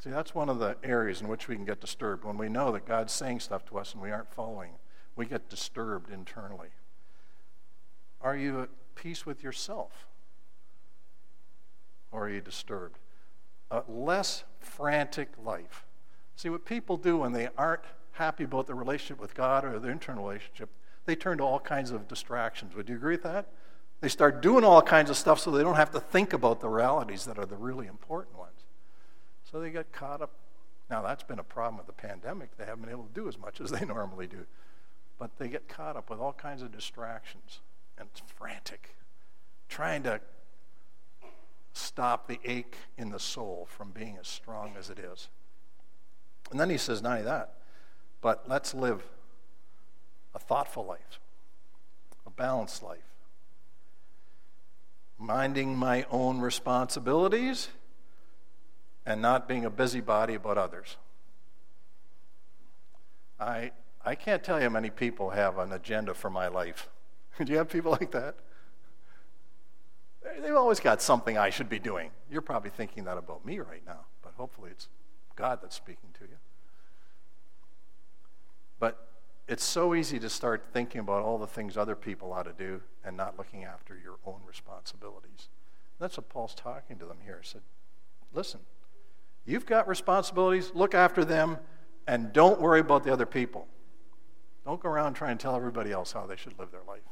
See, 0.00 0.10
that's 0.10 0.34
one 0.34 0.50
of 0.50 0.58
the 0.58 0.76
areas 0.84 1.22
in 1.22 1.28
which 1.28 1.48
we 1.48 1.56
can 1.56 1.64
get 1.64 1.80
disturbed. 1.80 2.24
When 2.24 2.36
we 2.36 2.50
know 2.50 2.72
that 2.72 2.84
God's 2.84 3.14
saying 3.14 3.40
stuff 3.40 3.64
to 3.66 3.78
us 3.78 3.94
and 3.94 4.02
we 4.02 4.10
aren't 4.10 4.30
following, 4.34 4.72
we 5.16 5.24
get 5.24 5.48
disturbed 5.48 6.12
internally. 6.12 6.68
Are 8.20 8.36
you 8.36 8.60
at 8.60 8.68
peace 8.96 9.24
with 9.24 9.42
yourself? 9.42 10.06
Or 12.12 12.26
are 12.26 12.30
you 12.30 12.42
disturbed? 12.42 12.98
A 13.70 13.82
less 13.88 14.44
frantic 14.60 15.30
life. 15.42 15.86
See, 16.36 16.50
what 16.50 16.66
people 16.66 16.98
do 16.98 17.16
when 17.16 17.32
they 17.32 17.48
aren't 17.56 17.84
happy 18.14 18.44
about 18.44 18.66
their 18.66 18.76
relationship 18.76 19.20
with 19.20 19.34
God 19.34 19.64
or 19.64 19.78
their 19.78 19.90
internal 19.90 20.24
relationship, 20.24 20.70
they 21.06 21.14
turn 21.14 21.38
to 21.38 21.44
all 21.44 21.60
kinds 21.60 21.90
of 21.90 22.08
distractions. 22.08 22.74
Would 22.74 22.88
you 22.88 22.96
agree 22.96 23.14
with 23.14 23.22
that? 23.24 23.46
They 24.00 24.08
start 24.08 24.42
doing 24.42 24.64
all 24.64 24.82
kinds 24.82 25.10
of 25.10 25.16
stuff 25.16 25.40
so 25.40 25.50
they 25.50 25.62
don't 25.62 25.76
have 25.76 25.90
to 25.92 26.00
think 26.00 26.32
about 26.32 26.60
the 26.60 26.68
realities 26.68 27.24
that 27.24 27.38
are 27.38 27.46
the 27.46 27.56
really 27.56 27.86
important 27.86 28.36
ones. 28.36 28.64
So 29.50 29.60
they 29.60 29.70
get 29.70 29.92
caught 29.92 30.22
up. 30.22 30.30
Now, 30.90 31.02
that's 31.02 31.22
been 31.22 31.38
a 31.38 31.44
problem 31.44 31.78
with 31.78 31.86
the 31.86 31.92
pandemic. 31.92 32.56
They 32.56 32.64
haven't 32.64 32.82
been 32.82 32.90
able 32.90 33.04
to 33.04 33.14
do 33.14 33.28
as 33.28 33.38
much 33.38 33.60
as 33.60 33.70
they 33.70 33.84
normally 33.86 34.26
do. 34.26 34.46
But 35.18 35.38
they 35.38 35.48
get 35.48 35.68
caught 35.68 35.96
up 35.96 36.10
with 36.10 36.18
all 36.18 36.32
kinds 36.32 36.62
of 36.62 36.72
distractions 36.72 37.60
and 37.96 38.08
it's 38.10 38.22
frantic, 38.36 38.96
trying 39.68 40.02
to 40.02 40.20
stop 41.72 42.28
the 42.28 42.40
ache 42.44 42.76
in 42.96 43.10
the 43.10 43.18
soul 43.18 43.66
from 43.68 43.90
being 43.90 44.16
as 44.20 44.28
strong 44.28 44.74
as 44.78 44.90
it 44.90 44.98
is. 44.98 45.28
And 46.50 46.60
then 46.60 46.70
he 46.70 46.78
says, 46.78 47.02
not 47.02 47.12
only 47.12 47.24
that, 47.24 47.54
but 48.24 48.48
let's 48.48 48.72
live 48.72 49.02
a 50.34 50.38
thoughtful 50.38 50.82
life, 50.86 51.20
a 52.26 52.30
balanced 52.30 52.82
life, 52.82 53.04
minding 55.18 55.76
my 55.76 56.06
own 56.10 56.40
responsibilities 56.40 57.68
and 59.04 59.20
not 59.20 59.46
being 59.46 59.66
a 59.66 59.70
busybody 59.70 60.32
about 60.32 60.56
others. 60.56 60.96
I, 63.38 63.72
I 64.02 64.14
can't 64.14 64.42
tell 64.42 64.56
you 64.56 64.62
how 64.62 64.70
many 64.70 64.88
people 64.88 65.28
have 65.28 65.58
an 65.58 65.70
agenda 65.74 66.14
for 66.14 66.30
my 66.30 66.48
life. 66.48 66.88
Do 67.44 67.52
you 67.52 67.58
have 67.58 67.68
people 67.68 67.90
like 67.90 68.10
that? 68.12 68.36
They've 70.40 70.56
always 70.56 70.80
got 70.80 71.02
something 71.02 71.36
I 71.36 71.50
should 71.50 71.68
be 71.68 71.78
doing. 71.78 72.10
You're 72.30 72.40
probably 72.40 72.70
thinking 72.70 73.04
that 73.04 73.18
about 73.18 73.44
me 73.44 73.58
right 73.58 73.82
now, 73.86 74.06
but 74.22 74.32
hopefully 74.38 74.70
it's 74.70 74.88
God 75.36 75.58
that's 75.60 75.76
speaking 75.76 76.08
to 76.20 76.24
you. 76.24 76.36
But 78.78 79.08
it's 79.48 79.64
so 79.64 79.94
easy 79.94 80.18
to 80.18 80.30
start 80.30 80.66
thinking 80.72 81.00
about 81.00 81.22
all 81.22 81.38
the 81.38 81.46
things 81.46 81.76
other 81.76 81.96
people 81.96 82.32
ought 82.32 82.44
to 82.44 82.52
do 82.52 82.80
and 83.04 83.16
not 83.16 83.36
looking 83.38 83.64
after 83.64 83.98
your 84.02 84.16
own 84.26 84.40
responsibilities. 84.46 85.48
That's 85.98 86.16
what 86.16 86.28
Paul's 86.28 86.54
talking 86.54 86.98
to 86.98 87.04
them 87.04 87.18
here. 87.24 87.40
He 87.42 87.48
said, 87.48 87.62
listen, 88.32 88.60
You've 89.46 89.66
got 89.66 89.86
responsibilities, 89.86 90.72
look 90.74 90.94
after 90.94 91.24
them, 91.24 91.58
and 92.06 92.32
don't 92.32 92.60
worry 92.60 92.80
about 92.80 93.04
the 93.04 93.12
other 93.12 93.26
people. 93.26 93.66
Don't 94.64 94.80
go 94.80 94.88
around 94.88 95.14
trying 95.14 95.36
to 95.36 95.42
tell 95.42 95.54
everybody 95.54 95.92
else 95.92 96.12
how 96.12 96.26
they 96.26 96.36
should 96.36 96.58
live 96.58 96.70
their 96.70 96.82
life. 96.86 97.02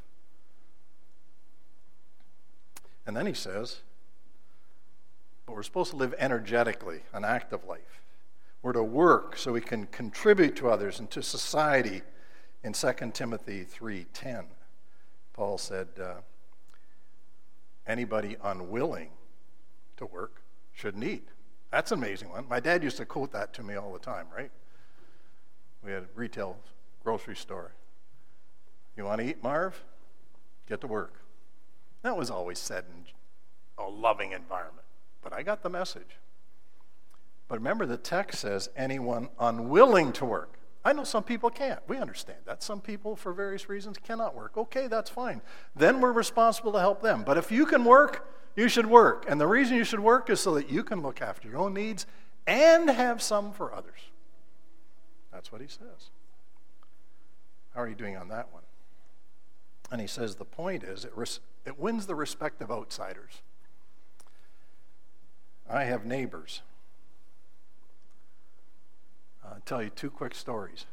And 3.06 3.16
then 3.16 3.26
he 3.26 3.34
says, 3.34 3.80
but 5.44 5.54
we're 5.54 5.62
supposed 5.62 5.90
to 5.90 5.96
live 5.96 6.14
energetically, 6.18 7.00
an 7.12 7.24
active 7.24 7.64
life. 7.64 8.01
We're 8.62 8.72
to 8.72 8.82
work 8.82 9.36
so 9.36 9.52
we 9.52 9.60
can 9.60 9.86
contribute 9.86 10.54
to 10.56 10.68
others 10.70 11.00
and 11.00 11.10
to 11.10 11.22
society. 11.22 12.02
In 12.62 12.72
2 12.72 13.12
Timothy 13.12 13.64
3:10, 13.64 14.46
Paul 15.32 15.58
said, 15.58 15.88
uh, 16.00 16.20
anybody 17.86 18.36
unwilling 18.42 19.10
to 19.96 20.06
work 20.06 20.42
shouldn't 20.72 21.04
eat. 21.04 21.28
That's 21.70 21.90
an 21.90 21.98
amazing 21.98 22.28
one. 22.28 22.46
My 22.48 22.60
dad 22.60 22.82
used 22.82 22.98
to 22.98 23.06
quote 23.06 23.32
that 23.32 23.52
to 23.54 23.62
me 23.62 23.74
all 23.74 23.92
the 23.92 23.98
time, 23.98 24.26
right? 24.34 24.50
We 25.82 25.90
had 25.90 26.04
a 26.04 26.08
retail 26.14 26.58
grocery 27.02 27.34
store. 27.34 27.72
You 28.96 29.04
want 29.04 29.20
to 29.20 29.26
eat, 29.26 29.42
Marv? 29.42 29.82
Get 30.68 30.80
to 30.82 30.86
work. 30.86 31.22
That 32.02 32.16
was 32.16 32.30
always 32.30 32.58
said 32.58 32.84
in 32.94 33.04
a 33.78 33.88
loving 33.88 34.32
environment, 34.32 34.86
but 35.22 35.32
I 35.32 35.42
got 35.42 35.62
the 35.62 35.70
message. 35.70 36.18
But 37.48 37.58
remember, 37.58 37.86
the 37.86 37.96
text 37.96 38.40
says 38.40 38.70
anyone 38.76 39.28
unwilling 39.38 40.12
to 40.12 40.24
work. 40.24 40.58
I 40.84 40.92
know 40.92 41.04
some 41.04 41.22
people 41.22 41.50
can't. 41.50 41.80
We 41.86 41.98
understand 41.98 42.40
that. 42.46 42.62
Some 42.62 42.80
people, 42.80 43.14
for 43.14 43.32
various 43.32 43.68
reasons, 43.68 43.98
cannot 43.98 44.34
work. 44.34 44.56
Okay, 44.56 44.88
that's 44.88 45.10
fine. 45.10 45.40
Then 45.76 46.00
we're 46.00 46.12
responsible 46.12 46.72
to 46.72 46.80
help 46.80 47.02
them. 47.02 47.22
But 47.24 47.38
if 47.38 47.52
you 47.52 47.66
can 47.66 47.84
work, 47.84 48.28
you 48.56 48.68
should 48.68 48.86
work. 48.86 49.24
And 49.28 49.40
the 49.40 49.46
reason 49.46 49.76
you 49.76 49.84
should 49.84 50.00
work 50.00 50.28
is 50.28 50.40
so 50.40 50.54
that 50.54 50.70
you 50.70 50.82
can 50.82 51.00
look 51.00 51.22
after 51.22 51.48
your 51.48 51.58
own 51.58 51.74
needs 51.74 52.06
and 52.46 52.90
have 52.90 53.22
some 53.22 53.52
for 53.52 53.72
others. 53.72 54.00
That's 55.32 55.52
what 55.52 55.60
he 55.60 55.68
says. 55.68 56.10
How 57.74 57.82
are 57.82 57.88
you 57.88 57.94
doing 57.94 58.16
on 58.16 58.28
that 58.28 58.52
one? 58.52 58.62
And 59.90 60.00
he 60.00 60.06
says 60.06 60.36
the 60.36 60.44
point 60.44 60.82
is 60.82 61.04
it, 61.04 61.12
res- 61.14 61.40
it 61.64 61.78
wins 61.78 62.06
the 62.06 62.14
respect 62.14 62.60
of 62.60 62.70
outsiders. 62.70 63.42
I 65.68 65.84
have 65.84 66.04
neighbors. 66.04 66.62
I'll 69.44 69.60
tell 69.66 69.82
you 69.82 69.90
two 69.90 70.10
quick 70.10 70.34
stories. 70.34 70.86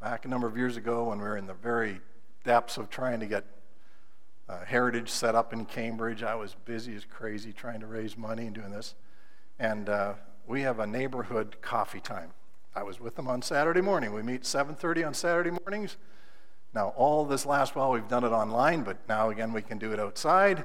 Back 0.00 0.24
a 0.24 0.28
number 0.28 0.46
of 0.46 0.56
years 0.56 0.76
ago, 0.76 1.04
when 1.04 1.18
we 1.18 1.24
were 1.24 1.36
in 1.36 1.46
the 1.46 1.54
very 1.54 2.00
depths 2.44 2.76
of 2.76 2.90
trying 2.90 3.20
to 3.20 3.26
get 3.26 3.44
uh, 4.48 4.64
Heritage 4.64 5.08
set 5.08 5.34
up 5.34 5.52
in 5.52 5.64
Cambridge. 5.64 6.22
I 6.22 6.34
was 6.34 6.56
busy 6.64 6.94
as 6.94 7.04
crazy 7.04 7.52
trying 7.52 7.80
to 7.80 7.86
raise 7.86 8.18
money 8.18 8.46
and 8.46 8.54
doing 8.54 8.70
this. 8.70 8.94
And 9.58 9.88
uh, 9.88 10.14
we 10.46 10.62
have 10.62 10.78
a 10.80 10.86
neighborhood 10.86 11.56
coffee 11.62 12.00
time. 12.00 12.30
I 12.74 12.82
was 12.82 13.00
with 13.00 13.16
them 13.16 13.28
on 13.28 13.42
Saturday 13.42 13.80
morning. 13.80 14.12
We 14.12 14.22
meet 14.22 14.42
7:30 14.42 15.06
on 15.06 15.14
Saturday 15.14 15.50
mornings. 15.50 15.96
Now, 16.74 16.88
all 16.96 17.24
this 17.24 17.44
last 17.44 17.76
while 17.76 17.92
we've 17.92 18.08
done 18.08 18.24
it 18.24 18.30
online, 18.30 18.82
but 18.82 18.96
now 19.08 19.30
again 19.30 19.52
we 19.52 19.62
can 19.62 19.78
do 19.78 19.92
it 19.92 20.00
outside. 20.00 20.64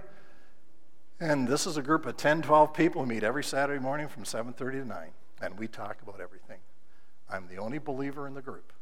And 1.20 1.48
this 1.48 1.68
is 1.68 1.78
a 1.78 1.82
group 1.82 2.06
of 2.06 2.16
10, 2.16 2.44
12 2.44 2.74
people 2.74 3.02
who 3.02 3.08
meet 3.08 3.24
every 3.24 3.44
Saturday 3.44 3.82
morning 3.82 4.08
from 4.08 4.24
7:30 4.24 4.82
to 4.82 4.86
9, 4.86 5.12
and 5.42 5.60
we 5.60 5.68
talk 5.68 6.02
about 6.02 6.22
everything. 6.22 6.60
I'm 7.30 7.48
the 7.48 7.58
only 7.58 7.80
believer 7.80 8.28
in 8.28 8.34
the 8.34 8.42
group. 8.42 8.74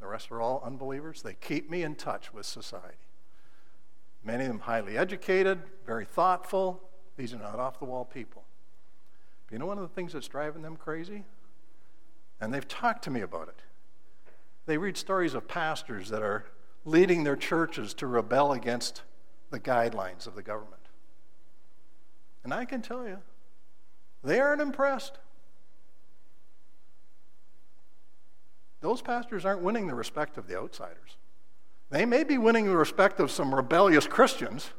The 0.00 0.06
rest 0.06 0.30
are 0.30 0.40
all 0.40 0.62
unbelievers. 0.64 1.22
They 1.22 1.34
keep 1.34 1.70
me 1.70 1.82
in 1.82 1.94
touch 1.94 2.32
with 2.32 2.46
society. 2.46 2.96
Many 4.22 4.44
of 4.44 4.48
them 4.48 4.60
highly 4.60 4.98
educated, 4.98 5.62
very 5.86 6.04
thoughtful. 6.04 6.82
These 7.16 7.32
are 7.32 7.38
not 7.38 7.58
off 7.58 7.78
the 7.78 7.84
wall 7.84 8.04
people. 8.04 8.44
But 9.46 9.52
you 9.52 9.58
know 9.58 9.66
one 9.66 9.78
of 9.78 9.88
the 9.88 9.94
things 9.94 10.12
that's 10.12 10.28
driving 10.28 10.62
them 10.62 10.76
crazy? 10.76 11.24
And 12.40 12.52
they've 12.52 12.66
talked 12.66 13.04
to 13.04 13.10
me 13.10 13.20
about 13.20 13.48
it. 13.48 13.62
They 14.66 14.78
read 14.78 14.96
stories 14.96 15.34
of 15.34 15.48
pastors 15.48 16.08
that 16.10 16.22
are 16.22 16.46
leading 16.84 17.24
their 17.24 17.36
churches 17.36 17.94
to 17.94 18.06
rebel 18.06 18.52
against 18.52 19.02
the 19.50 19.60
guidelines 19.60 20.26
of 20.26 20.34
the 20.34 20.42
government. 20.42 20.74
And 22.44 22.52
I 22.52 22.64
can 22.64 22.82
tell 22.82 23.06
you, 23.06 23.18
they 24.22 24.40
aren't 24.40 24.60
impressed. 24.60 25.18
Those 28.80 29.02
pastors 29.02 29.44
aren't 29.44 29.62
winning 29.62 29.86
the 29.86 29.94
respect 29.94 30.38
of 30.38 30.46
the 30.46 30.56
outsiders. 30.56 31.16
They 31.90 32.04
may 32.04 32.24
be 32.24 32.38
winning 32.38 32.66
the 32.66 32.76
respect 32.76 33.20
of 33.20 33.30
some 33.30 33.54
rebellious 33.54 34.06
Christians. 34.06 34.70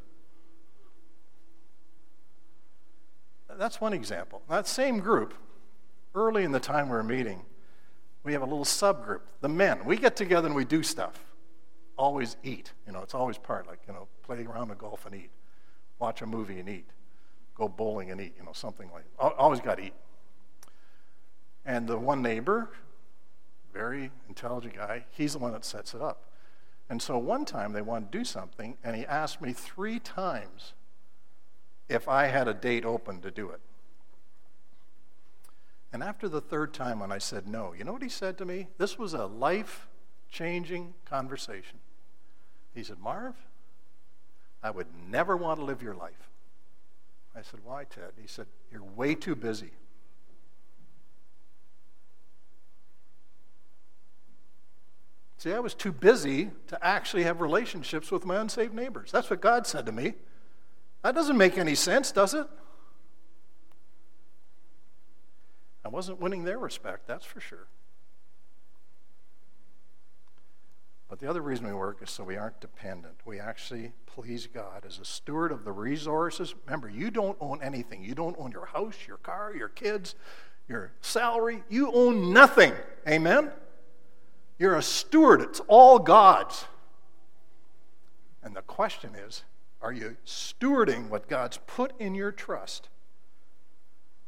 That's 3.57 3.81
one 3.81 3.93
example. 3.93 4.43
That 4.49 4.67
same 4.67 4.99
group, 4.99 5.33
early 6.13 6.43
in 6.43 6.51
the 6.51 6.59
time 6.59 6.89
we 6.89 6.95
we're 6.95 7.03
meeting, 7.03 7.41
we 8.23 8.33
have 8.33 8.41
a 8.41 8.45
little 8.45 8.65
subgroup. 8.65 9.21
The 9.41 9.49
men, 9.49 9.83
we 9.85 9.97
get 9.97 10.15
together 10.15 10.47
and 10.47 10.55
we 10.55 10.65
do 10.65 10.83
stuff. 10.83 11.23
Always 11.97 12.37
eat. 12.43 12.73
You 12.85 12.93
know, 12.93 13.01
it's 13.01 13.15
always 13.15 13.37
part, 13.37 13.65
like, 13.65 13.79
you 13.87 13.93
know, 13.93 14.07
play 14.21 14.45
around 14.45 14.69
with 14.69 14.77
golf 14.77 15.05
and 15.05 15.15
eat. 15.15 15.31
watch 15.99 16.21
a 16.21 16.25
movie 16.25 16.59
and 16.59 16.69
eat, 16.69 16.89
go 17.55 17.67
bowling 17.67 18.11
and 18.11 18.21
eat, 18.21 18.33
you 18.37 18.45
know, 18.45 18.53
something 18.53 18.89
like 18.91 19.03
that. 19.19 19.33
Always 19.37 19.59
got 19.59 19.77
to 19.77 19.85
eat. 19.85 19.93
And 21.65 21.87
the 21.87 21.97
one 21.97 22.21
neighbor, 22.21 22.69
very 23.77 24.11
intelligent 24.27 24.75
guy, 24.75 25.05
he's 25.11 25.33
the 25.33 25.39
one 25.39 25.53
that 25.53 25.63
sets 25.63 25.93
it 25.93 26.01
up. 26.01 26.23
And 26.89 26.99
so 26.99 27.17
one 27.17 27.45
time 27.45 27.73
they 27.73 27.81
wanted 27.81 28.11
to 28.11 28.17
do 28.17 28.25
something, 28.25 28.75
and 28.83 28.95
he 28.95 29.05
asked 29.05 29.39
me 29.39 29.53
three 29.53 29.99
times 29.99 30.73
if 31.87 32.07
I 32.07 32.25
had 32.25 32.47
a 32.47 32.53
date 32.53 32.85
open 32.85 33.21
to 33.21 33.29
do 33.29 33.49
it. 33.49 33.59
And 35.93 36.03
after 36.03 36.27
the 36.27 36.41
third 36.41 36.73
time, 36.73 36.99
when 36.99 37.11
I 37.11 37.19
said 37.19 37.47
no, 37.47 37.73
you 37.77 37.83
know 37.83 37.93
what 37.93 38.01
he 38.01 38.09
said 38.09 38.37
to 38.39 38.45
me? 38.45 38.67
This 38.77 38.97
was 38.97 39.13
a 39.13 39.25
life 39.25 39.87
changing 40.29 40.95
conversation. 41.05 41.77
He 42.73 42.83
said, 42.83 42.99
Marv, 42.99 43.35
I 44.63 44.71
would 44.71 44.87
never 45.09 45.37
want 45.37 45.59
to 45.59 45.65
live 45.65 45.81
your 45.81 45.95
life. 45.95 46.29
I 47.35 47.41
said, 47.41 47.59
Why, 47.63 47.83
Ted? 47.83 48.11
He 48.19 48.27
said, 48.27 48.47
You're 48.71 48.83
way 48.83 49.13
too 49.15 49.35
busy. 49.35 49.71
See, 55.37 55.53
I 55.53 55.59
was 55.59 55.75
too 55.75 55.91
busy 55.91 56.49
to 56.67 56.85
actually 56.85 57.23
have 57.23 57.41
relationships 57.41 58.11
with 58.11 58.25
my 58.25 58.37
unsaved 58.37 58.73
neighbors. 58.73 59.11
That's 59.11 59.29
what 59.29 59.39
God 59.39 59.67
said 59.67 59.85
to 59.85 59.91
me. 59.91 60.15
That 61.03 61.13
doesn't 61.13 61.37
make 61.37 61.57
any 61.57 61.75
sense, 61.75 62.11
does 62.11 62.33
it? 62.33 62.47
I 65.85 65.89
wasn't 65.89 66.19
winning 66.19 66.43
their 66.43 66.57
respect, 66.57 67.07
that's 67.07 67.23
for 67.23 67.39
sure. 67.39 67.67
But 71.07 71.19
the 71.19 71.29
other 71.29 71.41
reason 71.41 71.67
we 71.67 71.73
work 71.73 71.99
is 72.01 72.09
so 72.09 72.23
we 72.23 72.35
aren't 72.35 72.59
dependent. 72.59 73.15
We 73.23 73.39
actually 73.39 73.93
please 74.05 74.47
God 74.47 74.83
as 74.85 74.99
a 74.99 75.05
steward 75.05 75.53
of 75.53 75.63
the 75.63 75.71
resources. 75.71 76.53
Remember, 76.65 76.89
you 76.89 77.11
don't 77.11 77.37
own 77.39 77.61
anything. 77.61 78.03
You 78.03 78.13
don't 78.13 78.35
own 78.37 78.51
your 78.51 78.65
house, 78.65 78.95
your 79.07 79.17
car, 79.17 79.53
your 79.55 79.69
kids, 79.69 80.15
your 80.67 80.91
salary. 80.99 81.63
You 81.69 81.93
own 81.93 82.33
nothing. 82.33 82.73
Amen? 83.07 83.51
You're 84.59 84.75
a 84.75 84.81
steward, 84.81 85.41
it's 85.41 85.61
all 85.67 85.99
God's. 85.99 86.65
And 88.43 88.55
the 88.55 88.61
question 88.61 89.13
is 89.15 89.43
are 89.81 89.93
you 89.93 90.17
stewarding 90.25 91.09
what 91.09 91.27
God's 91.27 91.59
put 91.67 91.93
in 91.99 92.15
your 92.15 92.31
trust 92.31 92.89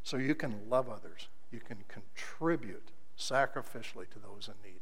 so 0.03 0.17
you 0.17 0.35
can 0.35 0.69
love 0.69 0.89
others? 0.89 1.29
You 1.51 1.59
can 1.59 1.77
contribute 1.87 2.91
sacrificially 3.17 4.07
to 4.09 4.19
those 4.19 4.47
in 4.47 4.71
need. 4.71 4.81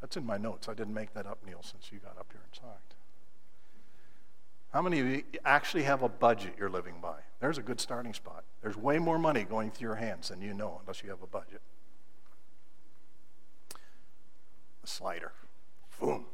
That's 0.00 0.16
in 0.16 0.24
my 0.24 0.38
notes. 0.38 0.68
I 0.68 0.74
didn't 0.74 0.94
make 0.94 1.12
that 1.14 1.26
up, 1.26 1.38
Neil, 1.46 1.62
since 1.62 1.90
you 1.92 1.98
got 1.98 2.18
up 2.18 2.28
here 2.32 2.40
and 2.42 2.52
talked. 2.52 2.94
How 4.72 4.82
many 4.82 5.00
of 5.00 5.06
you 5.06 5.22
actually 5.44 5.84
have 5.84 6.02
a 6.02 6.08
budget 6.08 6.54
you're 6.58 6.70
living 6.70 6.96
by? 7.00 7.18
There's 7.40 7.58
a 7.58 7.62
good 7.62 7.80
starting 7.80 8.12
spot. 8.14 8.44
There's 8.62 8.76
way 8.76 8.98
more 8.98 9.18
money 9.18 9.44
going 9.44 9.70
through 9.70 9.88
your 9.88 9.96
hands 9.96 10.28
than 10.28 10.40
you 10.40 10.54
know 10.54 10.78
unless 10.80 11.02
you 11.02 11.10
have 11.10 11.22
a 11.22 11.26
budget. 11.26 11.60
The 14.86 14.92
slider. 14.92 15.32
Boom. 16.00 16.26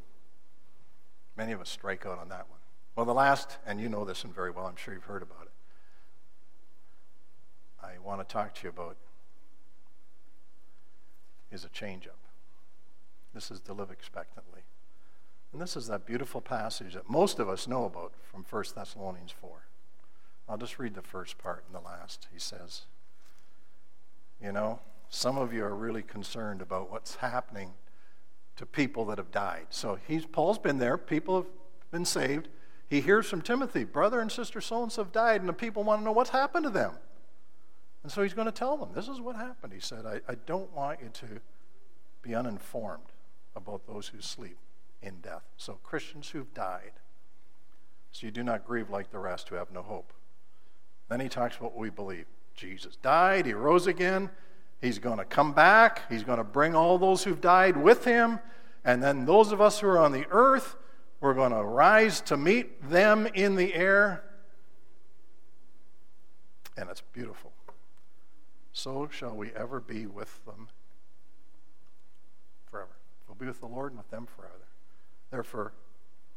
Many 1.39 1.53
of 1.53 1.63
us 1.63 1.71
strike 1.71 2.05
out 2.05 2.19
on 2.19 2.29
that 2.29 2.51
one. 2.51 2.59
Well, 2.95 3.07
the 3.07 3.15
last, 3.15 3.57
and 3.67 3.81
you 3.81 3.89
know 3.89 4.05
this 4.05 4.25
one 4.25 4.35
very 4.35 4.51
well, 4.51 4.67
I'm 4.67 4.77
sure 4.77 4.93
you've 4.93 5.05
heard 5.05 5.23
about 5.23 5.45
it. 5.45 5.53
I 7.83 7.93
want 8.05 8.21
to 8.21 8.31
talk 8.31 8.55
to 8.57 8.65
you 8.65 8.69
about 8.69 8.99
is 11.51 11.65
a 11.65 11.71
change 11.71 12.07
up. 12.07 12.19
This 13.33 13.51
is 13.51 13.59
to 13.61 13.73
live 13.73 13.91
expectantly. 13.91 14.61
And 15.55 15.63
this 15.63 15.75
is 15.75 15.87
that 15.87 16.05
beautiful 16.05 16.43
passage 16.43 16.93
that 16.93 17.09
most 17.09 17.39
of 17.39 17.49
us 17.49 17.67
know 17.67 17.87
about 17.87 18.13
from 18.31 18.45
1 18.49 18.65
Thessalonians 18.75 19.33
4. 19.33 19.65
I'll 20.47 20.59
just 20.59 20.79
read 20.79 20.95
the 20.95 21.01
first 21.01 21.39
part 21.39 21.65
and 21.67 21.75
the 21.75 21.81
last. 21.81 22.29
He 22.31 22.39
says, 22.39 22.83
You 24.43 24.53
know, 24.53 24.81
some 25.09 25.39
of 25.39 25.55
you 25.55 25.65
are 25.65 25.75
really 25.75 26.03
concerned 26.03 26.61
about 26.61 26.91
what's 26.91 27.15
happening 27.17 27.73
to 28.57 28.67
people 28.67 29.07
that 29.07 29.19
have 29.19 29.31
died. 29.31 29.67
So 29.71 29.99
he's, 30.07 30.27
Paul's 30.27 30.59
been 30.59 30.79
there, 30.79 30.99
people 30.99 31.37
have 31.37 31.51
been 31.91 32.05
saved. 32.05 32.49
He 32.89 33.01
hears 33.01 33.27
from 33.27 33.41
Timothy, 33.41 33.85
brother 33.85 34.21
and 34.21 34.31
sister 34.31 34.61
so 34.61 34.83
and 34.83 34.93
so 34.93 35.05
have 35.05 35.13
died, 35.13 35.41
and 35.41 35.49
the 35.49 35.55
people 35.55 35.83
want 35.83 36.01
to 36.01 36.05
know 36.05 36.13
what's 36.13 36.31
happened 36.31 36.65
to 36.65 36.71
them. 36.71 36.93
And 38.03 38.11
so 38.11 38.23
he's 38.23 38.35
going 38.35 38.47
to 38.47 38.53
tell 38.53 38.77
them, 38.77 38.91
this 38.95 39.09
is 39.09 39.21
what 39.21 39.37
happened. 39.37 39.73
He 39.73 39.81
said, 39.81 40.05
I, 40.05 40.21
I 40.31 40.35
don't 40.47 40.73
want 40.75 41.01
you 41.01 41.09
to 41.09 41.41
be 42.21 42.35
uninformed 42.35 43.13
about 43.57 43.87
those 43.87 44.09
who 44.09 44.21
sleep 44.21 44.59
in 45.03 45.21
death. 45.21 45.43
So 45.57 45.79
Christians 45.83 46.29
who've 46.31 46.53
died. 46.53 46.93
So 48.11 48.27
you 48.27 48.31
do 48.31 48.43
not 48.43 48.67
grieve 48.67 48.91
like 48.91 49.11
the 49.11 49.19
rest 49.19 49.49
who 49.49 49.55
have 49.55 49.71
no 49.73 49.83
hope. 49.83 50.13
Then 51.09 51.21
he 51.21 51.29
talks 51.29 51.57
about 51.57 51.73
what 51.73 51.81
we 51.81 51.91
believe. 51.91 52.27
Jesus 52.55 52.97
died, 52.97 53.47
he 53.47 53.55
rose 53.55 53.87
again, 53.87 54.31
he's 54.83 54.99
going 54.99 55.17
to 55.17 55.25
come 55.25 55.55
back, 55.55 56.03
he's 56.11 56.25
going 56.25 56.37
to 56.37 56.45
bring 56.45 56.75
all 56.75 56.99
those 56.99 57.25
who've 57.25 57.41
died 57.41 57.79
with 57.79 58.05
him, 58.05 58.39
and 58.85 59.03
then 59.03 59.25
those 59.25 59.51
of 59.51 59.63
us 59.63 59.81
who 59.81 59.87
are 59.87 59.99
on 59.99 60.13
the 60.13 60.27
earth, 60.31 60.77
we're 61.21 61.35
going 61.35 61.53
to 61.53 61.63
rise 61.63 62.21
to 62.23 62.37
meet 62.37 62.91
them 62.91 63.27
in 63.29 63.57
the 63.57 63.73
air. 63.73 64.25
And 66.77 66.91
it's 66.91 67.01
beautiful 67.01 67.53
so 68.73 69.09
shall 69.11 69.37
we 69.37 69.51
ever 69.53 69.81
be 69.81 70.07
with 70.07 70.45
them 70.47 70.69
forever. 72.71 72.97
We'll 73.29 73.37
be 73.37 73.47
with 73.47 73.61
the 73.61 73.67
Lord 73.67 73.93
and 73.93 73.99
with 73.99 74.11
them 74.11 74.27
forever. 74.27 74.67
Therefore, 75.31 75.73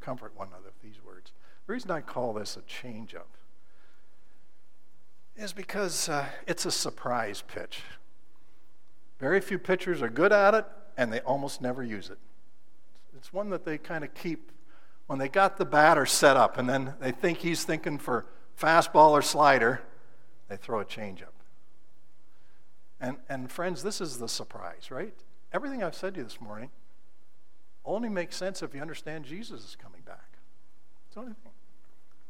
comfort 0.02 0.34
one 0.36 0.50
another 0.50 0.66
with 0.66 0.82
these 0.82 1.04
words. 1.04 1.32
The 1.66 1.74
reason 1.74 1.91
I 1.91 2.02
call 2.02 2.34
this 2.34 2.58
a 2.58 2.62
change 2.62 3.16
up 3.16 3.30
is 5.36 5.54
because 5.54 6.08
uh, 6.08 6.28
it's 6.46 6.66
a 6.66 6.72
surprise 6.72 7.43
pitch. 7.48 7.82
Very 9.20 9.41
few 9.41 9.57
pitchers 9.57 10.01
are 10.01 10.09
good 10.09 10.32
at 10.32 10.53
it, 10.53 10.66
and 10.97 11.11
they 11.11 11.22
almost 11.22 11.61
never 11.61 11.84
use 11.84 12.09
it. 12.09 12.18
It's 13.18 13.32
one 13.32 13.49
that 13.49 13.66
they 13.66 13.78
kind 13.78 14.03
of 14.03 14.13
keep 14.13 14.51
when 15.07 15.20
they 15.20 15.30
got 15.30 15.57
the 15.57 15.66
batter 15.66 16.05
set 16.05 16.36
up, 16.36 16.57
and 16.57 16.68
then 16.68 16.95
they 16.99 17.11
think 17.11 17.39
he's 17.39 17.63
thinking 17.63 17.97
for 17.97 18.26
fastball 18.59 19.11
or 19.11 19.22
slider, 19.22 19.82
they 20.47 20.57
throw 20.57 20.80
a 20.80 20.86
changeup. 20.86 21.34
And, 22.99 23.18
and 23.30 23.51
friends, 23.51 23.84
this 23.84 24.01
is 24.01 24.18
the 24.18 24.28
surprise, 24.28 24.89
right? 24.89 25.13
Everything 25.53 25.84
I've 25.84 25.95
said 25.95 26.16
to 26.16 26.22
you 26.22 26.24
this 26.24 26.41
morning 26.41 26.72
only 27.84 28.09
makes 28.09 28.36
sense 28.36 28.63
if 28.63 28.74
you 28.74 28.82
understand 28.82 29.26
Jesus 29.26 29.63
is 29.63 29.76
coming 29.76 30.01
back. 30.05 30.38
It's 31.05 31.16
the 31.16 31.22
only 31.22 31.34
thing. 31.34 31.51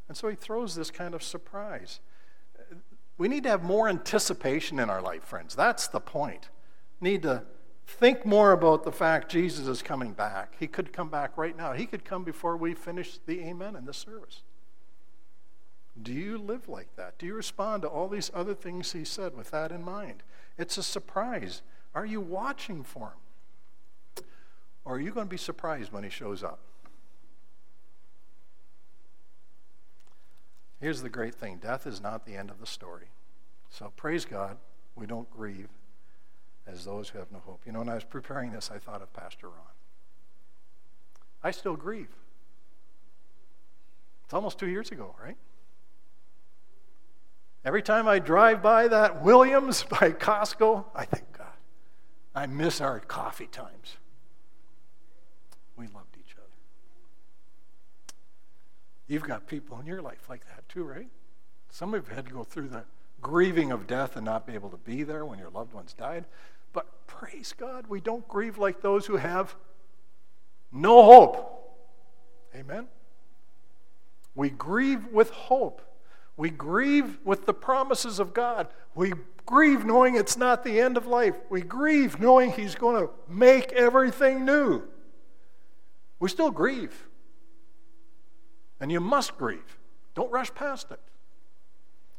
And 0.09 0.17
so 0.17 0.27
he 0.27 0.35
throws 0.35 0.75
this 0.75 0.91
kind 0.91 1.13
of 1.13 1.23
surprise. 1.23 2.01
We 3.17 3.27
need 3.29 3.43
to 3.43 3.49
have 3.49 3.63
more 3.63 3.87
anticipation 3.87 4.79
in 4.79 4.89
our 4.89 5.01
life, 5.01 5.23
friends. 5.23 5.55
That's 5.55 5.87
the 5.87 6.01
point. 6.01 6.49
Need 7.01 7.23
to 7.23 7.43
think 7.87 8.25
more 8.25 8.51
about 8.51 8.83
the 8.83 8.91
fact 8.91 9.31
Jesus 9.31 9.67
is 9.67 9.81
coming 9.81 10.13
back. 10.13 10.55
He 10.59 10.67
could 10.67 10.91
come 10.91 11.09
back 11.09 11.37
right 11.37 11.55
now. 11.55 11.73
He 11.73 11.85
could 11.85 12.05
come 12.05 12.23
before 12.23 12.57
we 12.57 12.73
finish 12.73 13.19
the 13.25 13.41
amen 13.41 13.75
in 13.75 13.85
the 13.85 13.93
service. 13.93 14.41
Do 16.01 16.11
you 16.11 16.37
live 16.37 16.67
like 16.67 16.95
that? 16.97 17.17
Do 17.17 17.25
you 17.25 17.33
respond 17.33 17.83
to 17.83 17.87
all 17.87 18.07
these 18.07 18.31
other 18.33 18.53
things 18.53 18.91
he 18.91 19.05
said 19.05 19.35
with 19.35 19.51
that 19.51 19.71
in 19.71 19.83
mind? 19.83 20.23
It's 20.57 20.77
a 20.77 20.83
surprise. 20.83 21.61
Are 21.93 22.05
you 22.05 22.19
watching 22.19 22.83
for 22.83 23.13
him? 23.13 24.25
Or 24.83 24.95
are 24.95 24.99
you 24.99 25.11
going 25.11 25.27
to 25.27 25.29
be 25.29 25.37
surprised 25.37 25.91
when 25.91 26.03
he 26.03 26.09
shows 26.09 26.43
up? 26.43 26.59
Here's 30.81 31.01
the 31.01 31.09
great 31.09 31.33
thing 31.33 31.57
death 31.57 31.87
is 31.87 32.01
not 32.01 32.25
the 32.25 32.35
end 32.35 32.49
of 32.49 32.59
the 32.59 32.67
story. 32.67 33.07
So 33.69 33.91
praise 33.95 34.25
God, 34.25 34.57
we 34.95 35.05
don't 35.05 35.29
grieve 35.31 35.69
as 36.67 36.85
those 36.85 37.09
who 37.09 37.19
have 37.19 37.31
no 37.31 37.39
hope. 37.39 37.61
You 37.65 37.71
know, 37.71 37.79
when 37.79 37.89
I 37.89 37.95
was 37.95 38.03
preparing 38.03 38.51
this, 38.51 38.71
I 38.73 38.77
thought 38.77 39.01
of 39.01 39.13
Pastor 39.13 39.47
Ron. 39.47 39.57
I 41.43 41.51
still 41.51 41.75
grieve. 41.75 42.09
It's 44.23 44.33
almost 44.33 44.57
two 44.57 44.67
years 44.67 44.91
ago, 44.91 45.15
right? 45.23 45.37
Every 47.63 47.81
time 47.81 48.07
I 48.07 48.19
drive 48.19 48.61
by 48.61 48.87
that 48.87 49.23
Williams 49.23 49.83
by 49.83 50.11
Costco, 50.11 50.85
I 50.95 51.05
think, 51.05 51.25
God, 51.37 51.47
I 52.33 52.47
miss 52.47 52.81
our 52.81 52.99
coffee 52.99 53.47
times. 53.47 53.97
We 55.75 55.87
loved 55.87 56.15
each 56.19 56.35
other. 56.37 56.47
You've 59.07 59.23
got 59.23 59.47
people 59.47 59.79
in 59.79 59.85
your 59.85 60.01
life 60.01 60.29
like 60.29 60.45
that 60.47 60.67
too, 60.69 60.83
right? 60.83 61.07
Some 61.69 61.93
of 61.93 62.03
you 62.03 62.07
have 62.07 62.15
had 62.15 62.25
to 62.27 62.33
go 62.33 62.43
through 62.43 62.69
the 62.69 62.85
grieving 63.21 63.71
of 63.71 63.87
death 63.87 64.15
and 64.15 64.25
not 64.25 64.45
be 64.45 64.53
able 64.53 64.69
to 64.69 64.77
be 64.77 65.03
there 65.03 65.25
when 65.25 65.39
your 65.39 65.49
loved 65.49 65.73
ones 65.73 65.93
died. 65.93 66.25
But 66.75 67.07
praise 67.07 67.55
God, 67.57 67.87
we 67.87 68.01
don't 68.01 68.27
grieve 68.27 68.57
like 68.57 68.81
those 68.81 69.05
who 69.05 69.15
have 69.15 69.55
no 70.73 71.03
hope. 71.03 71.79
Amen? 72.53 72.87
We 74.35 74.49
grieve 74.49 75.07
with 75.07 75.29
hope. 75.29 75.81
We 76.35 76.49
grieve 76.49 77.17
with 77.23 77.45
the 77.45 77.53
promises 77.53 78.19
of 78.19 78.33
God. 78.33 78.67
We 78.93 79.13
grieve 79.45 79.85
knowing 79.85 80.17
it's 80.17 80.35
not 80.35 80.65
the 80.65 80.81
end 80.81 80.97
of 80.97 81.07
life. 81.07 81.37
We 81.49 81.61
grieve 81.61 82.19
knowing 82.19 82.51
He's 82.51 82.75
going 82.75 83.01
to 83.01 83.13
make 83.29 83.71
everything 83.71 84.43
new. 84.43 84.83
We 86.19 86.27
still 86.27 86.51
grieve. 86.51 87.07
And 88.81 88.91
you 88.91 88.99
must 88.99 89.37
grieve. 89.37 89.77
Don't 90.13 90.29
rush 90.29 90.53
past 90.53 90.91
it. 90.91 90.99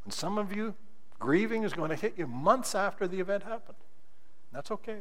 And 0.05 0.15
some 0.15 0.39
of 0.39 0.57
you, 0.57 0.75
grieving 1.19 1.63
is 1.63 1.75
going 1.75 1.91
to 1.91 1.97
hit 1.97 2.15
you 2.17 2.27
months 2.27 2.75
after 2.75 3.07
the 3.07 3.21
event 3.21 3.43
happened. 3.43 3.77
That's 4.53 4.71
okay. 4.71 5.01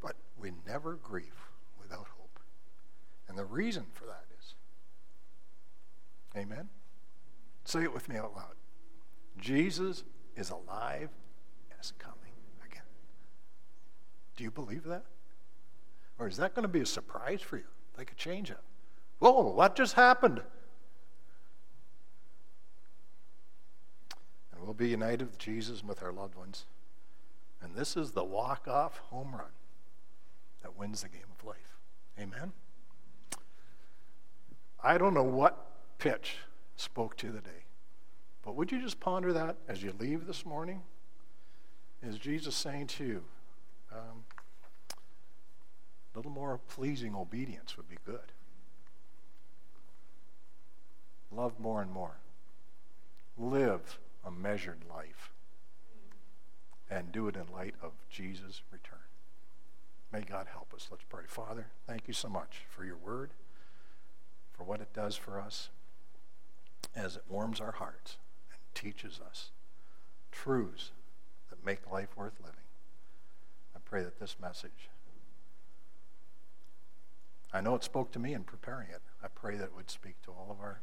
But 0.00 0.16
we 0.38 0.52
never 0.66 0.94
grieve 0.94 1.50
without 1.80 2.06
hope. 2.18 2.40
And 3.28 3.36
the 3.36 3.44
reason 3.44 3.84
for 3.92 4.06
that 4.06 4.24
is 4.38 4.54
Amen? 6.36 6.68
Say 7.64 7.82
it 7.82 7.92
with 7.92 8.08
me 8.08 8.16
out 8.16 8.34
loud. 8.36 8.54
Jesus 9.38 10.04
is 10.36 10.50
alive 10.50 11.08
and 11.70 11.80
is 11.80 11.92
coming 11.98 12.34
again. 12.64 12.82
Do 14.36 14.44
you 14.44 14.50
believe 14.50 14.84
that? 14.84 15.04
Or 16.18 16.28
is 16.28 16.36
that 16.36 16.54
going 16.54 16.62
to 16.62 16.68
be 16.68 16.80
a 16.80 16.86
surprise 16.86 17.40
for 17.40 17.56
you? 17.56 17.64
Like 17.96 18.12
a 18.12 18.14
change 18.14 18.50
up? 18.50 18.62
Whoa, 19.18 19.50
what 19.52 19.74
just 19.74 19.94
happened? 19.94 20.42
And 24.52 24.62
we'll 24.62 24.74
be 24.74 24.88
united 24.88 25.24
with 25.24 25.38
Jesus 25.38 25.80
and 25.80 25.88
with 25.88 26.02
our 26.02 26.12
loved 26.12 26.34
ones. 26.34 26.66
And 27.62 27.74
this 27.74 27.96
is 27.96 28.12
the 28.12 28.24
walk 28.24 28.68
off 28.68 28.98
home 29.10 29.34
run 29.34 29.52
that 30.62 30.76
wins 30.76 31.02
the 31.02 31.08
game 31.08 31.20
of 31.38 31.44
life. 31.44 31.56
Amen? 32.18 32.52
I 34.82 34.98
don't 34.98 35.14
know 35.14 35.22
what 35.22 35.98
pitch 35.98 36.38
spoke 36.76 37.16
to 37.18 37.30
the 37.30 37.40
day, 37.40 37.64
but 38.44 38.54
would 38.54 38.70
you 38.70 38.80
just 38.80 39.00
ponder 39.00 39.32
that 39.32 39.56
as 39.68 39.82
you 39.82 39.92
leave 39.98 40.26
this 40.26 40.44
morning? 40.44 40.82
Is 42.02 42.18
Jesus 42.18 42.54
saying 42.54 42.88
to 42.88 43.04
you, 43.04 43.24
um, 43.92 44.24
a 46.14 46.18
little 46.18 46.30
more 46.30 46.60
pleasing 46.68 47.14
obedience 47.14 47.76
would 47.76 47.88
be 47.88 47.98
good. 48.04 48.32
Love 51.30 51.58
more 51.58 51.82
and 51.82 51.92
more. 51.92 52.16
Live 53.36 53.98
a 54.24 54.30
measured 54.30 54.82
life. 54.88 55.32
And 56.88 57.10
do 57.10 57.28
it 57.28 57.36
in 57.36 57.52
light 57.52 57.74
of 57.82 57.92
Jesus' 58.08 58.62
return. 58.70 58.98
May 60.12 60.20
God 60.20 60.46
help 60.52 60.72
us. 60.74 60.88
Let's 60.90 61.02
pray. 61.08 61.24
Father, 61.26 61.66
thank 61.86 62.06
you 62.06 62.14
so 62.14 62.28
much 62.28 62.62
for 62.68 62.84
your 62.84 62.96
word, 62.96 63.30
for 64.52 64.64
what 64.64 64.80
it 64.80 64.92
does 64.94 65.16
for 65.16 65.40
us 65.40 65.70
as 66.94 67.16
it 67.16 67.24
warms 67.28 67.60
our 67.60 67.72
hearts 67.72 68.16
and 68.50 68.58
teaches 68.74 69.20
us 69.26 69.50
truths 70.30 70.92
that 71.50 71.64
make 71.64 71.90
life 71.90 72.16
worth 72.16 72.38
living. 72.40 72.56
I 73.74 73.80
pray 73.84 74.02
that 74.02 74.20
this 74.20 74.36
message 74.40 74.88
I 77.52 77.62
know 77.62 77.74
it 77.74 77.84
spoke 77.84 78.12
to 78.12 78.18
me 78.18 78.34
in 78.34 78.44
preparing 78.44 78.88
it. 78.90 79.00
I 79.22 79.28
pray 79.28 79.56
that 79.56 79.64
it 79.64 79.74
would 79.74 79.90
speak 79.90 80.20
to 80.24 80.30
all 80.30 80.48
of 80.50 80.60
our 80.60 80.80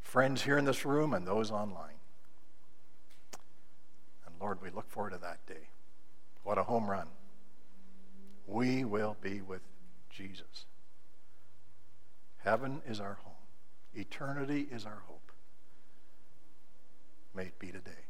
friends 0.00 0.42
here 0.42 0.56
in 0.56 0.64
this 0.64 0.84
room 0.84 1.12
and 1.12 1.26
those 1.26 1.50
online. 1.50 1.95
Lord, 4.40 4.58
we 4.62 4.70
look 4.70 4.90
forward 4.90 5.10
to 5.10 5.18
that 5.18 5.44
day. 5.46 5.68
What 6.44 6.58
a 6.58 6.62
home 6.62 6.88
run. 6.88 7.08
We 8.46 8.84
will 8.84 9.16
be 9.20 9.40
with 9.40 9.62
Jesus. 10.10 10.66
Heaven 12.38 12.80
is 12.86 13.00
our 13.00 13.18
home. 13.24 13.32
Eternity 13.94 14.66
is 14.70 14.84
our 14.86 15.02
hope. 15.06 15.32
May 17.34 17.44
it 17.44 17.58
be 17.58 17.68
today. 17.68 18.05